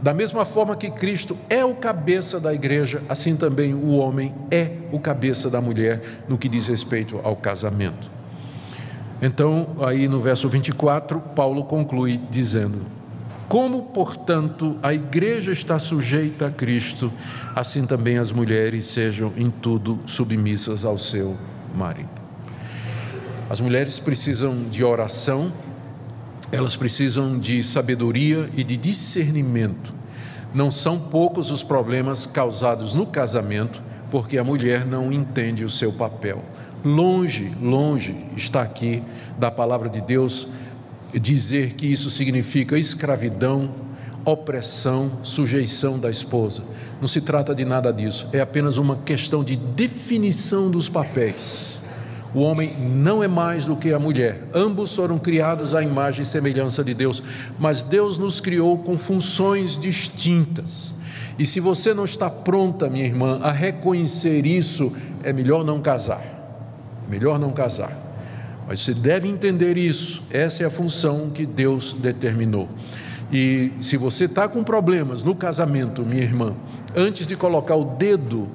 Da 0.01 0.13
mesma 0.13 0.45
forma 0.45 0.75
que 0.75 0.89
Cristo 0.89 1.37
é 1.47 1.63
o 1.63 1.75
cabeça 1.75 2.39
da 2.39 2.53
igreja, 2.53 3.03
assim 3.07 3.35
também 3.35 3.73
o 3.73 3.97
homem 3.97 4.33
é 4.49 4.71
o 4.91 4.99
cabeça 4.99 5.49
da 5.49 5.61
mulher 5.61 6.01
no 6.27 6.39
que 6.39 6.49
diz 6.49 6.67
respeito 6.67 7.19
ao 7.23 7.35
casamento. 7.35 8.20
Então, 9.21 9.75
aí 9.81 10.07
no 10.07 10.19
verso 10.19 10.49
24, 10.49 11.19
Paulo 11.35 11.63
conclui 11.63 12.19
dizendo: 12.31 12.81
Como, 13.47 13.83
portanto, 13.83 14.77
a 14.81 14.93
igreja 14.93 15.51
está 15.51 15.77
sujeita 15.77 16.47
a 16.47 16.51
Cristo, 16.51 17.11
assim 17.55 17.85
também 17.85 18.17
as 18.17 18.31
mulheres 18.31 18.85
sejam 18.85 19.31
em 19.37 19.51
tudo 19.51 19.99
submissas 20.07 20.83
ao 20.83 20.97
seu 20.97 21.37
marido. 21.75 22.09
As 23.47 23.59
mulheres 23.59 23.99
precisam 23.99 24.63
de 24.63 24.83
oração, 24.83 25.51
elas 26.51 26.75
precisam 26.75 27.37
de 27.37 27.61
sabedoria 27.63 28.49
e 28.55 28.63
de 28.63 28.75
discernimento. 28.75 29.93
Não 30.53 30.71
são 30.71 30.97
poucos 30.97 31.51
os 31.51 31.61
problemas 31.61 32.25
causados 32.25 32.93
no 32.93 33.05
casamento 33.05 33.81
porque 34.09 34.37
a 34.37 34.43
mulher 34.43 34.85
não 34.85 35.11
entende 35.11 35.63
o 35.63 35.69
seu 35.69 35.93
papel. 35.93 36.43
Longe, 36.83 37.51
longe 37.61 38.15
está 38.35 38.63
aqui 38.63 39.03
da 39.37 39.51
palavra 39.51 39.87
de 39.87 40.01
Deus 40.01 40.47
dizer 41.13 41.73
que 41.73 41.85
isso 41.85 42.09
significa 42.09 42.77
escravidão, 42.77 43.69
opressão, 44.25 45.11
sujeição 45.21 45.99
da 45.99 46.09
esposa. 46.09 46.63
Não 46.99 47.07
se 47.07 47.21
trata 47.21 47.53
de 47.53 47.65
nada 47.65 47.91
disso, 47.93 48.27
é 48.33 48.39
apenas 48.39 48.77
uma 48.77 48.95
questão 48.95 49.43
de 49.43 49.55
definição 49.55 50.71
dos 50.71 50.89
papéis. 50.89 51.79
O 52.33 52.39
homem 52.39 52.75
não 52.79 53.21
é 53.21 53.27
mais 53.27 53.65
do 53.65 53.75
que 53.75 53.93
a 53.93 53.99
mulher. 53.99 54.47
Ambos 54.51 54.95
foram 54.95 55.19
criados 55.19 55.75
à 55.75 55.83
imagem 55.83 56.23
e 56.23 56.25
semelhança 56.25 56.83
de 56.83 56.95
Deus, 56.95 57.21
mas 57.59 57.83
Deus 57.83 58.17
nos 58.17 58.39
criou 58.39 58.77
com 58.79 58.97
funções 58.97 59.77
distintas. 59.77 60.93
E 61.37 61.45
se 61.45 61.59
você 61.59 61.93
não 61.93 62.05
está 62.05 62.29
pronta, 62.29 62.89
minha 62.89 63.05
irmã, 63.05 63.39
a 63.43 63.51
reconhecer 63.51 64.45
isso, 64.45 64.95
é 65.23 65.31
melhor 65.33 65.63
não 65.63 65.79
casar 65.81 66.30
melhor 67.11 67.37
não 67.37 67.51
casar. 67.51 67.91
Mas 68.65 68.79
você 68.79 68.93
deve 68.93 69.27
entender 69.27 69.77
isso, 69.77 70.23
essa 70.31 70.63
é 70.63 70.65
a 70.65 70.69
função 70.69 71.29
que 71.29 71.45
Deus 71.45 71.91
determinou. 71.93 72.69
E 73.31 73.71
se 73.81 73.97
você 73.97 74.25
está 74.25 74.47
com 74.47 74.63
problemas 74.63 75.21
no 75.21 75.35
casamento, 75.35 76.03
minha 76.03 76.23
irmã, 76.23 76.55
antes 76.95 77.27
de 77.27 77.35
colocar 77.35 77.75
o 77.75 77.83
dedo 77.83 78.47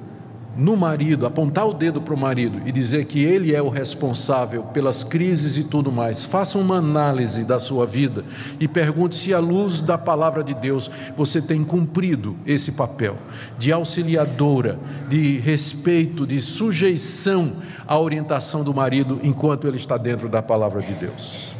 no 0.57 0.75
marido, 0.75 1.25
apontar 1.25 1.67
o 1.67 1.73
dedo 1.73 2.01
para 2.01 2.13
o 2.13 2.17
marido 2.17 2.61
e 2.65 2.71
dizer 2.71 3.05
que 3.05 3.23
ele 3.23 3.53
é 3.53 3.61
o 3.61 3.69
responsável 3.69 4.63
pelas 4.63 5.03
crises 5.03 5.55
e 5.57 5.63
tudo 5.63 5.91
mais, 5.91 6.25
faça 6.25 6.57
uma 6.57 6.77
análise 6.77 7.43
da 7.43 7.59
sua 7.59 7.85
vida 7.85 8.25
e 8.59 8.67
pergunte 8.67 9.13
se, 9.15 9.33
à 9.33 9.39
luz 9.39 9.81
da 9.81 9.97
palavra 9.97 10.43
de 10.43 10.55
Deus, 10.55 10.89
você 11.15 11.41
tem 11.41 11.63
cumprido 11.63 12.35
esse 12.45 12.71
papel 12.71 13.15
de 13.57 13.71
auxiliadora, 13.71 14.79
de 15.07 15.37
respeito, 15.37 16.25
de 16.25 16.41
sujeição 16.41 17.57
à 17.85 17.99
orientação 17.99 18.63
do 18.63 18.73
marido 18.73 19.19
enquanto 19.23 19.67
ele 19.67 19.77
está 19.77 19.95
dentro 19.95 20.27
da 20.27 20.41
palavra 20.41 20.81
de 20.81 20.93
Deus. 20.93 21.55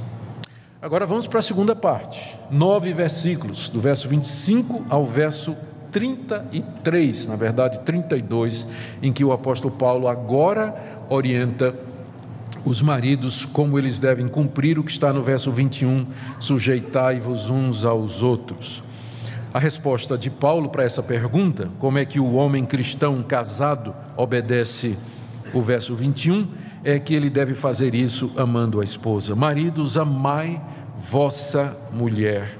Agora 0.81 1.05
vamos 1.05 1.27
para 1.27 1.39
a 1.39 1.43
segunda 1.43 1.75
parte, 1.75 2.37
nove 2.49 2.93
versículos, 2.93 3.69
do 3.69 3.79
verso 3.79 4.07
25 4.07 4.85
ao 4.89 5.05
verso 5.05 5.55
33, 5.91 7.27
na 7.27 7.35
verdade 7.35 7.79
32, 7.79 8.67
em 9.01 9.11
que 9.11 9.23
o 9.23 9.31
apóstolo 9.31 9.73
Paulo 9.73 10.07
agora 10.07 10.75
orienta 11.09 11.73
os 12.65 12.81
maridos 12.81 13.45
como 13.45 13.79
eles 13.79 13.99
devem 13.99 14.27
cumprir 14.27 14.77
o 14.77 14.83
que 14.83 14.91
está 14.91 15.13
no 15.13 15.23
verso 15.23 15.51
21, 15.51 16.05
sujeitai-vos 16.39 17.49
uns 17.49 17.85
aos 17.85 18.21
outros. 18.21 18.83
A 19.53 19.59
resposta 19.59 20.17
de 20.17 20.29
Paulo 20.29 20.69
para 20.69 20.83
essa 20.83 21.01
pergunta, 21.01 21.69
como 21.79 21.97
é 21.97 22.05
que 22.05 22.19
o 22.19 22.33
homem 22.33 22.65
cristão 22.65 23.23
casado 23.23 23.95
obedece 24.17 24.97
o 25.53 25.61
verso 25.61 25.95
21, 25.95 26.47
é 26.83 26.99
que 26.99 27.15
ele 27.15 27.29
deve 27.29 27.53
fazer 27.53 27.95
isso 27.95 28.33
amando 28.37 28.81
a 28.81 28.83
esposa. 28.83 29.35
Maridos, 29.35 29.97
amai 29.97 30.61
vossa 30.97 31.77
mulher. 31.93 32.57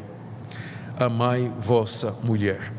Amai 0.98 1.52
vossa 1.60 2.16
mulher. 2.24 2.77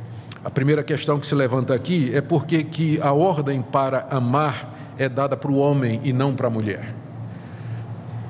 A 0.49 0.51
primeira 0.51 0.83
questão 0.83 1.21
que 1.21 1.27
se 1.27 1.35
levanta 1.35 1.75
aqui 1.75 2.11
é 2.15 2.23
porque 2.23 2.65
que 2.65 2.99
a 3.03 3.13
ordem 3.13 3.61
para 3.61 4.07
amar 4.09 4.95
é 4.97 5.07
dada 5.07 5.37
para 5.37 5.51
o 5.51 5.59
homem 5.59 6.01
e 6.03 6.11
não 6.11 6.35
para 6.35 6.47
a 6.47 6.51
mulher. 6.51 6.95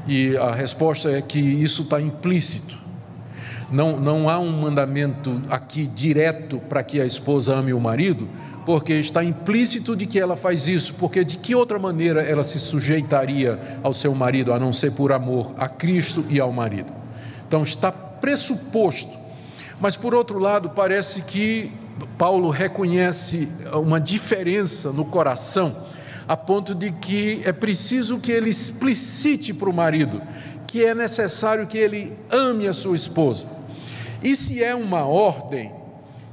E 0.05 0.37
a 0.37 0.53
resposta 0.53 1.13
é 1.13 1.23
que 1.23 1.39
isso 1.39 1.83
está 1.83 2.01
implícito. 2.01 2.77
Não, 3.71 4.01
não 4.01 4.29
há 4.29 4.37
um 4.37 4.51
mandamento 4.51 5.41
aqui 5.49 5.87
direto 5.87 6.59
para 6.69 6.83
que 6.83 7.01
a 7.01 7.07
esposa 7.07 7.55
ame 7.55 7.73
o 7.73 7.79
marido, 7.79 8.29
porque 8.67 8.95
está 8.95 9.23
implícito 9.23 9.95
de 9.95 10.05
que 10.05 10.19
ela 10.19 10.35
faz 10.35 10.67
isso, 10.67 10.95
porque 10.95 11.23
de 11.23 11.37
que 11.39 11.55
outra 11.55 11.79
maneira 11.79 12.21
ela 12.21 12.43
se 12.43 12.59
sujeitaria 12.59 13.79
ao 13.81 13.95
seu 13.95 14.13
marido, 14.13 14.53
a 14.53 14.59
não 14.59 14.73
ser 14.73 14.91
por 14.91 15.13
amor 15.13 15.53
a 15.57 15.69
Cristo 15.69 16.25
e 16.29 16.41
ao 16.41 16.51
marido. 16.51 16.93
Então 17.47 17.63
está 17.63 17.93
pressuposto. 17.93 19.17
Mas 19.81 19.97
por 19.97 20.17
outro 20.17 20.41
lado, 20.41 20.71
parece 20.71 21.23
que 21.23 21.71
Paulo 22.17 22.51
reconhece 22.51 23.49
uma 23.73 24.01
diferença 24.01 24.93
no 24.93 25.05
coração, 25.05 25.75
a 26.27 26.37
ponto 26.37 26.75
de 26.75 26.93
que 26.93 27.41
é 27.45 27.53
preciso 27.53 28.19
que 28.19 28.31
ele 28.31 28.51
explicite 28.51 29.55
para 29.55 29.71
o 29.71 29.73
marido 29.73 30.21
que 30.69 30.85
é 30.85 30.95
necessário 30.95 31.67
que 31.67 31.79
ele 31.79 32.13
ame 32.31 32.69
a 32.69 32.75
sua 32.75 32.95
esposa. 32.95 33.49
E 34.23 34.37
se 34.37 34.63
é 34.63 34.75
uma 34.75 35.07
ordem, 35.07 35.73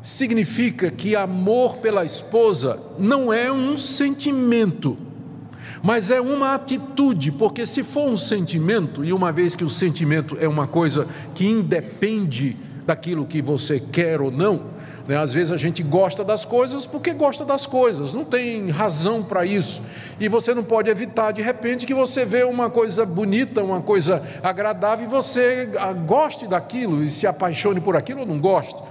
significa 0.02 0.92
que 0.92 1.16
amor 1.16 1.78
pela 1.78 2.04
esposa 2.04 2.78
não 3.00 3.32
é 3.32 3.52
um 3.52 3.78
sentimento, 3.78 4.98
mas 5.82 6.12
é 6.12 6.20
uma 6.20 6.54
atitude, 6.54 7.32
porque 7.32 7.66
se 7.66 7.82
for 7.82 8.10
um 8.10 8.18
sentimento, 8.18 9.06
e 9.06 9.14
uma 9.14 9.32
vez 9.32 9.56
que 9.56 9.64
o 9.64 9.70
sentimento 9.70 10.38
é 10.40 10.48
uma 10.48 10.68
coisa 10.68 11.08
que 11.34 11.46
independe 11.46 12.58
daquilo 12.86 13.26
que 13.26 13.42
você 13.42 13.80
quer 13.80 14.20
ou 14.20 14.30
não, 14.30 14.75
né? 15.08 15.18
Às 15.18 15.32
vezes 15.34 15.52
a 15.52 15.58
gente 15.58 15.84
gosta 15.84 16.24
das 16.24 16.44
coisas 16.44 16.86
porque 16.86 17.14
gosta 17.14 17.46
das 17.46 17.66
coisas, 17.66 18.14
não 18.14 18.26
tem 18.26 18.70
razão 18.70 19.24
para 19.24 19.46
isso. 19.46 19.82
E 20.20 20.28
você 20.28 20.54
não 20.54 20.64
pode 20.64 20.90
evitar, 20.90 21.32
de 21.32 21.42
repente, 21.42 21.86
que 21.86 21.94
você 21.94 22.26
vê 22.26 22.44
uma 22.44 22.70
coisa 22.70 23.06
bonita, 23.06 23.64
uma 23.64 23.82
coisa 23.82 24.24
agradável, 24.42 25.06
e 25.06 25.10
você 25.10 25.70
ah, 25.78 25.94
goste 25.94 26.48
daquilo 26.48 27.04
e 27.04 27.10
se 27.10 27.28
apaixone 27.28 27.80
por 27.80 27.96
aquilo 27.96 28.22
ou 28.22 28.26
não 28.26 28.40
goste. 28.40 28.82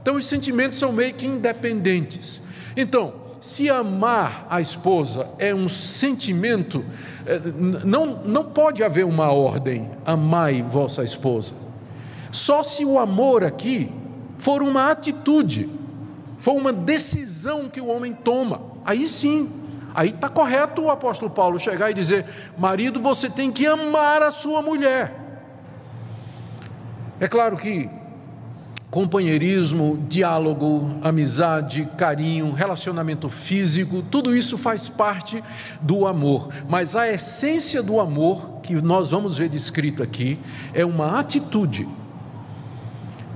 Então 0.00 0.16
os 0.16 0.26
sentimentos 0.26 0.78
são 0.78 0.92
meio 0.92 1.14
que 1.14 1.26
independentes. 1.26 2.40
Então, 2.76 3.14
se 3.40 3.68
amar 3.68 4.46
a 4.48 4.60
esposa 4.60 5.28
é 5.38 5.54
um 5.54 5.68
sentimento, 5.68 6.84
eh, 7.26 7.40
não, 7.84 8.22
não 8.24 8.44
pode 8.44 8.82
haver 8.82 9.04
uma 9.04 9.32
ordem, 9.32 9.90
amai 10.04 10.62
vossa 10.62 11.02
esposa. 11.02 11.54
Só 12.30 12.62
se 12.62 12.84
o 12.84 12.98
amor 12.98 13.44
aqui 13.44 13.92
for 14.42 14.60
uma 14.60 14.90
atitude, 14.90 15.70
for 16.36 16.54
uma 16.54 16.72
decisão 16.72 17.68
que 17.68 17.80
o 17.80 17.86
homem 17.86 18.12
toma, 18.12 18.60
aí 18.84 19.06
sim, 19.06 19.48
aí 19.94 20.08
está 20.08 20.28
correto 20.28 20.82
o 20.82 20.90
apóstolo 20.90 21.30
Paulo 21.30 21.60
chegar 21.60 21.92
e 21.92 21.94
dizer: 21.94 22.26
marido, 22.58 23.00
você 23.00 23.30
tem 23.30 23.52
que 23.52 23.64
amar 23.68 24.20
a 24.20 24.32
sua 24.32 24.60
mulher. 24.60 25.14
É 27.20 27.28
claro 27.28 27.56
que 27.56 27.88
companheirismo, 28.90 30.04
diálogo, 30.08 30.98
amizade, 31.02 31.88
carinho, 31.96 32.50
relacionamento 32.50 33.28
físico, 33.28 34.02
tudo 34.02 34.34
isso 34.34 34.58
faz 34.58 34.88
parte 34.88 35.42
do 35.80 36.04
amor. 36.04 36.48
Mas 36.68 36.96
a 36.96 37.08
essência 37.08 37.80
do 37.80 38.00
amor, 38.00 38.58
que 38.60 38.74
nós 38.74 39.08
vamos 39.08 39.38
ver 39.38 39.48
descrito 39.48 40.02
aqui, 40.02 40.36
é 40.74 40.84
uma 40.84 41.20
atitude 41.20 41.86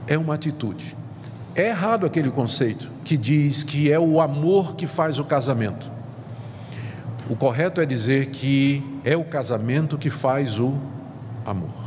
é 0.06 0.16
uma 0.16 0.34
atitude. 0.34 0.96
É 1.54 1.68
errado 1.68 2.04
aquele 2.04 2.30
conceito 2.30 2.90
que 3.04 3.16
diz 3.16 3.62
que 3.62 3.90
é 3.90 3.98
o 3.98 4.20
amor 4.20 4.76
que 4.76 4.86
faz 4.86 5.18
o 5.18 5.24
casamento. 5.24 5.90
O 7.28 7.34
correto 7.34 7.80
é 7.80 7.86
dizer 7.86 8.26
que 8.26 8.84
é 9.04 9.16
o 9.16 9.24
casamento 9.24 9.98
que 9.98 10.10
faz 10.10 10.60
o 10.60 10.74
amor. 11.44 11.86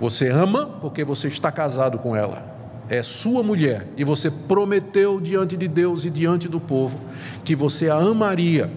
Você 0.00 0.28
ama 0.28 0.66
porque 0.80 1.04
você 1.04 1.28
está 1.28 1.52
casado 1.52 1.98
com 1.98 2.16
ela. 2.16 2.50
É 2.88 3.02
sua 3.02 3.42
mulher 3.42 3.86
e 3.96 4.02
você 4.02 4.30
prometeu 4.30 5.20
diante 5.20 5.56
de 5.56 5.68
Deus 5.68 6.04
e 6.04 6.10
diante 6.10 6.48
do 6.48 6.58
povo 6.58 6.98
que 7.44 7.54
você 7.54 7.88
a 7.88 7.96
amaria 7.96 8.70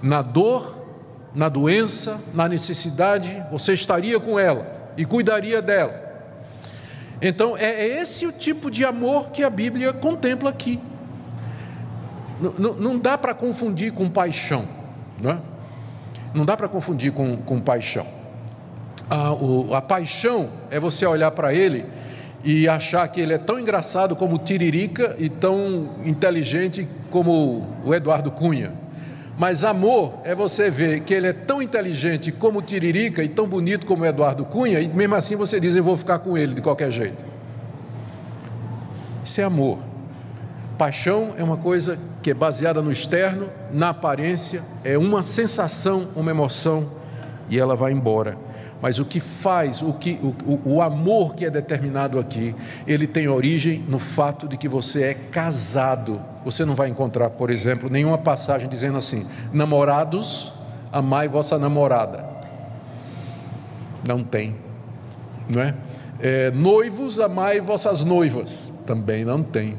na 0.00 0.22
dor, 0.22 0.78
na 1.34 1.48
doença, 1.48 2.20
na 2.32 2.46
necessidade, 2.46 3.42
você 3.50 3.72
estaria 3.72 4.20
com 4.20 4.38
ela 4.38 4.92
e 4.96 5.04
cuidaria 5.04 5.60
dela. 5.60 6.03
Então, 7.20 7.56
é 7.56 7.86
esse 7.86 8.26
o 8.26 8.32
tipo 8.32 8.70
de 8.70 8.84
amor 8.84 9.30
que 9.30 9.42
a 9.42 9.50
Bíblia 9.50 9.92
contempla 9.92 10.50
aqui. 10.50 10.80
Não, 12.58 12.74
não 12.74 12.98
dá 12.98 13.16
para 13.16 13.32
confundir 13.32 13.92
com 13.92 14.10
paixão, 14.10 14.64
não 15.20 15.30
é? 15.30 15.38
Não 16.34 16.44
dá 16.44 16.56
para 16.56 16.68
confundir 16.68 17.12
com, 17.12 17.36
com 17.36 17.60
paixão. 17.60 18.06
A, 19.08 19.32
o, 19.32 19.72
a 19.74 19.80
paixão 19.80 20.50
é 20.70 20.80
você 20.80 21.06
olhar 21.06 21.30
para 21.30 21.54
ele 21.54 21.86
e 22.42 22.68
achar 22.68 23.06
que 23.08 23.20
ele 23.20 23.32
é 23.32 23.38
tão 23.38 23.58
engraçado 23.58 24.16
como 24.16 24.36
Tiririca 24.38 25.14
e 25.18 25.28
tão 25.28 25.90
inteligente 26.04 26.88
como 27.08 27.66
o 27.84 27.94
Eduardo 27.94 28.30
Cunha. 28.30 28.74
Mas 29.36 29.64
amor 29.64 30.20
é 30.22 30.34
você 30.34 30.70
ver 30.70 31.00
que 31.00 31.12
ele 31.12 31.26
é 31.26 31.32
tão 31.32 31.60
inteligente 31.60 32.30
como 32.30 32.62
Tiririca 32.62 33.22
e 33.22 33.28
tão 33.28 33.46
bonito 33.46 33.84
como 33.84 34.04
Eduardo 34.04 34.44
Cunha, 34.44 34.80
e 34.80 34.88
mesmo 34.88 35.14
assim 35.16 35.34
você 35.34 35.58
diz: 35.58 35.74
Eu 35.74 35.82
vou 35.82 35.96
ficar 35.96 36.20
com 36.20 36.38
ele 36.38 36.54
de 36.54 36.60
qualquer 36.60 36.90
jeito. 36.90 37.24
Isso 39.24 39.40
é 39.40 39.44
amor. 39.44 39.78
Paixão 40.78 41.34
é 41.36 41.42
uma 41.42 41.56
coisa 41.56 41.98
que 42.22 42.30
é 42.30 42.34
baseada 42.34 42.82
no 42.82 42.90
externo, 42.90 43.48
na 43.72 43.90
aparência, 43.90 44.62
é 44.82 44.98
uma 44.98 45.22
sensação, 45.22 46.08
uma 46.14 46.30
emoção, 46.30 46.90
e 47.48 47.58
ela 47.58 47.76
vai 47.76 47.92
embora. 47.92 48.36
Mas 48.82 48.98
o 48.98 49.04
que 49.04 49.20
faz, 49.20 49.82
o, 49.82 49.92
que, 49.94 50.18
o, 50.22 50.74
o 50.74 50.82
amor 50.82 51.34
que 51.34 51.44
é 51.44 51.50
determinado 51.50 52.18
aqui, 52.18 52.54
ele 52.86 53.06
tem 53.06 53.28
origem 53.28 53.84
no 53.88 53.98
fato 53.98 54.46
de 54.46 54.56
que 54.56 54.68
você 54.68 55.04
é 55.04 55.14
casado. 55.14 56.20
Você 56.44 56.64
não 56.64 56.74
vai 56.74 56.88
encontrar, 56.88 57.30
por 57.30 57.50
exemplo, 57.50 57.88
nenhuma 57.88 58.18
passagem 58.18 58.68
dizendo 58.68 58.96
assim: 58.96 59.26
namorados, 59.52 60.52
amai 60.92 61.28
vossa 61.28 61.58
namorada. 61.58 62.24
Não 64.06 64.22
tem, 64.22 64.56
não 65.52 65.62
é? 65.62 65.74
é 66.20 66.50
noivos, 66.50 67.18
amai 67.18 67.60
vossas 67.60 68.04
noivas. 68.04 68.72
Também 68.86 69.24
não 69.24 69.42
tem. 69.42 69.78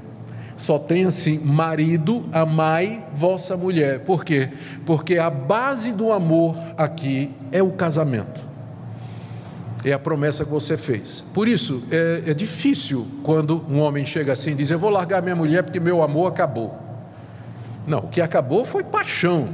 Só 0.58 0.80
tem 0.80 1.06
assim: 1.06 1.38
marido, 1.38 2.26
amai 2.32 3.06
vossa 3.14 3.56
mulher. 3.56 4.00
Por 4.00 4.26
quê? 4.26 4.50
Porque 4.86 5.18
a 5.20 5.30
base 5.30 5.92
do 5.92 6.12
amor 6.12 6.56
aqui 6.78 7.32
é 7.52 7.62
o 7.62 7.72
casamento 7.72 8.55
é 9.86 9.94
a 9.94 10.00
promessa 10.00 10.44
que 10.44 10.50
você 10.50 10.76
fez. 10.76 11.24
Por 11.32 11.48
isso, 11.48 11.84
é, 11.92 12.24
é 12.26 12.34
difícil 12.34 13.08
quando 13.22 13.64
um 13.70 13.80
homem 13.80 14.04
chega 14.04 14.34
assim 14.34 14.52
e 14.52 14.56
diz: 14.56 14.72
Eu 14.72 14.80
vou 14.80 14.90
largar 14.90 15.22
minha 15.22 15.36
mulher 15.36 15.64
porque 15.64 15.80
meu 15.80 16.02
amor 16.02 16.28
acabou. 16.32 16.76
Não, 17.86 18.00
o 18.00 18.08
que 18.08 18.20
acabou 18.20 18.66
foi 18.66 18.84
paixão. 18.84 19.50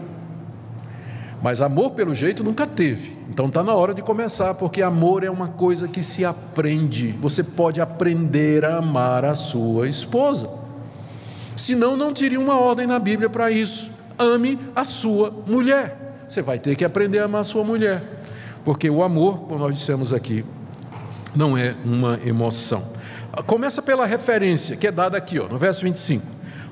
Mas 1.43 1.59
amor, 1.59 1.91
pelo 1.91 2.15
jeito, 2.15 2.43
nunca 2.43 2.65
teve. 2.65 3.17
Então 3.29 3.47
está 3.47 3.61
na 3.61 3.73
hora 3.73 3.93
de 3.93 4.01
começar, 4.01 4.53
porque 4.53 4.81
amor 4.81 5.23
é 5.23 5.29
uma 5.29 5.49
coisa 5.49 5.87
que 5.87 6.01
se 6.01 6.23
aprende. 6.23 7.09
Você 7.19 7.43
pode 7.43 7.81
aprender 7.81 8.63
a 8.63 8.77
amar 8.77 9.25
a 9.25 9.35
sua 9.35 9.89
esposa. 9.89 10.49
Senão, 11.57 11.97
não 11.97 12.13
teria 12.13 12.39
uma 12.39 12.57
ordem 12.57 12.87
na 12.87 12.99
Bíblia 12.99 13.29
para 13.29 13.51
isso. 13.51 13.91
Ame 14.17 14.57
a 14.73 14.85
sua 14.85 15.29
mulher. 15.45 16.25
Você 16.29 16.41
vai 16.41 16.57
ter 16.57 16.77
que 16.77 16.85
aprender 16.85 17.19
a 17.19 17.25
amar 17.25 17.41
a 17.41 17.43
sua 17.43 17.63
mulher. 17.63 18.20
Porque 18.63 18.89
o 18.89 19.03
amor, 19.03 19.39
como 19.39 19.59
nós 19.59 19.75
dissemos 19.75 20.13
aqui, 20.13 20.45
não 21.35 21.57
é 21.57 21.75
uma 21.83 22.19
emoção. 22.23 22.83
Começa 23.45 23.81
pela 23.81 24.05
referência 24.05 24.75
que 24.75 24.87
é 24.87 24.91
dada 24.91 25.17
aqui, 25.17 25.39
ó, 25.39 25.47
no 25.47 25.57
verso 25.57 25.83
25. 25.83 26.25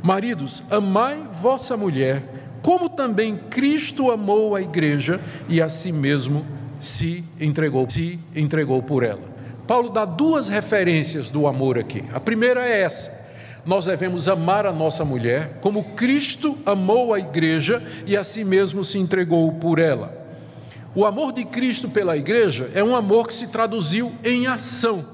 Maridos, 0.03 0.63
amai 0.69 1.21
vossa 1.33 1.75
mulher, 1.75 2.23
como 2.61 2.89
também 2.89 3.37
Cristo 3.49 4.11
amou 4.11 4.55
a 4.55 4.61
igreja 4.61 5.19
e 5.47 5.61
a 5.61 5.69
si 5.69 5.91
mesmo 5.91 6.45
se 6.79 7.23
entregou, 7.39 7.89
se 7.89 8.19
entregou 8.35 8.81
por 8.83 9.03
ela. 9.03 9.21
Paulo 9.65 9.89
dá 9.89 10.03
duas 10.03 10.49
referências 10.49 11.29
do 11.29 11.47
amor 11.47 11.77
aqui. 11.77 12.03
A 12.13 12.19
primeira 12.19 12.65
é 12.65 12.81
essa: 12.81 13.27
nós 13.65 13.85
devemos 13.85 14.27
amar 14.27 14.65
a 14.65 14.71
nossa 14.71 15.05
mulher 15.05 15.59
como 15.61 15.95
Cristo 15.95 16.57
amou 16.65 17.13
a 17.13 17.19
igreja 17.19 17.81
e 18.05 18.17
a 18.17 18.23
si 18.23 18.43
mesmo 18.43 18.83
se 18.83 18.97
entregou 18.97 19.51
por 19.53 19.79
ela. 19.79 20.18
O 20.95 21.05
amor 21.05 21.31
de 21.31 21.45
Cristo 21.45 21.87
pela 21.87 22.17
igreja 22.17 22.71
é 22.73 22.83
um 22.83 22.95
amor 22.95 23.27
que 23.27 23.33
se 23.33 23.47
traduziu 23.47 24.11
em 24.23 24.47
ação. 24.47 25.05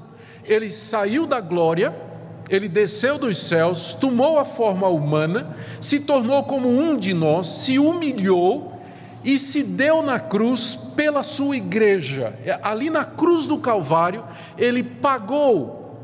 Ele 0.44 0.70
saiu 0.70 1.26
da 1.26 1.40
glória, 1.40 1.94
ele 2.48 2.68
desceu 2.68 3.18
dos 3.18 3.38
céus, 3.38 3.92
tomou 3.94 4.38
a 4.38 4.44
forma 4.44 4.88
humana, 4.88 5.54
se 5.80 6.00
tornou 6.00 6.44
como 6.44 6.68
um 6.68 6.96
de 6.96 7.12
nós, 7.12 7.46
se 7.46 7.78
humilhou 7.78 8.80
e 9.22 9.38
se 9.38 9.62
deu 9.62 10.02
na 10.02 10.18
cruz 10.18 10.74
pela 10.96 11.22
sua 11.22 11.56
igreja. 11.56 12.38
É, 12.44 12.58
ali 12.62 12.88
na 12.88 13.04
cruz 13.04 13.46
do 13.46 13.58
Calvário, 13.58 14.24
ele 14.56 14.82
pagou 14.82 15.94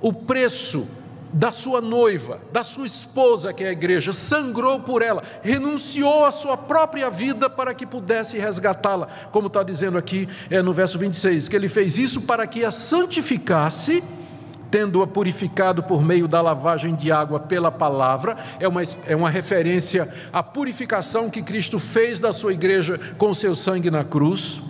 o 0.00 0.12
preço 0.12 0.88
da 1.32 1.50
sua 1.50 1.80
noiva, 1.80 2.40
da 2.52 2.62
sua 2.62 2.86
esposa, 2.86 3.52
que 3.52 3.64
é 3.64 3.68
a 3.68 3.72
igreja, 3.72 4.12
sangrou 4.12 4.80
por 4.80 5.00
ela, 5.00 5.22
renunciou 5.42 6.24
à 6.24 6.30
sua 6.30 6.56
própria 6.56 7.08
vida 7.08 7.48
para 7.48 7.72
que 7.72 7.86
pudesse 7.86 8.38
resgatá-la, 8.38 9.08
como 9.30 9.46
está 9.46 9.62
dizendo 9.62 9.96
aqui 9.96 10.28
é, 10.50 10.60
no 10.60 10.72
verso 10.72 10.98
26, 10.98 11.48
que 11.48 11.56
ele 11.56 11.68
fez 11.68 11.96
isso 11.96 12.20
para 12.22 12.46
que 12.46 12.64
a 12.64 12.70
santificasse, 12.70 14.04
tendo-a 14.70 15.06
purificado 15.06 15.82
por 15.82 16.02
meio 16.02 16.28
da 16.28 16.40
lavagem 16.40 16.94
de 16.94 17.10
água 17.10 17.40
pela 17.40 17.70
palavra, 17.70 18.36
é 18.60 18.68
uma, 18.68 18.82
é 19.06 19.16
uma 19.16 19.30
referência 19.30 20.12
à 20.32 20.42
purificação 20.42 21.30
que 21.30 21.42
Cristo 21.42 21.78
fez 21.78 22.20
da 22.20 22.32
sua 22.32 22.52
igreja 22.52 22.98
com 23.16 23.32
seu 23.32 23.54
sangue 23.54 23.90
na 23.90 24.04
cruz. 24.04 24.60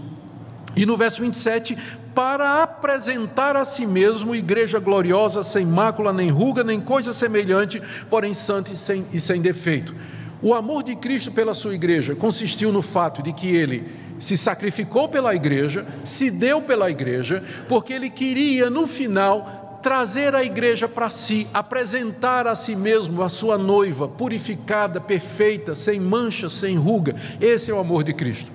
E 0.75 0.87
no 0.87 0.97
verso 0.97 1.21
27, 1.21 1.77
para 2.15 2.63
apresentar 2.63 3.57
a 3.57 3.65
si 3.65 3.87
mesmo 3.87 4.35
igreja 4.35 4.79
gloriosa, 4.79 5.43
sem 5.43 5.65
mácula, 5.65 6.13
nem 6.13 6.31
ruga, 6.31 6.63
nem 6.63 6.81
coisa 6.81 7.13
semelhante, 7.13 7.83
porém 8.11 8.35
santa 8.35 8.73
e 8.73 8.77
sem, 8.77 9.07
e 9.13 9.21
sem 9.21 9.41
defeito. 9.41 9.95
O 10.43 10.55
amor 10.55 10.83
de 10.83 10.97
Cristo 10.97 11.31
pela 11.31 11.55
sua 11.55 11.75
igreja 11.75 12.15
consistiu 12.15 12.73
no 12.73 12.83
fato 12.83 13.23
de 13.23 13.33
que 13.33 13.47
ele 13.47 13.89
se 14.19 14.37
sacrificou 14.37 15.09
pela 15.09 15.35
igreja, 15.35 15.87
se 16.05 16.31
deu 16.31 16.61
pela 16.61 16.91
igreja, 16.91 17.43
porque 17.69 17.93
ele 17.93 18.11
queria 18.11 18.69
no 18.69 18.87
final 18.87 19.79
trazer 19.83 20.35
a 20.35 20.45
igreja 20.45 20.89
para 20.89 21.11
si, 21.11 21.47
apresentar 21.53 22.47
a 22.47 22.55
si 22.55 22.77
mesmo 22.77 23.23
a 23.23 23.29
sua 23.29 23.59
noiva, 23.59 24.07
purificada, 24.07 25.01
perfeita, 25.01 25.75
sem 25.75 25.99
mancha, 25.99 26.49
sem 26.49 26.77
ruga. 26.77 27.17
Esse 27.41 27.71
é 27.71 27.75
o 27.75 27.81
amor 27.81 28.05
de 28.05 28.13
Cristo. 28.13 28.51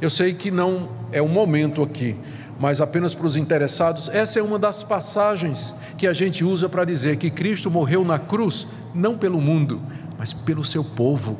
Eu 0.00 0.10
sei 0.10 0.34
que 0.34 0.50
não 0.50 0.90
é 1.10 1.22
o 1.22 1.28
momento 1.28 1.82
aqui 1.82 2.16
mas 2.58 2.80
apenas 2.80 3.14
para 3.14 3.26
os 3.26 3.36
interessados, 3.36 4.08
essa 4.08 4.38
é 4.38 4.42
uma 4.42 4.58
das 4.58 4.82
passagens 4.82 5.74
que 5.98 6.06
a 6.06 6.12
gente 6.12 6.42
usa 6.42 6.68
para 6.68 6.84
dizer 6.84 7.16
que 7.16 7.30
Cristo 7.30 7.70
morreu 7.70 8.04
na 8.04 8.18
cruz, 8.18 8.66
não 8.94 9.16
pelo 9.16 9.40
mundo, 9.40 9.80
mas 10.18 10.32
pelo 10.32 10.64
seu 10.64 10.82
povo. 10.82 11.38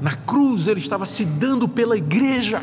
Na 0.00 0.14
cruz 0.14 0.66
ele 0.66 0.80
estava 0.80 1.06
se 1.06 1.24
dando 1.24 1.68
pela 1.68 1.96
igreja, 1.96 2.62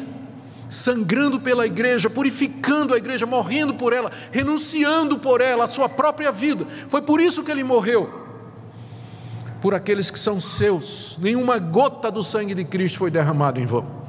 sangrando 0.70 1.40
pela 1.40 1.66
igreja, 1.66 2.10
purificando 2.10 2.94
a 2.94 2.98
igreja, 2.98 3.26
morrendo 3.26 3.74
por 3.76 3.94
ela, 3.94 4.12
renunciando 4.32 5.18
por 5.18 5.40
ela 5.40 5.64
a 5.64 5.68
sua 5.68 5.88
própria 5.88 6.32
vida. 6.32 6.68
Foi 6.90 7.02
por 7.02 7.22
isso 7.22 7.44
que 7.44 7.52
ele 7.52 7.64
morreu. 7.64 8.22
Por 9.62 9.74
aqueles 9.74 10.12
que 10.12 10.20
são 10.20 10.42
seus, 10.42 11.18
nenhuma 11.22 11.58
gota 11.58 12.12
do 12.12 12.24
sangue 12.24 12.54
de 12.54 12.66
Cristo 12.66 12.98
foi 12.98 13.10
derramado 13.10 13.62
em 13.62 13.66
vão 13.66 14.03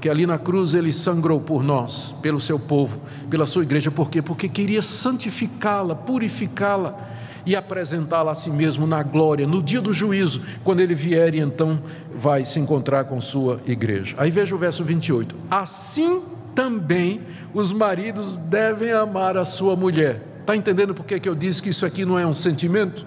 que 0.00 0.08
ali 0.08 0.26
na 0.26 0.38
cruz 0.38 0.72
ele 0.72 0.92
sangrou 0.92 1.40
por 1.40 1.62
nós, 1.62 2.14
pelo 2.22 2.40
seu 2.40 2.58
povo, 2.58 3.00
pela 3.28 3.44
sua 3.44 3.62
igreja, 3.62 3.90
por 3.90 4.10
quê? 4.10 4.22
Porque 4.22 4.48
queria 4.48 4.80
santificá-la, 4.80 5.94
purificá-la 5.94 6.98
e 7.44 7.54
apresentá-la 7.54 8.32
a 8.32 8.34
si 8.34 8.50
mesmo 8.50 8.86
na 8.86 9.02
glória, 9.02 9.46
no 9.46 9.62
dia 9.62 9.80
do 9.80 9.92
juízo, 9.92 10.42
quando 10.64 10.80
ele 10.80 10.94
vier 10.94 11.34
e 11.34 11.40
então 11.40 11.82
vai 12.14 12.44
se 12.44 12.58
encontrar 12.58 13.04
com 13.04 13.20
sua 13.20 13.60
igreja. 13.66 14.14
Aí 14.18 14.30
veja 14.30 14.54
o 14.54 14.58
verso 14.58 14.84
28. 14.84 15.36
Assim 15.50 16.22
também 16.54 17.20
os 17.52 17.72
maridos 17.72 18.36
devem 18.36 18.92
amar 18.92 19.36
a 19.36 19.44
sua 19.44 19.76
mulher. 19.76 20.22
Está 20.40 20.56
entendendo 20.56 20.94
por 20.94 21.04
que 21.04 21.28
eu 21.28 21.34
disse 21.34 21.62
que 21.62 21.68
isso 21.68 21.84
aqui 21.84 22.04
não 22.04 22.18
é 22.18 22.26
um 22.26 22.32
sentimento? 22.32 23.06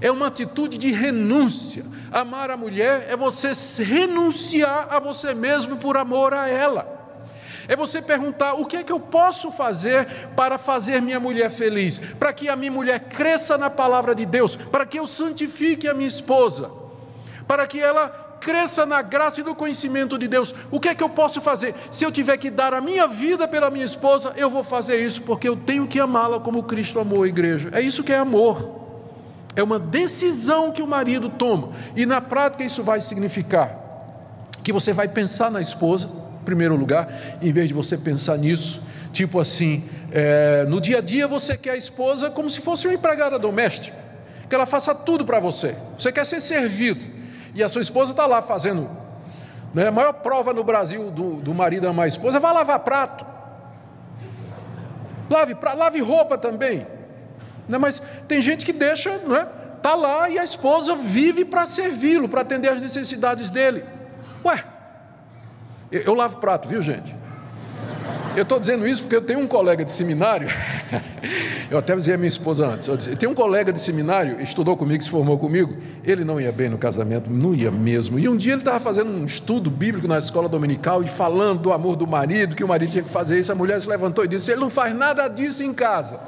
É 0.00 0.10
uma 0.10 0.26
atitude 0.26 0.78
de 0.78 0.92
renúncia 0.92 1.84
Amar 2.14 2.48
a 2.48 2.56
mulher 2.56 3.08
é 3.08 3.16
você 3.16 3.50
renunciar 3.82 4.86
a 4.88 5.00
você 5.00 5.34
mesmo 5.34 5.78
por 5.78 5.96
amor 5.96 6.32
a 6.32 6.46
ela. 6.46 6.86
É 7.66 7.74
você 7.74 8.00
perguntar: 8.00 8.54
o 8.54 8.66
que 8.66 8.76
é 8.76 8.84
que 8.84 8.92
eu 8.92 9.00
posso 9.00 9.50
fazer 9.50 10.06
para 10.36 10.56
fazer 10.56 11.02
minha 11.02 11.18
mulher 11.18 11.50
feliz? 11.50 11.98
Para 11.98 12.32
que 12.32 12.48
a 12.48 12.54
minha 12.54 12.70
mulher 12.70 13.00
cresça 13.00 13.58
na 13.58 13.68
palavra 13.68 14.14
de 14.14 14.24
Deus, 14.24 14.54
para 14.54 14.86
que 14.86 14.96
eu 14.96 15.08
santifique 15.08 15.88
a 15.88 15.92
minha 15.92 16.06
esposa, 16.06 16.70
para 17.48 17.66
que 17.66 17.80
ela 17.80 18.08
cresça 18.40 18.86
na 18.86 19.02
graça 19.02 19.40
e 19.40 19.42
no 19.42 19.56
conhecimento 19.56 20.16
de 20.16 20.28
Deus. 20.28 20.54
O 20.70 20.78
que 20.78 20.90
é 20.90 20.94
que 20.94 21.02
eu 21.02 21.08
posso 21.08 21.40
fazer? 21.40 21.74
Se 21.90 22.04
eu 22.04 22.12
tiver 22.12 22.36
que 22.36 22.48
dar 22.48 22.74
a 22.74 22.80
minha 22.80 23.08
vida 23.08 23.48
pela 23.48 23.70
minha 23.70 23.84
esposa, 23.84 24.32
eu 24.36 24.48
vou 24.48 24.62
fazer 24.62 25.04
isso, 25.04 25.22
porque 25.22 25.48
eu 25.48 25.56
tenho 25.56 25.88
que 25.88 25.98
amá-la 25.98 26.38
como 26.38 26.62
Cristo 26.62 27.00
amou 27.00 27.24
a 27.24 27.28
igreja. 27.28 27.70
É 27.72 27.80
isso 27.80 28.04
que 28.04 28.12
é 28.12 28.18
amor. 28.18 28.83
É 29.56 29.62
uma 29.62 29.78
decisão 29.78 30.72
que 30.72 30.82
o 30.82 30.86
marido 30.86 31.28
toma. 31.28 31.70
E 31.94 32.04
na 32.04 32.20
prática 32.20 32.64
isso 32.64 32.82
vai 32.82 33.00
significar 33.00 33.82
que 34.62 34.72
você 34.72 34.92
vai 34.92 35.06
pensar 35.06 35.50
na 35.50 35.60
esposa, 35.60 36.08
em 36.40 36.44
primeiro 36.44 36.74
lugar, 36.74 37.12
em 37.42 37.52
vez 37.52 37.68
de 37.68 37.74
você 37.74 37.98
pensar 37.98 38.38
nisso, 38.38 38.82
tipo 39.12 39.38
assim, 39.38 39.84
é, 40.10 40.64
no 40.64 40.80
dia 40.80 40.98
a 40.98 41.00
dia 41.02 41.28
você 41.28 41.56
quer 41.56 41.72
a 41.72 41.76
esposa 41.76 42.30
como 42.30 42.48
se 42.48 42.62
fosse 42.62 42.86
uma 42.86 42.94
empregada 42.94 43.38
doméstica, 43.38 43.96
que 44.48 44.54
ela 44.54 44.64
faça 44.64 44.94
tudo 44.94 45.24
para 45.24 45.38
você. 45.38 45.76
Você 45.98 46.10
quer 46.10 46.24
ser 46.24 46.40
servido. 46.40 47.04
E 47.54 47.62
a 47.62 47.68
sua 47.68 47.82
esposa 47.82 48.12
está 48.12 48.26
lá 48.26 48.40
fazendo. 48.42 48.88
Né, 49.72 49.88
a 49.88 49.92
maior 49.92 50.14
prova 50.14 50.52
no 50.52 50.64
Brasil 50.64 51.10
do, 51.10 51.34
do 51.36 51.52
marido 51.54 51.86
amar 51.86 52.06
a 52.06 52.08
esposa 52.08 52.38
é 52.38 52.40
vai 52.40 52.52
lavar 52.52 52.78
prato. 52.80 53.26
Lave, 55.28 55.56
lave 55.76 56.00
roupa 56.00 56.38
também. 56.38 56.86
Né? 57.68 57.78
Mas 57.78 58.00
tem 58.28 58.40
gente 58.40 58.64
que 58.64 58.72
deixa, 58.72 59.18
não 59.26 59.36
é? 59.36 59.46
Tá 59.82 59.94
lá 59.94 60.30
e 60.30 60.38
a 60.38 60.44
esposa 60.44 60.94
vive 60.96 61.44
para 61.44 61.66
servi-lo, 61.66 62.28
para 62.28 62.40
atender 62.40 62.68
as 62.68 62.80
necessidades 62.80 63.50
dele. 63.50 63.84
Ué, 64.44 64.64
eu, 65.92 66.02
eu 66.02 66.14
lavo 66.14 66.38
prato, 66.38 66.68
viu 66.68 66.82
gente? 66.82 67.14
Eu 68.36 68.42
estou 68.42 68.58
dizendo 68.58 68.86
isso 68.86 69.02
porque 69.02 69.14
eu 69.14 69.22
tenho 69.22 69.38
um 69.38 69.46
colega 69.46 69.84
de 69.84 69.92
seminário, 69.92 70.48
eu 71.70 71.78
até 71.78 71.94
dizia 71.94 72.14
a 72.14 72.16
minha 72.16 72.28
esposa 72.28 72.66
antes, 72.66 72.88
eu, 72.88 72.96
disse, 72.96 73.26
um 73.28 73.34
colega 73.34 73.72
de 73.72 73.80
seminário, 73.80 74.40
estudou 74.40 74.76
comigo, 74.76 75.04
se 75.04 75.08
formou 75.08 75.38
comigo, 75.38 75.76
ele 76.02 76.24
não 76.24 76.40
ia 76.40 76.50
bem 76.50 76.68
no 76.68 76.76
casamento, 76.76 77.30
não 77.30 77.54
ia 77.54 77.70
mesmo. 77.70 78.18
E 78.18 78.28
um 78.28 78.36
dia 78.36 78.54
ele 78.54 78.62
estava 78.62 78.80
fazendo 78.80 79.08
um 79.08 79.24
estudo 79.24 79.70
bíblico 79.70 80.08
na 80.08 80.18
escola 80.18 80.48
dominical 80.48 81.02
e 81.04 81.06
falando 81.06 81.60
do 81.60 81.72
amor 81.72 81.94
do 81.94 82.08
marido, 82.08 82.56
que 82.56 82.64
o 82.64 82.68
marido 82.68 82.90
tinha 82.90 83.04
que 83.04 83.10
fazer 83.10 83.38
isso, 83.38 83.52
a 83.52 83.54
mulher 83.54 83.80
se 83.80 83.88
levantou 83.88 84.24
e 84.24 84.28
disse: 84.28 84.50
ele 84.50 84.60
não 84.60 84.70
faz 84.70 84.92
nada 84.94 85.28
disso 85.28 85.62
em 85.62 85.72
casa. 85.72 86.18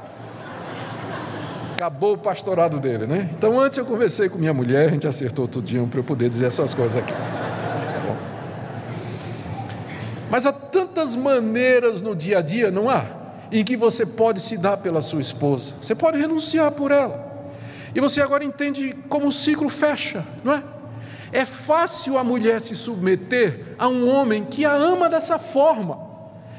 Acabou 1.77 2.15
o 2.15 2.19
pastorado 2.19 2.81
dele, 2.81 3.07
né? 3.07 3.29
Então, 3.37 3.61
antes 3.61 3.77
eu 3.77 3.85
conversei 3.85 4.31
com 4.31 4.39
minha 4.39 4.55
mulher, 4.55 4.89
a 4.89 4.93
gente 4.93 5.07
acertou 5.07 5.47
tudinho 5.47 5.87
para 5.87 6.01
eu 6.01 6.05
poder 6.05 6.31
dizer 6.31 6.47
essas 6.47 6.73
coisas 6.73 6.97
aqui. 6.97 7.13
Mas 10.31 10.47
há 10.47 10.55
tantas 10.55 11.15
maneiras 11.15 12.01
no 12.01 12.17
dia 12.17 12.39
a 12.39 12.41
dia, 12.41 12.71
não 12.71 12.89
há? 12.89 13.05
Em 13.53 13.63
que 13.63 13.77
você 13.77 14.07
pode 14.07 14.41
se 14.41 14.57
dar 14.57 14.79
pela 14.79 15.03
sua 15.03 15.21
esposa, 15.21 15.75
você 15.79 15.95
pode 15.95 16.19
renunciar 16.19 16.73
por 16.73 16.91
ela. 16.91 17.53
E 17.95 18.01
você 18.01 18.23
agora 18.23 18.43
entende 18.43 18.97
como 19.11 19.27
o 19.27 19.33
ciclo 19.33 19.69
fecha, 19.69 20.25
não 20.43 20.55
é? 20.55 20.63
É 21.31 21.45
fácil 21.45 22.17
a 22.17 22.25
mulher 22.25 22.59
se 22.59 22.75
submeter 22.75 23.75
a 23.79 23.87
um 23.87 24.09
homem 24.09 24.47
que 24.47 24.65
a 24.65 24.73
ama 24.73 25.11
dessa 25.11 25.39
forma 25.39 25.99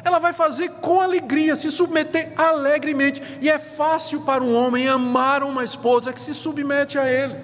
ela 0.07 0.19
vai 0.19 0.33
fazer 0.33 0.69
com 0.81 1.01
alegria, 1.01 1.55
se 1.55 1.69
submeter 1.69 2.31
alegremente. 2.37 3.21
E 3.41 3.49
é 3.49 3.59
fácil 3.59 4.21
para 4.21 4.43
um 4.43 4.55
homem 4.55 4.87
amar 4.87 5.43
uma 5.43 5.63
esposa 5.63 6.13
que 6.13 6.21
se 6.21 6.33
submete 6.33 6.97
a 6.97 7.09
ele. 7.09 7.35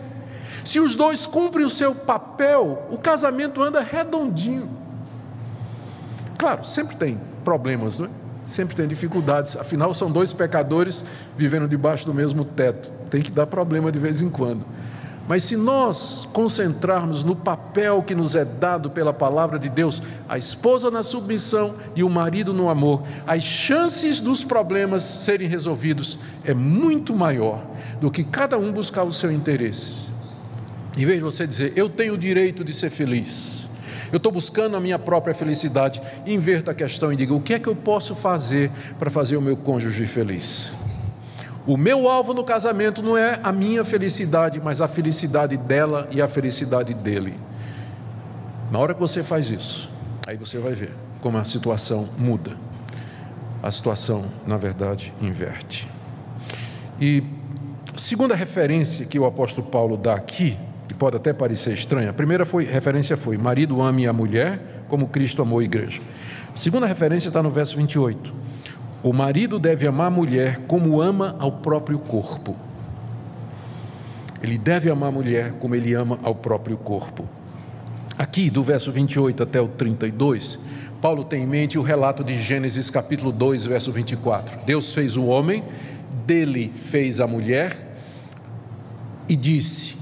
Se 0.63 0.79
os 0.79 0.95
dois 0.95 1.27
cumprem 1.27 1.65
o 1.65 1.69
seu 1.69 1.93
papel, 1.93 2.87
o 2.89 2.97
casamento 2.97 3.61
anda 3.61 3.81
redondinho. 3.81 4.69
Claro, 6.37 6.63
sempre 6.65 6.95
tem 6.95 7.19
problemas, 7.43 7.99
não 7.99 8.07
é? 8.07 8.09
Sempre 8.47 8.75
tem 8.75 8.87
dificuldades, 8.87 9.55
afinal 9.55 9.93
são 9.93 10.11
dois 10.11 10.33
pecadores 10.33 11.03
vivendo 11.37 11.67
debaixo 11.67 12.05
do 12.05 12.13
mesmo 12.13 12.43
teto. 12.43 12.91
Tem 13.09 13.21
que 13.21 13.31
dar 13.31 13.47
problema 13.47 13.91
de 13.91 13.99
vez 13.99 14.21
em 14.21 14.29
quando. 14.29 14.65
Mas 15.27 15.43
se 15.43 15.55
nós 15.55 16.27
concentrarmos 16.33 17.23
no 17.23 17.35
papel 17.35 18.03
que 18.03 18.13
nos 18.13 18.35
é 18.35 18.43
dado 18.43 18.89
pela 18.89 19.13
palavra 19.13 19.57
de 19.57 19.69
Deus, 19.69 20.01
a 20.27 20.37
esposa 20.37 20.91
na 20.91 21.01
submissão 21.01 21.75
e 21.95 22.03
o 22.03 22.09
marido 22.09 22.53
no 22.53 22.69
amor, 22.69 23.03
as 23.25 23.41
chances 23.41 24.19
dos 24.19 24.43
problemas 24.43 25.01
serem 25.01 25.47
resolvidos 25.47 26.19
é 26.43 26.53
muito 26.53 27.15
maior 27.15 27.63
do 28.01 28.11
que 28.11 28.23
cada 28.23 28.57
um 28.57 28.71
buscar 28.71 29.03
o 29.03 29.13
seu 29.13 29.31
interesse. 29.31 30.11
Em 30.97 31.05
vez 31.05 31.19
de 31.19 31.23
você 31.23 31.47
dizer, 31.47 31.73
eu 31.75 31.87
tenho 31.87 32.15
o 32.15 32.17
direito 32.17 32.63
de 32.63 32.73
ser 32.73 32.89
feliz, 32.89 33.67
eu 34.11 34.17
estou 34.17 34.31
buscando 34.31 34.75
a 34.75 34.79
minha 34.79 34.99
própria 34.99 35.33
felicidade, 35.33 36.01
inverta 36.27 36.71
a 36.71 36.75
questão 36.75 37.11
e 37.11 37.15
diga, 37.15 37.33
o 37.33 37.41
que 37.41 37.53
é 37.53 37.59
que 37.59 37.67
eu 37.67 37.75
posso 37.75 38.13
fazer 38.13 38.69
para 38.99 39.09
fazer 39.09 39.37
o 39.37 39.41
meu 39.41 39.57
cônjuge 39.57 40.05
feliz? 40.05 40.71
O 41.65 41.77
meu 41.77 42.09
alvo 42.09 42.33
no 42.33 42.43
casamento 42.43 43.01
não 43.01 43.17
é 43.17 43.39
a 43.41 43.51
minha 43.51 43.85
felicidade, 43.85 44.59
mas 44.61 44.81
a 44.81 44.87
felicidade 44.87 45.55
dela 45.55 46.09
e 46.11 46.21
a 46.21 46.27
felicidade 46.27 46.93
dele. 46.93 47.35
Na 48.69 48.79
hora 48.79 48.93
que 48.93 48.99
você 48.99 49.23
faz 49.23 49.49
isso, 49.49 49.89
aí 50.27 50.35
você 50.35 50.57
vai 50.57 50.73
ver 50.73 50.91
como 51.21 51.37
a 51.37 51.43
situação 51.45 52.09
muda. 52.17 52.57
A 53.61 53.71
situação, 53.71 54.25
na 54.45 54.57
verdade, 54.57 55.13
inverte. 55.21 55.87
E 56.99 57.23
segunda 57.95 58.35
referência 58.35 59.05
que 59.05 59.17
o 59.17 59.25
apóstolo 59.25 59.65
Paulo 59.65 59.95
dá 59.95 60.15
aqui, 60.15 60.57
que 60.89 60.93
pode 60.93 61.15
até 61.15 61.31
parecer 61.31 61.73
estranha, 61.73 62.09
a 62.09 62.13
primeira 62.13 62.43
foi, 62.43 62.65
referência 62.65 63.15
foi: 63.15 63.37
marido 63.37 63.81
ame 63.81 64.05
a 64.05 64.11
mulher 64.11 64.83
como 64.89 65.07
Cristo 65.07 65.41
amou 65.41 65.59
a 65.59 65.63
igreja. 65.63 66.01
A 66.53 66.57
segunda 66.57 66.85
referência 66.85 67.29
está 67.29 67.41
no 67.41 67.49
verso 67.49 67.77
28. 67.77 68.33
O 69.03 69.11
marido 69.11 69.59
deve 69.59 69.85
amar 69.85 70.07
a 70.07 70.09
mulher 70.09 70.59
como 70.61 71.01
ama 71.01 71.35
ao 71.37 71.51
próprio 71.51 71.99
corpo. 71.99 72.55
Ele 74.41 74.57
deve 74.57 74.89
amar 74.89 75.09
a 75.09 75.11
mulher 75.11 75.51
como 75.59 75.75
ele 75.75 75.93
ama 75.93 76.17
ao 76.23 76.33
próprio 76.33 76.77
corpo. 76.77 77.27
Aqui, 78.17 78.49
do 78.49 78.63
verso 78.63 78.93
28 78.93 79.43
até 79.43 79.59
o 79.59 79.67
32, 79.67 80.57
Paulo 81.01 81.25
tem 81.25 81.43
em 81.43 81.47
mente 81.47 81.77
o 81.77 81.81
relato 81.81 82.23
de 82.23 82.41
Gênesis 82.41 82.89
capítulo 82.89 83.33
2, 83.33 83.65
verso 83.65 83.91
24. 83.91 84.59
Deus 84.65 84.93
fez 84.93 85.17
o 85.17 85.25
homem, 85.25 85.65
dele 86.25 86.71
fez 86.73 87.19
a 87.19 87.27
mulher 87.27 87.75
e 89.27 89.35
disse: 89.35 89.97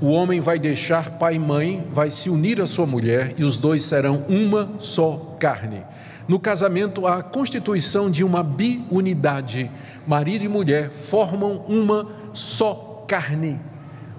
O 0.00 0.06
homem 0.06 0.40
vai 0.40 0.58
deixar 0.58 1.18
pai 1.18 1.34
e 1.34 1.38
mãe, 1.38 1.86
vai 1.92 2.10
se 2.10 2.30
unir 2.30 2.58
à 2.62 2.66
sua 2.66 2.86
mulher 2.86 3.34
e 3.36 3.44
os 3.44 3.58
dois 3.58 3.82
serão 3.82 4.24
uma 4.30 4.70
só 4.78 5.36
carne. 5.38 5.82
No 6.28 6.40
casamento, 6.40 7.06
há 7.06 7.18
a 7.18 7.22
constituição 7.22 8.10
de 8.10 8.24
uma 8.24 8.42
biunidade. 8.42 9.70
Marido 10.06 10.44
e 10.44 10.48
mulher 10.48 10.90
formam 10.90 11.64
uma 11.68 12.08
só 12.32 13.04
carne. 13.06 13.60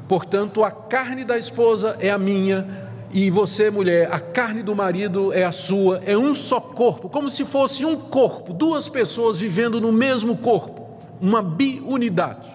Portanto, 0.08 0.64
a 0.64 0.72
carne 0.72 1.26
da 1.26 1.38
esposa 1.38 1.98
é 2.00 2.10
a 2.10 2.18
minha, 2.18 2.88
e 3.12 3.30
você, 3.30 3.70
mulher, 3.70 4.12
a 4.12 4.20
carne 4.20 4.64
do 4.64 4.76
marido 4.76 5.34
é 5.34 5.44
a 5.44 5.52
sua, 5.52 6.02
é 6.06 6.18
um 6.18 6.34
só 6.34 6.60
corpo, 6.60 7.10
como 7.10 7.30
se 7.30 7.46
fosse 7.46 7.86
um 7.86 7.96
corpo, 7.96 8.54
duas 8.54 8.88
pessoas 8.88 9.40
vivendo 9.40 9.80
no 9.80 9.92
mesmo 9.92 10.38
corpo, 10.38 10.88
uma 11.22 11.42
biunidade. 11.42 12.48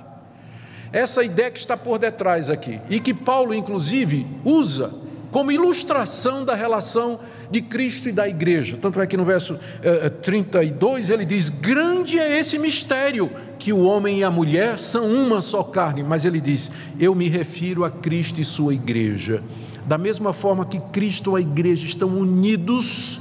Essa 0.93 1.23
ideia 1.23 1.51
que 1.51 1.59
está 1.59 1.77
por 1.77 1.99
detrás 1.99 2.51
aqui, 2.51 2.81
e 2.89 3.01
que 3.01 3.15
Paulo, 3.15 3.55
inclusive, 3.55 4.27
usa 4.45 4.93
como 5.33 5.51
ilustração 5.51 6.45
da 6.45 6.55
relação 6.55 7.19
de 7.51 7.63
Cristo 7.63 8.09
e 8.09 8.13
da 8.13 8.29
igreja. 8.29 8.79
Tanto 8.81 9.01
é 9.01 9.07
que 9.07 9.17
no 9.17 9.25
verso 9.25 9.59
eh, 9.83 10.11
32 10.11 11.11
ele 11.11 11.25
diz: 11.25 11.49
Grande 11.49 12.19
é 12.19 12.39
esse 12.39 12.59
mistério, 12.59 13.31
que 13.59 13.73
o 13.73 13.83
homem 13.83 14.19
e 14.19 14.25
a 14.25 14.31
mulher 14.31 14.79
são 14.79 15.11
uma 15.11 15.41
só 15.41 15.63
carne. 15.63 16.03
Mas 16.03 16.27
ele 16.27 16.41
diz: 16.41 16.71
Eu 17.01 17.15
me 17.15 17.29
refiro 17.29 17.83
a 17.83 17.91
Cristo 17.91 18.41
e 18.41 18.45
sua 18.45 18.75
igreja. 18.75 19.43
Da 19.87 19.97
mesma 19.97 20.33
forma 20.33 20.67
que 20.67 20.79
Cristo 20.93 21.37
e 21.37 21.39
a 21.39 21.41
igreja 21.41 21.87
estão 21.87 22.09
unidos 22.11 23.19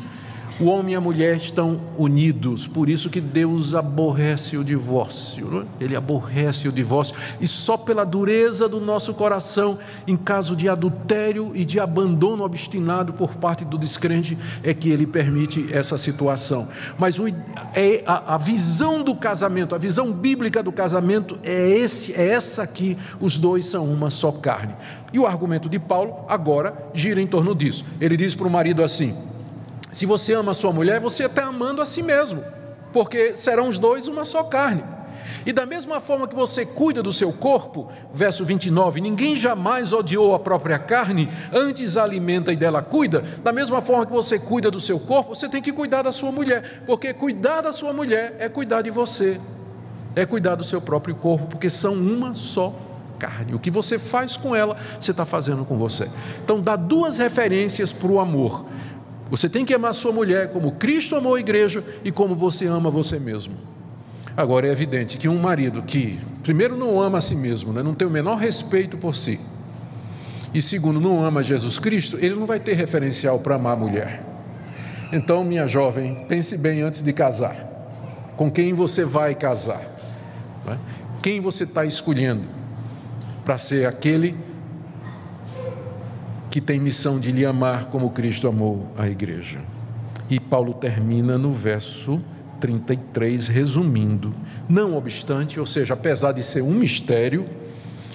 o 0.61 0.65
homem 0.65 0.93
e 0.93 0.95
a 0.95 1.01
mulher 1.01 1.35
estão 1.37 1.79
unidos, 1.97 2.67
por 2.67 2.87
isso 2.87 3.09
que 3.09 3.19
Deus 3.19 3.73
aborrece 3.73 4.57
o 4.57 4.63
divórcio, 4.63 5.65
é? 5.79 5.83
ele 5.83 5.95
aborrece 5.95 6.67
o 6.67 6.71
divórcio, 6.71 7.15
e 7.39 7.47
só 7.47 7.75
pela 7.75 8.05
dureza 8.05 8.69
do 8.69 8.79
nosso 8.79 9.13
coração, 9.13 9.79
em 10.07 10.15
caso 10.15 10.55
de 10.55 10.69
adultério 10.69 11.51
e 11.55 11.65
de 11.65 11.79
abandono 11.79 12.43
obstinado 12.43 13.13
por 13.13 13.35
parte 13.35 13.65
do 13.65 13.77
descrente, 13.77 14.37
é 14.63 14.73
que 14.73 14.89
ele 14.89 15.07
permite 15.07 15.67
essa 15.71 15.97
situação. 15.97 16.67
Mas 16.97 17.17
o, 17.17 17.27
é 17.73 18.03
a, 18.05 18.35
a 18.35 18.37
visão 18.37 19.03
do 19.03 19.15
casamento, 19.15 19.73
a 19.73 19.79
visão 19.79 20.11
bíblica 20.11 20.61
do 20.61 20.71
casamento 20.71 21.39
é, 21.43 21.69
esse, 21.69 22.13
é 22.13 22.27
essa 22.27 22.61
aqui: 22.61 22.97
os 23.19 23.37
dois 23.37 23.65
são 23.65 23.85
uma 23.85 24.09
só 24.09 24.31
carne. 24.31 24.75
E 25.13 25.19
o 25.19 25.27
argumento 25.27 25.67
de 25.67 25.79
Paulo 25.79 26.25
agora 26.27 26.73
gira 26.93 27.21
em 27.21 27.27
torno 27.27 27.53
disso. 27.53 27.83
Ele 27.99 28.15
diz 28.15 28.33
para 28.35 28.47
o 28.47 28.49
marido 28.49 28.83
assim: 28.83 29.13
se 29.91 30.05
você 30.05 30.33
ama 30.33 30.51
a 30.51 30.53
sua 30.53 30.71
mulher, 30.71 30.99
você 30.99 31.25
está 31.25 31.45
amando 31.45 31.81
a 31.81 31.85
si 31.85 32.01
mesmo, 32.01 32.43
porque 32.93 33.35
serão 33.35 33.67
os 33.67 33.77
dois 33.77 34.07
uma 34.07 34.25
só 34.25 34.43
carne. 34.43 34.83
E 35.45 35.51
da 35.51 35.65
mesma 35.65 35.99
forma 35.99 36.27
que 36.27 36.35
você 36.35 36.65
cuida 36.65 37.01
do 37.01 37.11
seu 37.11 37.33
corpo, 37.33 37.91
verso 38.13 38.45
29, 38.45 39.01
ninguém 39.01 39.35
jamais 39.35 39.91
odiou 39.91 40.35
a 40.35 40.39
própria 40.39 40.77
carne, 40.77 41.29
antes 41.51 41.97
alimenta 41.97 42.53
e 42.53 42.55
dela 42.55 42.81
cuida. 42.81 43.23
Da 43.43 43.51
mesma 43.51 43.81
forma 43.81 44.05
que 44.05 44.11
você 44.11 44.37
cuida 44.37 44.69
do 44.69 44.79
seu 44.79 44.99
corpo, 44.99 45.35
você 45.35 45.49
tem 45.49 45.61
que 45.61 45.73
cuidar 45.73 46.03
da 46.03 46.11
sua 46.11 46.31
mulher, 46.31 46.83
porque 46.85 47.13
cuidar 47.13 47.61
da 47.61 47.71
sua 47.71 47.91
mulher 47.91 48.35
é 48.39 48.47
cuidar 48.47 48.83
de 48.83 48.91
você, 48.91 49.39
é 50.15 50.25
cuidar 50.25 50.55
do 50.55 50.63
seu 50.63 50.79
próprio 50.79 51.15
corpo, 51.15 51.47
porque 51.47 51.69
são 51.69 51.93
uma 51.93 52.33
só 52.33 52.73
carne. 53.17 53.53
O 53.53 53.59
que 53.59 53.71
você 53.71 53.99
faz 53.99 54.37
com 54.37 54.55
ela, 54.55 54.75
você 54.99 55.11
está 55.11 55.25
fazendo 55.25 55.63
com 55.63 55.77
você. 55.77 56.09
Então, 56.43 56.59
dá 56.59 56.75
duas 56.75 57.17
referências 57.17 57.91
para 57.91 58.11
o 58.11 58.19
amor. 58.19 58.65
Você 59.31 59.49
tem 59.49 59.65
que 59.65 59.73
amar 59.73 59.93
sua 59.93 60.11
mulher 60.11 60.49
como 60.49 60.73
Cristo 60.73 61.15
amou 61.15 61.35
a 61.35 61.39
igreja 61.39 61.83
e 62.03 62.11
como 62.11 62.35
você 62.35 62.67
ama 62.67 62.91
você 62.91 63.17
mesmo. 63.17 63.55
Agora 64.37 64.67
é 64.67 64.71
evidente 64.71 65.17
que 65.17 65.27
um 65.27 65.39
marido 65.39 65.81
que, 65.81 66.19
primeiro, 66.43 66.77
não 66.77 67.01
ama 67.01 67.17
a 67.17 67.21
si 67.21 67.35
mesmo, 67.35 67.73
né? 67.73 67.81
não 67.81 67.95
tem 67.95 68.07
o 68.07 68.11
menor 68.11 68.35
respeito 68.35 68.97
por 68.97 69.15
si, 69.15 69.39
e 70.53 70.61
segundo, 70.61 70.99
não 70.99 71.23
ama 71.23 71.41
Jesus 71.41 71.79
Cristo, 71.79 72.17
ele 72.19 72.35
não 72.35 72.45
vai 72.45 72.59
ter 72.59 72.73
referencial 72.73 73.39
para 73.39 73.55
amar 73.55 73.73
a 73.73 73.75
mulher. 73.75 74.21
Então, 75.11 75.43
minha 75.43 75.65
jovem, 75.65 76.25
pense 76.27 76.57
bem 76.57 76.81
antes 76.81 77.01
de 77.01 77.13
casar. 77.13 77.55
Com 78.35 78.51
quem 78.51 78.73
você 78.73 79.05
vai 79.05 79.33
casar? 79.33 79.81
Né? 80.65 80.77
Quem 81.21 81.39
você 81.39 81.63
está 81.63 81.85
escolhendo 81.85 82.43
para 83.45 83.57
ser 83.57 83.85
aquele 83.85 84.37
que 86.51 86.59
tem 86.59 86.79
missão 86.79 87.17
de 87.17 87.31
lhe 87.31 87.45
amar 87.45 87.85
como 87.85 88.09
Cristo 88.11 88.45
amou 88.45 88.91
a 88.97 89.07
igreja. 89.07 89.59
E 90.29 90.37
Paulo 90.37 90.73
termina 90.73 91.37
no 91.37 91.51
verso 91.51 92.21
33, 92.59 93.47
resumindo: 93.47 94.35
não 94.67 94.95
obstante, 94.95 95.59
ou 95.59 95.65
seja, 95.65 95.93
apesar 95.93 96.33
de 96.33 96.43
ser 96.43 96.61
um 96.61 96.73
mistério, 96.73 97.45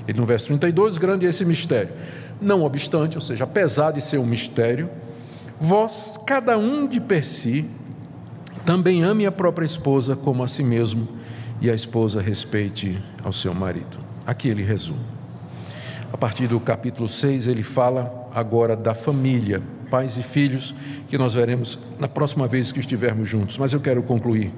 ele 0.06 0.20
no 0.20 0.26
verso 0.26 0.46
32, 0.46 0.98
grande 0.98 1.24
é 1.26 1.30
esse 1.30 1.44
mistério. 1.46 1.92
Não 2.40 2.62
obstante, 2.62 3.16
ou 3.16 3.22
seja, 3.22 3.44
apesar 3.44 3.92
de 3.92 4.02
ser 4.02 4.18
um 4.18 4.26
mistério, 4.26 4.90
vós, 5.58 6.20
cada 6.26 6.58
um 6.58 6.86
de 6.86 7.00
per 7.00 7.24
si, 7.24 7.68
também 8.66 9.02
ame 9.02 9.24
a 9.24 9.32
própria 9.32 9.64
esposa 9.64 10.14
como 10.14 10.42
a 10.42 10.48
si 10.48 10.62
mesmo, 10.62 11.08
e 11.58 11.70
a 11.70 11.74
esposa 11.74 12.20
respeite 12.20 13.02
ao 13.24 13.32
seu 13.32 13.54
marido. 13.54 13.96
Aqui 14.26 14.48
ele 14.48 14.62
resume. 14.62 15.00
A 16.12 16.16
partir 16.18 16.46
do 16.46 16.60
capítulo 16.60 17.08
6, 17.08 17.46
ele 17.46 17.62
fala 17.62 18.25
agora 18.36 18.76
da 18.76 18.92
família, 18.92 19.62
pais 19.90 20.18
e 20.18 20.22
filhos, 20.22 20.74
que 21.08 21.16
nós 21.16 21.32
veremos 21.32 21.78
na 21.98 22.06
próxima 22.06 22.46
vez 22.46 22.70
que 22.70 22.78
estivermos 22.78 23.26
juntos. 23.26 23.56
Mas 23.56 23.72
eu 23.72 23.80
quero 23.80 24.02
concluir 24.02 24.52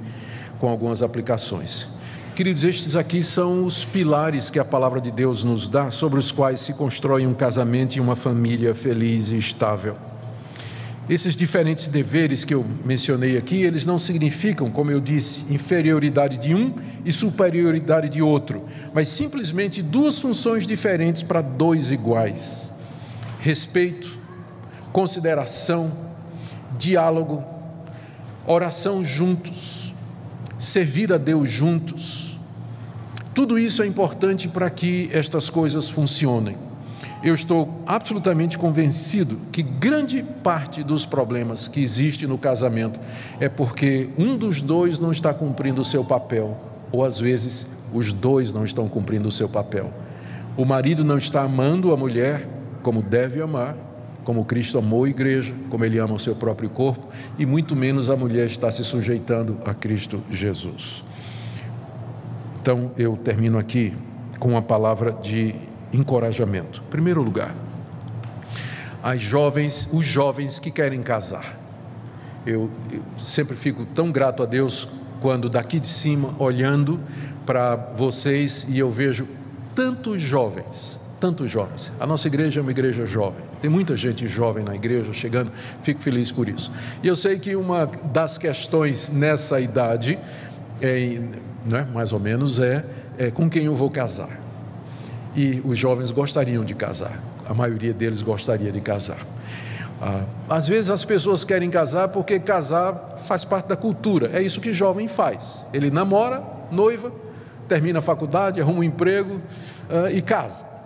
com 0.59 0.69
algumas 0.69 1.01
aplicações. 1.01 1.87
Queridos, 2.35 2.65
estes 2.65 2.97
aqui 2.97 3.23
são 3.23 3.65
os 3.65 3.85
pilares 3.85 4.51
que 4.51 4.59
a 4.59 4.65
palavra 4.65 5.01
de 5.01 5.13
Deus 5.13 5.45
nos 5.45 5.69
dá, 5.69 5.93
sobre 5.93 6.19
os 6.19 6.33
quais 6.33 6.59
se 6.59 6.73
constrói 6.73 7.25
um 7.25 7.33
casamento 7.33 7.95
e 7.95 8.01
uma 8.01 8.17
família 8.17 8.75
feliz 8.75 9.31
e 9.31 9.37
estável. 9.37 9.95
Esses 11.09 11.37
diferentes 11.37 11.87
deveres 11.87 12.45
que 12.45 12.55
eu 12.55 12.67
mencionei 12.85 13.37
aqui, 13.37 13.63
eles 13.63 13.87
não 13.87 13.99
significam, 13.99 14.73
como 14.73 14.91
eu 14.91 15.01
disse, 15.01 15.45
inferioridade 15.53 16.37
de 16.37 16.53
um 16.53 16.75
e 17.05 17.13
superioridade 17.13 18.09
de 18.09 18.21
outro, 18.21 18.65
mas 18.93 19.07
simplesmente 19.07 19.83
duas 19.83 20.19
funções 20.19 20.67
diferentes 20.67 21.23
para 21.23 21.41
dois 21.41 21.93
iguais 21.93 22.77
respeito, 23.41 24.19
consideração, 24.93 25.93
diálogo, 26.79 27.45
oração 28.47 29.05
juntos, 29.05 29.93
servir 30.59 31.13
a 31.13 31.19
Deus 31.19 31.51
juntos. 31.51 32.39
Tudo 33.35 33.59
isso 33.59 33.83
é 33.83 33.87
importante 33.87 34.49
para 34.49 34.69
que 34.69 35.09
estas 35.13 35.49
coisas 35.49 35.89
funcionem. 35.89 36.57
Eu 37.23 37.35
estou 37.35 37.83
absolutamente 37.87 38.57
convencido 38.57 39.41
que 39.51 39.63
grande 39.63 40.23
parte 40.23 40.85
dos 40.85 41.05
problemas 41.05 41.67
que 41.67 41.83
existe 41.83 42.27
no 42.27 42.39
casamento 42.39 42.99
é 43.41 43.49
porque 43.49 44.09
um 44.17 44.37
dos 44.37 44.61
dois 44.63 44.99
não 44.99 45.11
está 45.11 45.35
cumprindo 45.35 45.81
o 45.81 45.85
seu 45.85 46.05
papel, 46.05 46.57
ou 46.93 47.05
às 47.05 47.19
vezes 47.19 47.67
os 47.93 48.13
dois 48.13 48.53
não 48.53 48.65
estão 48.65 48.89
cumprindo 48.89 49.29
o 49.29 49.33
seu 49.33 49.49
papel. 49.49 49.93
O 50.57 50.65
marido 50.65 51.05
não 51.05 51.19
está 51.19 51.43
amando 51.43 51.93
a 51.93 51.97
mulher 51.97 52.58
como 52.83 53.03
deve 53.03 53.41
amar, 53.41 53.77
como 54.25 54.45
Cristo 54.45 54.77
amou 54.77 55.05
a 55.05 55.09
igreja, 55.09 55.55
como 55.71 55.85
ele 55.85 55.99
ama 55.99 56.15
o 56.15 56.19
seu 56.19 56.35
próprio 56.35 56.69
corpo, 56.69 57.09
e 57.39 57.47
muito 57.47 57.75
menos 57.75 58.11
a 58.11 58.17
mulher 58.17 58.47
está 58.47 58.71
se 58.71 58.85
sujeitando 58.85 59.59
a 59.65 59.73
Cristo 59.73 60.23
Jesus. 60.31 61.03
Então 62.61 62.91
eu 62.99 63.17
termino 63.17 63.59
aqui 63.59 63.95
com 64.39 64.51
uma 64.51 64.61
palavra 64.61 65.13
de 65.13 65.55
encorajamento. 65.93 66.83
Em 66.87 66.91
primeiro 66.91 67.23
lugar, 67.23 67.55
as 69.03 69.21
jovens, 69.21 69.89
os 69.93 70.05
jovens 70.05 70.59
que 70.59 70.71
querem 70.71 71.03
casar. 71.03 71.59
Eu, 72.45 72.71
eu 72.93 73.03
sempre 73.19 73.57
fico 73.57 73.87
tão 73.87 74.13
grato 74.13 74.43
a 74.43 74.47
Deus 74.47 74.89
quando 75.21 75.49
daqui 75.49 75.81
de 75.81 75.87
cima, 75.87 76.35
olhando 76.39 77.01
para 77.47 77.77
vocês, 77.97 78.67
e 78.69 78.79
eu 78.79 78.91
vejo 78.91 79.27
tantos 79.75 80.21
jovens 80.21 80.98
tantos 81.21 81.51
jovens. 81.51 81.93
A 81.99 82.07
nossa 82.07 82.27
igreja 82.29 82.61
é 82.61 82.63
uma 82.63 82.71
igreja 82.71 83.07
jovem. 83.07 83.45
Tem 83.61 83.69
muita 83.69 83.97
gente 83.97 84.27
jovem 84.29 84.65
na 84.65 84.75
igreja 84.75 85.13
chegando, 85.13 85.51
fico 85.83 86.01
feliz 86.01 86.31
por 86.31 86.49
isso. 86.49 86.73
E 87.03 87.09
eu 87.09 87.17
sei 87.17 87.39
que 87.39 87.57
uma 87.57 87.87
das 87.87 88.39
questões 88.39 89.11
nessa 89.11 89.61
idade, 89.61 90.19
é, 90.81 91.21
né, 91.67 91.87
mais 91.93 92.13
ou 92.13 92.21
menos, 92.21 92.59
é, 92.59 92.85
é 93.19 93.31
com 93.31 93.49
quem 93.51 93.65
eu 93.65 93.75
vou 93.75 93.91
casar. 93.91 94.41
E 95.35 95.61
os 95.65 95.79
jovens 95.79 96.11
gostariam 96.11 96.65
de 96.65 96.75
casar, 96.75 97.21
a 97.47 97.55
maioria 97.55 97.93
deles 97.93 98.23
gostaria 98.23 98.73
de 98.73 98.81
casar. 98.81 99.19
Ah, 100.01 100.25
às 100.49 100.69
vezes 100.69 100.91
as 100.91 101.05
pessoas 101.05 101.45
querem 101.45 101.69
casar 101.69 102.09
porque 102.09 102.39
casar 102.39 103.19
faz 103.27 103.45
parte 103.45 103.67
da 103.67 103.77
cultura, 103.77 104.31
é 104.33 104.41
isso 104.41 104.61
que 104.61 104.73
jovem 104.73 105.09
faz. 105.09 105.67
Ele 105.73 105.91
namora, 105.91 106.43
noiva, 106.71 107.13
termina 107.67 107.99
a 107.99 108.03
faculdade, 108.03 108.61
arruma 108.61 108.79
um 108.79 108.83
emprego 108.85 109.41
ah, 109.91 110.11
e 110.11 110.23
casa. 110.23 110.78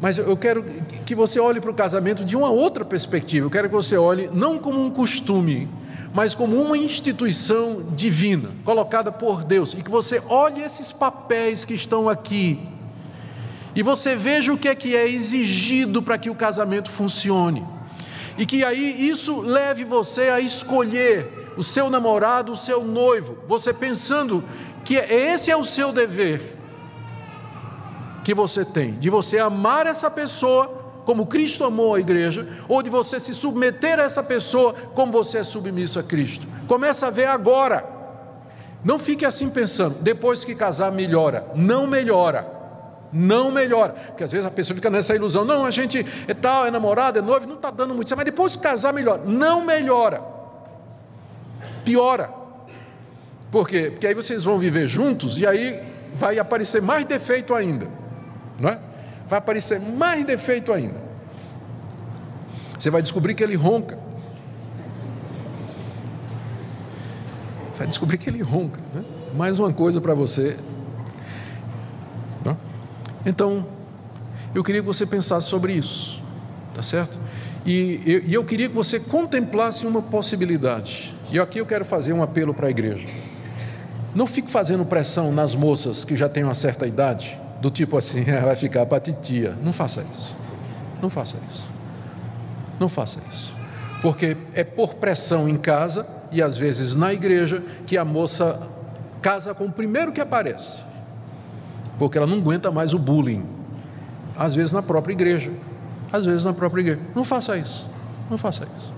Mas 0.00 0.16
eu 0.16 0.36
quero 0.36 0.64
que 1.04 1.14
você 1.14 1.40
olhe 1.40 1.60
para 1.60 1.70
o 1.70 1.74
casamento 1.74 2.24
de 2.24 2.36
uma 2.36 2.50
outra 2.50 2.84
perspectiva. 2.84 3.46
Eu 3.46 3.50
quero 3.50 3.68
que 3.68 3.74
você 3.74 3.96
olhe 3.96 4.30
não 4.32 4.58
como 4.58 4.84
um 4.84 4.90
costume, 4.90 5.68
mas 6.14 6.34
como 6.34 6.60
uma 6.60 6.78
instituição 6.78 7.84
divina, 7.96 8.50
colocada 8.64 9.10
por 9.10 9.42
Deus. 9.42 9.74
E 9.74 9.82
que 9.82 9.90
você 9.90 10.22
olhe 10.28 10.62
esses 10.62 10.92
papéis 10.92 11.64
que 11.64 11.74
estão 11.74 12.08
aqui. 12.08 12.60
E 13.74 13.82
você 13.82 14.14
veja 14.14 14.52
o 14.52 14.58
que 14.58 14.68
é 14.68 14.74
que 14.74 14.94
é 14.94 15.08
exigido 15.08 16.00
para 16.00 16.16
que 16.16 16.30
o 16.30 16.34
casamento 16.34 16.90
funcione. 16.90 17.64
E 18.36 18.46
que 18.46 18.64
aí 18.64 19.08
isso 19.08 19.40
leve 19.40 19.84
você 19.84 20.28
a 20.28 20.38
escolher 20.38 21.52
o 21.56 21.62
seu 21.64 21.90
namorado, 21.90 22.52
o 22.52 22.56
seu 22.56 22.84
noivo, 22.84 23.36
você 23.48 23.72
pensando 23.72 24.44
que 24.84 24.94
esse 24.94 25.50
é 25.50 25.56
o 25.56 25.64
seu 25.64 25.92
dever 25.92 26.57
que 28.28 28.34
você 28.34 28.62
tem, 28.62 28.92
de 28.92 29.08
você 29.08 29.38
amar 29.38 29.86
essa 29.86 30.10
pessoa 30.10 31.00
como 31.06 31.24
Cristo 31.24 31.64
amou 31.64 31.94
a 31.94 31.98
igreja, 31.98 32.46
ou 32.68 32.82
de 32.82 32.90
você 32.90 33.18
se 33.18 33.32
submeter 33.32 33.98
a 33.98 34.02
essa 34.02 34.22
pessoa 34.22 34.74
como 34.94 35.10
você 35.10 35.38
é 35.38 35.42
submisso 35.42 35.98
a 35.98 36.02
Cristo. 36.02 36.46
Começa 36.66 37.06
a 37.06 37.10
ver 37.10 37.24
agora. 37.24 37.86
Não 38.84 38.98
fique 38.98 39.24
assim 39.24 39.48
pensando, 39.48 39.96
depois 40.02 40.44
que 40.44 40.54
casar 40.54 40.92
melhora. 40.92 41.46
Não 41.54 41.86
melhora. 41.86 42.46
Não 43.10 43.50
melhora. 43.50 43.94
Porque 43.94 44.24
às 44.24 44.30
vezes 44.30 44.46
a 44.46 44.50
pessoa 44.50 44.74
fica 44.74 44.90
nessa 44.90 45.14
ilusão, 45.14 45.42
não, 45.42 45.64
a 45.64 45.70
gente 45.70 46.04
é 46.26 46.34
tal, 46.34 46.66
é 46.66 46.70
namorado, 46.70 47.18
é 47.18 47.22
noivo, 47.22 47.46
não 47.46 47.56
está 47.56 47.70
dando 47.70 47.94
muito 47.94 48.08
certo, 48.08 48.18
mas 48.18 48.26
depois 48.26 48.56
que 48.56 48.62
casar 48.62 48.92
melhora. 48.92 49.22
Não 49.24 49.64
melhora. 49.64 50.22
Piora. 51.82 52.28
Por 53.50 53.66
quê? 53.66 53.88
Porque 53.90 54.06
aí 54.06 54.12
vocês 54.12 54.44
vão 54.44 54.58
viver 54.58 54.86
juntos 54.86 55.38
e 55.38 55.46
aí 55.46 55.82
vai 56.12 56.38
aparecer 56.38 56.82
mais 56.82 57.06
defeito 57.06 57.54
ainda 57.54 58.06
não 58.58 58.70
é? 58.70 58.78
Vai 59.28 59.38
aparecer 59.38 59.80
mais 59.80 60.24
defeito 60.24 60.72
ainda. 60.72 61.00
Você 62.78 62.90
vai 62.90 63.02
descobrir 63.02 63.34
que 63.34 63.42
ele 63.42 63.56
ronca. 63.56 63.98
Vai 67.76 67.86
descobrir 67.86 68.18
que 68.18 68.28
ele 68.28 68.42
ronca. 68.42 68.80
Né? 68.94 69.04
Mais 69.34 69.58
uma 69.58 69.72
coisa 69.72 70.00
para 70.00 70.14
você. 70.14 70.56
Não? 72.44 72.56
Então, 73.24 73.66
eu 74.54 74.64
queria 74.64 74.80
que 74.80 74.86
você 74.86 75.04
pensasse 75.04 75.48
sobre 75.48 75.74
isso, 75.74 76.22
tá 76.74 76.82
certo? 76.82 77.18
E 77.66 78.22
e 78.26 78.34
eu 78.34 78.44
queria 78.44 78.68
que 78.68 78.74
você 78.74 78.98
contemplasse 78.98 79.86
uma 79.86 80.00
possibilidade. 80.00 81.14
E 81.30 81.38
aqui 81.38 81.58
eu 81.58 81.66
quero 81.66 81.84
fazer 81.84 82.12
um 82.12 82.22
apelo 82.22 82.54
para 82.54 82.68
a 82.68 82.70
igreja. 82.70 83.06
Não 84.14 84.26
fique 84.26 84.50
fazendo 84.50 84.84
pressão 84.86 85.30
nas 85.30 85.54
moças 85.54 86.04
que 86.04 86.16
já 86.16 86.28
têm 86.28 86.44
uma 86.44 86.54
certa 86.54 86.86
idade 86.86 87.38
do 87.60 87.70
tipo 87.70 87.96
assim, 87.96 88.24
vai 88.42 88.56
ficar 88.56 88.86
para 88.86 89.00
titia. 89.00 89.56
Não 89.62 89.72
faça 89.72 90.04
isso. 90.12 90.36
Não 91.02 91.10
faça 91.10 91.36
isso. 91.50 91.68
Não 92.78 92.88
faça 92.88 93.20
isso. 93.30 93.54
Porque 94.00 94.36
é 94.54 94.62
por 94.62 94.94
pressão 94.94 95.48
em 95.48 95.56
casa 95.56 96.06
e 96.30 96.42
às 96.42 96.56
vezes 96.56 96.94
na 96.94 97.12
igreja 97.12 97.62
que 97.86 97.98
a 97.98 98.04
moça 98.04 98.68
casa 99.20 99.54
com 99.54 99.64
o 99.64 99.72
primeiro 99.72 100.12
que 100.12 100.20
aparece. 100.20 100.82
Porque 101.98 102.16
ela 102.16 102.26
não 102.26 102.38
aguenta 102.38 102.70
mais 102.70 102.94
o 102.94 102.98
bullying. 102.98 103.44
Às 104.36 104.54
vezes 104.54 104.72
na 104.72 104.82
própria 104.82 105.12
igreja. 105.12 105.50
Às 106.12 106.24
vezes 106.24 106.44
na 106.44 106.52
própria 106.52 106.80
igreja. 106.80 107.00
Não 107.14 107.24
faça 107.24 107.56
isso. 107.56 107.88
Não 108.30 108.38
faça 108.38 108.64
isso. 108.78 108.92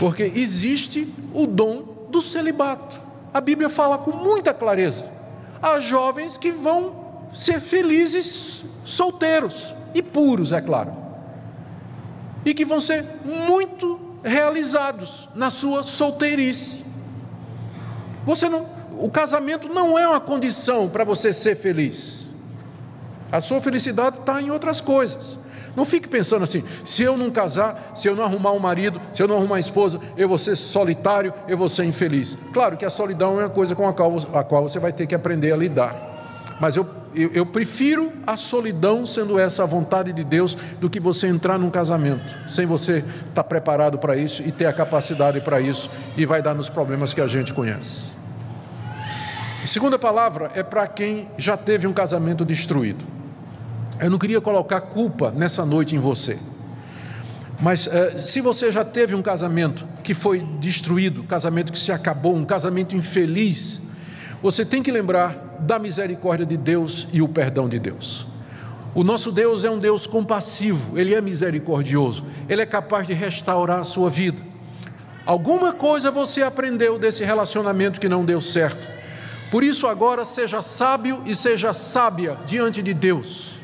Porque 0.00 0.24
existe 0.34 1.12
o 1.32 1.46
dom 1.46 2.06
do 2.10 2.20
celibato. 2.20 3.00
A 3.32 3.40
Bíblia 3.40 3.68
fala 3.68 3.98
com 3.98 4.10
muita 4.10 4.52
clareza 4.52 5.17
a 5.60 5.80
jovens 5.80 6.36
que 6.36 6.50
vão 6.50 7.28
ser 7.34 7.60
felizes 7.60 8.64
solteiros 8.84 9.74
e 9.94 10.02
puros, 10.02 10.52
é 10.52 10.60
claro. 10.60 10.92
E 12.44 12.54
que 12.54 12.64
vão 12.64 12.80
ser 12.80 13.04
muito 13.24 14.00
realizados 14.22 15.28
na 15.34 15.50
sua 15.50 15.82
solteirice. 15.82 16.84
Você 18.24 18.48
não, 18.48 18.66
o 18.98 19.10
casamento 19.10 19.68
não 19.68 19.98
é 19.98 20.06
uma 20.06 20.20
condição 20.20 20.88
para 20.88 21.04
você 21.04 21.32
ser 21.32 21.56
feliz. 21.56 22.26
A 23.30 23.40
sua 23.40 23.60
felicidade 23.60 24.18
está 24.18 24.40
em 24.40 24.50
outras 24.50 24.80
coisas. 24.80 25.38
Não 25.78 25.84
fique 25.84 26.08
pensando 26.08 26.42
assim: 26.42 26.64
se 26.84 27.04
eu 27.04 27.16
não 27.16 27.30
casar, 27.30 27.92
se 27.94 28.08
eu 28.08 28.16
não 28.16 28.24
arrumar 28.24 28.50
um 28.50 28.58
marido, 28.58 29.00
se 29.14 29.22
eu 29.22 29.28
não 29.28 29.36
arrumar 29.36 29.54
uma 29.54 29.60
esposa, 29.60 30.00
eu 30.16 30.28
vou 30.28 30.36
ser 30.36 30.56
solitário, 30.56 31.32
eu 31.46 31.56
vou 31.56 31.68
ser 31.68 31.84
infeliz. 31.84 32.36
Claro 32.52 32.76
que 32.76 32.84
a 32.84 32.90
solidão 32.90 33.38
é 33.40 33.44
uma 33.44 33.48
coisa 33.48 33.76
com 33.76 33.86
a 33.86 33.92
qual, 33.92 34.16
a 34.34 34.42
qual 34.42 34.68
você 34.68 34.80
vai 34.80 34.92
ter 34.92 35.06
que 35.06 35.14
aprender 35.14 35.52
a 35.52 35.56
lidar. 35.56 36.56
Mas 36.60 36.74
eu, 36.74 36.84
eu, 37.14 37.30
eu, 37.32 37.46
prefiro 37.46 38.12
a 38.26 38.36
solidão 38.36 39.06
sendo 39.06 39.38
essa 39.38 39.62
a 39.62 39.66
vontade 39.66 40.12
de 40.12 40.24
Deus 40.24 40.58
do 40.80 40.90
que 40.90 40.98
você 40.98 41.28
entrar 41.28 41.56
num 41.56 41.70
casamento 41.70 42.26
sem 42.48 42.66
você 42.66 42.98
estar 42.98 43.34
tá 43.34 43.44
preparado 43.44 43.98
para 43.98 44.16
isso 44.16 44.42
e 44.42 44.50
ter 44.50 44.66
a 44.66 44.72
capacidade 44.72 45.40
para 45.40 45.60
isso 45.60 45.88
e 46.16 46.26
vai 46.26 46.42
dar 46.42 46.56
nos 46.56 46.68
problemas 46.68 47.12
que 47.12 47.20
a 47.20 47.28
gente 47.28 47.54
conhece. 47.54 48.16
A 49.62 49.66
segunda 49.68 49.96
palavra 49.96 50.50
é 50.56 50.64
para 50.64 50.88
quem 50.88 51.28
já 51.38 51.56
teve 51.56 51.86
um 51.86 51.92
casamento 51.92 52.44
destruído. 52.44 53.17
Eu 54.00 54.10
não 54.10 54.18
queria 54.18 54.40
colocar 54.40 54.80
culpa 54.80 55.30
nessa 55.30 55.64
noite 55.64 55.96
em 55.96 55.98
você. 55.98 56.38
Mas 57.60 57.88
eh, 57.88 58.16
se 58.16 58.40
você 58.40 58.70
já 58.70 58.84
teve 58.84 59.14
um 59.14 59.22
casamento 59.22 59.84
que 60.04 60.14
foi 60.14 60.40
destruído, 60.60 61.24
casamento 61.24 61.72
que 61.72 61.78
se 61.78 61.90
acabou, 61.90 62.36
um 62.36 62.44
casamento 62.44 62.94
infeliz, 62.94 63.80
você 64.40 64.64
tem 64.64 64.82
que 64.82 64.92
lembrar 64.92 65.58
da 65.60 65.78
misericórdia 65.78 66.46
de 66.46 66.56
Deus 66.56 67.08
e 67.12 67.20
o 67.20 67.28
perdão 67.28 67.68
de 67.68 67.78
Deus. 67.80 68.26
O 68.94 69.02
nosso 69.02 69.32
Deus 69.32 69.64
é 69.64 69.70
um 69.70 69.78
Deus 69.78 70.06
compassivo, 70.06 70.98
ele 70.98 71.14
é 71.14 71.20
misericordioso, 71.20 72.24
ele 72.48 72.62
é 72.62 72.66
capaz 72.66 73.06
de 73.06 73.14
restaurar 73.14 73.80
a 73.80 73.84
sua 73.84 74.08
vida. 74.08 74.40
Alguma 75.26 75.72
coisa 75.72 76.10
você 76.10 76.42
aprendeu 76.42 76.98
desse 76.98 77.24
relacionamento 77.24 78.00
que 78.00 78.08
não 78.08 78.24
deu 78.24 78.40
certo. 78.40 78.88
Por 79.50 79.64
isso, 79.64 79.86
agora, 79.86 80.24
seja 80.24 80.62
sábio 80.62 81.22
e 81.26 81.34
seja 81.34 81.74
sábia 81.74 82.38
diante 82.46 82.82
de 82.82 82.94
Deus. 82.94 83.57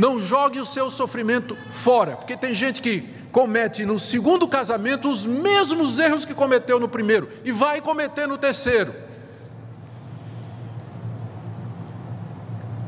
Não 0.00 0.18
jogue 0.18 0.58
o 0.58 0.64
seu 0.64 0.90
sofrimento 0.90 1.54
fora, 1.68 2.16
porque 2.16 2.34
tem 2.34 2.54
gente 2.54 2.80
que 2.80 3.02
comete 3.30 3.84
no 3.84 3.98
segundo 3.98 4.48
casamento 4.48 5.10
os 5.10 5.26
mesmos 5.26 5.98
erros 5.98 6.24
que 6.24 6.32
cometeu 6.32 6.80
no 6.80 6.88
primeiro 6.88 7.28
e 7.44 7.52
vai 7.52 7.82
cometer 7.82 8.26
no 8.26 8.38
terceiro. 8.38 8.94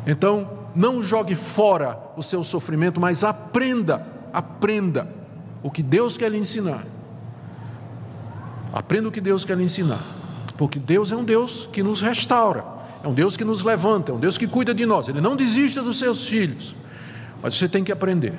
Então, 0.07 0.61
não 0.75 1.03
jogue 1.03 1.35
fora 1.35 1.99
o 2.17 2.23
seu 2.23 2.43
sofrimento, 2.43 2.99
mas 2.99 3.23
aprenda, 3.23 4.07
aprenda 4.33 5.07
o 5.63 5.71
que 5.71 5.83
Deus 5.83 6.17
quer 6.17 6.31
lhe 6.31 6.39
ensinar. 6.39 6.87
Aprenda 8.73 9.11
o 9.11 9.13
que 9.13 9.21
Deus 9.21 9.45
quer 9.45 9.59
lhe 9.59 9.65
ensinar, 9.65 10.01
porque 10.57 10.79
Deus 10.79 11.13
é 11.13 11.17
um 11.17 11.25
Deus 11.25 11.69
que 11.71 11.83
nos 11.83 12.01
restaura, 12.01 12.65
é 13.05 13.07
um 13.07 13.13
Deus 13.13 13.37
que 13.37 13.45
nos 13.45 13.63
levanta, 13.63 14.11
é 14.11 14.15
um 14.15 14.19
Deus 14.19 14.39
que 14.39 14.47
cuida 14.47 14.73
de 14.73 14.87
nós, 14.87 15.09
Ele 15.09 15.21
não 15.21 15.37
desiste 15.37 15.79
dos 15.79 15.99
seus 15.99 16.27
filhos. 16.27 16.75
Mas 17.43 17.57
você 17.57 17.69
tem 17.69 17.83
que 17.83 17.91
aprender 17.91 18.35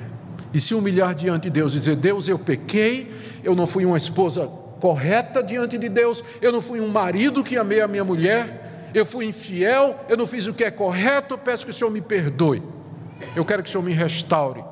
e 0.54 0.60
se 0.60 0.72
humilhar 0.72 1.14
diante 1.14 1.44
de 1.44 1.50
Deus, 1.50 1.72
dizer: 1.72 1.96
Deus, 1.96 2.28
eu 2.28 2.38
pequei, 2.38 3.12
eu 3.42 3.54
não 3.54 3.66
fui 3.66 3.84
uma 3.84 3.96
esposa 3.96 4.46
correta 4.80 5.42
diante 5.42 5.76
de 5.76 5.88
Deus, 5.88 6.22
eu 6.40 6.52
não 6.52 6.62
fui 6.62 6.80
um 6.80 6.88
marido 6.88 7.42
que 7.42 7.56
amei 7.56 7.80
a 7.80 7.88
minha 7.88 8.04
mulher, 8.04 8.90
eu 8.94 9.04
fui 9.04 9.26
infiel, 9.26 9.98
eu 10.08 10.16
não 10.16 10.26
fiz 10.26 10.46
o 10.46 10.54
que 10.54 10.62
é 10.62 10.70
correto, 10.70 11.36
peço 11.36 11.64
que 11.64 11.70
o 11.70 11.74
Senhor 11.74 11.90
me 11.90 12.00
perdoe. 12.00 12.62
Eu 13.34 13.44
quero 13.44 13.62
que 13.62 13.68
o 13.68 13.72
Senhor 13.72 13.82
me 13.82 13.92
restaure. 13.92 14.62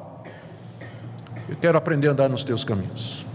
Eu 1.48 1.56
quero 1.60 1.76
aprender 1.76 2.08
a 2.08 2.12
andar 2.12 2.28
nos 2.28 2.44
teus 2.44 2.64
caminhos. 2.64 3.26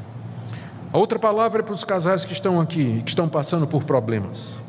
A 0.92 0.98
outra 0.98 1.20
palavra 1.20 1.62
é 1.62 1.64
para 1.64 1.74
os 1.74 1.84
casais 1.84 2.24
que 2.24 2.32
estão 2.32 2.62
aqui, 2.62 3.02
que 3.04 3.10
estão 3.10 3.28
passando 3.28 3.68
por 3.68 3.84
problemas. 3.84 4.60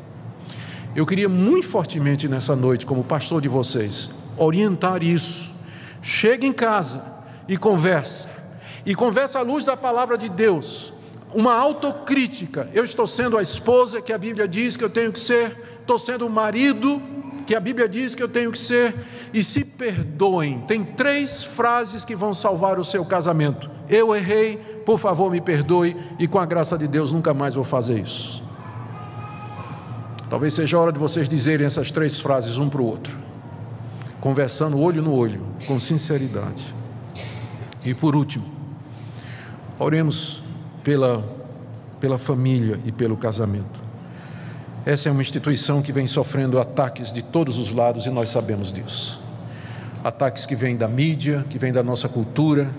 Eu 0.95 1.05
queria 1.05 1.29
muito 1.29 1.67
fortemente 1.67 2.27
nessa 2.27 2.55
noite, 2.55 2.85
como 2.85 3.03
pastor 3.03 3.41
de 3.41 3.47
vocês, 3.47 4.09
orientar 4.37 5.01
isso 5.01 5.48
Chega 6.01 6.45
em 6.45 6.53
casa 6.53 7.03
e 7.47 7.57
conversa. 7.57 8.27
E 8.85 8.95
conversa 8.95 9.39
à 9.39 9.41
luz 9.41 9.65
da 9.65 9.75
palavra 9.75 10.17
de 10.17 10.29
Deus. 10.29 10.93
Uma 11.33 11.53
autocrítica. 11.53 12.69
Eu 12.73 12.83
estou 12.83 13.05
sendo 13.05 13.37
a 13.37 13.41
esposa 13.41 14.01
que 14.01 14.13
a 14.13 14.17
Bíblia 14.17 14.47
diz 14.47 14.75
que 14.75 14.83
eu 14.83 14.89
tenho 14.89 15.11
que 15.11 15.19
ser, 15.19 15.79
estou 15.81 15.97
sendo 15.97 16.25
o 16.25 16.29
marido 16.29 17.01
que 17.49 17.55
a 17.55 17.59
Bíblia 17.59 17.89
diz 17.89 18.13
que 18.13 18.21
eu 18.21 18.29
tenho 18.29 18.51
que 18.51 18.59
ser, 18.59 18.93
e 19.33 19.43
se 19.43 19.65
perdoem. 19.65 20.59
Tem 20.67 20.85
três 20.85 21.43
frases 21.43 22.05
que 22.05 22.15
vão 22.15 22.31
salvar 22.31 22.77
o 22.77 22.83
seu 22.83 23.03
casamento. 23.03 23.67
Eu 23.89 24.15
errei, 24.15 24.57
por 24.85 24.99
favor 24.99 25.31
me 25.31 25.41
perdoe, 25.41 25.97
e 26.19 26.27
com 26.27 26.37
a 26.37 26.45
graça 26.45 26.77
de 26.77 26.87
Deus 26.87 27.11
nunca 27.11 27.33
mais 27.33 27.55
vou 27.55 27.63
fazer 27.63 28.01
isso. 28.01 28.43
Talvez 30.29 30.53
seja 30.53 30.77
a 30.77 30.79
hora 30.79 30.91
de 30.91 30.99
vocês 30.99 31.27
dizerem 31.27 31.65
essas 31.65 31.89
três 31.89 32.19
frases 32.19 32.59
um 32.59 32.69
para 32.69 32.83
o 32.83 32.85
outro, 32.85 33.17
conversando 34.19 34.79
olho 34.79 35.01
no 35.01 35.13
olho, 35.13 35.41
com 35.65 35.79
sinceridade. 35.79 36.75
E 37.83 37.93
por 37.93 38.15
último, 38.15 38.45
oremos 39.77 40.43
pela, 40.83 41.23
pela 41.99 42.17
família 42.17 42.79
e 42.85 42.91
pelo 42.91 43.15
casamento. 43.15 43.79
Essa 44.85 45.09
é 45.09 45.11
uma 45.11 45.21
instituição 45.21 45.81
que 45.81 45.91
vem 45.91 46.07
sofrendo 46.07 46.59
ataques 46.59 47.11
de 47.11 47.21
todos 47.21 47.57
os 47.57 47.73
lados 47.73 48.05
e 48.05 48.09
nós 48.09 48.29
sabemos 48.29 48.73
disso. 48.73 49.21
Ataques 50.03 50.45
que 50.45 50.55
vêm 50.55 50.75
da 50.75 50.87
mídia, 50.87 51.45
que 51.49 51.59
vêm 51.59 51.71
da 51.71 51.83
nossa 51.83 52.07
cultura, 52.07 52.69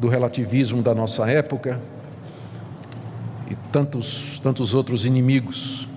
do 0.00 0.08
relativismo 0.08 0.82
da 0.82 0.94
nossa 0.94 1.28
época 1.30 1.80
e 3.50 3.54
tantos, 3.70 4.40
tantos 4.42 4.74
outros 4.74 5.04
inimigos 5.04 5.88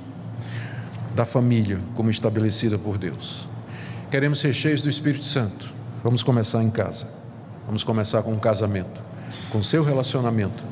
da 1.16 1.26
família 1.26 1.80
como 1.96 2.10
estabelecida 2.10 2.78
por 2.78 2.98
Deus. 2.98 3.48
Queremos 4.10 4.40
ser 4.40 4.54
cheios 4.54 4.82
do 4.82 4.90
Espírito 4.90 5.26
Santo. 5.26 5.70
Vamos 6.02 6.24
começar 6.24 6.64
em 6.64 6.70
casa. 6.70 7.08
Vamos 7.66 7.84
começar 7.84 8.24
com 8.24 8.34
o 8.34 8.40
casamento, 8.40 9.02
com 9.50 9.62
seu 9.62 9.84
relacionamento, 9.84 10.64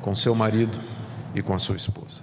com 0.00 0.14
seu 0.14 0.32
marido 0.32 0.78
e 1.34 1.42
com 1.42 1.52
a 1.52 1.58
sua 1.58 1.74
esposa. 1.74 2.20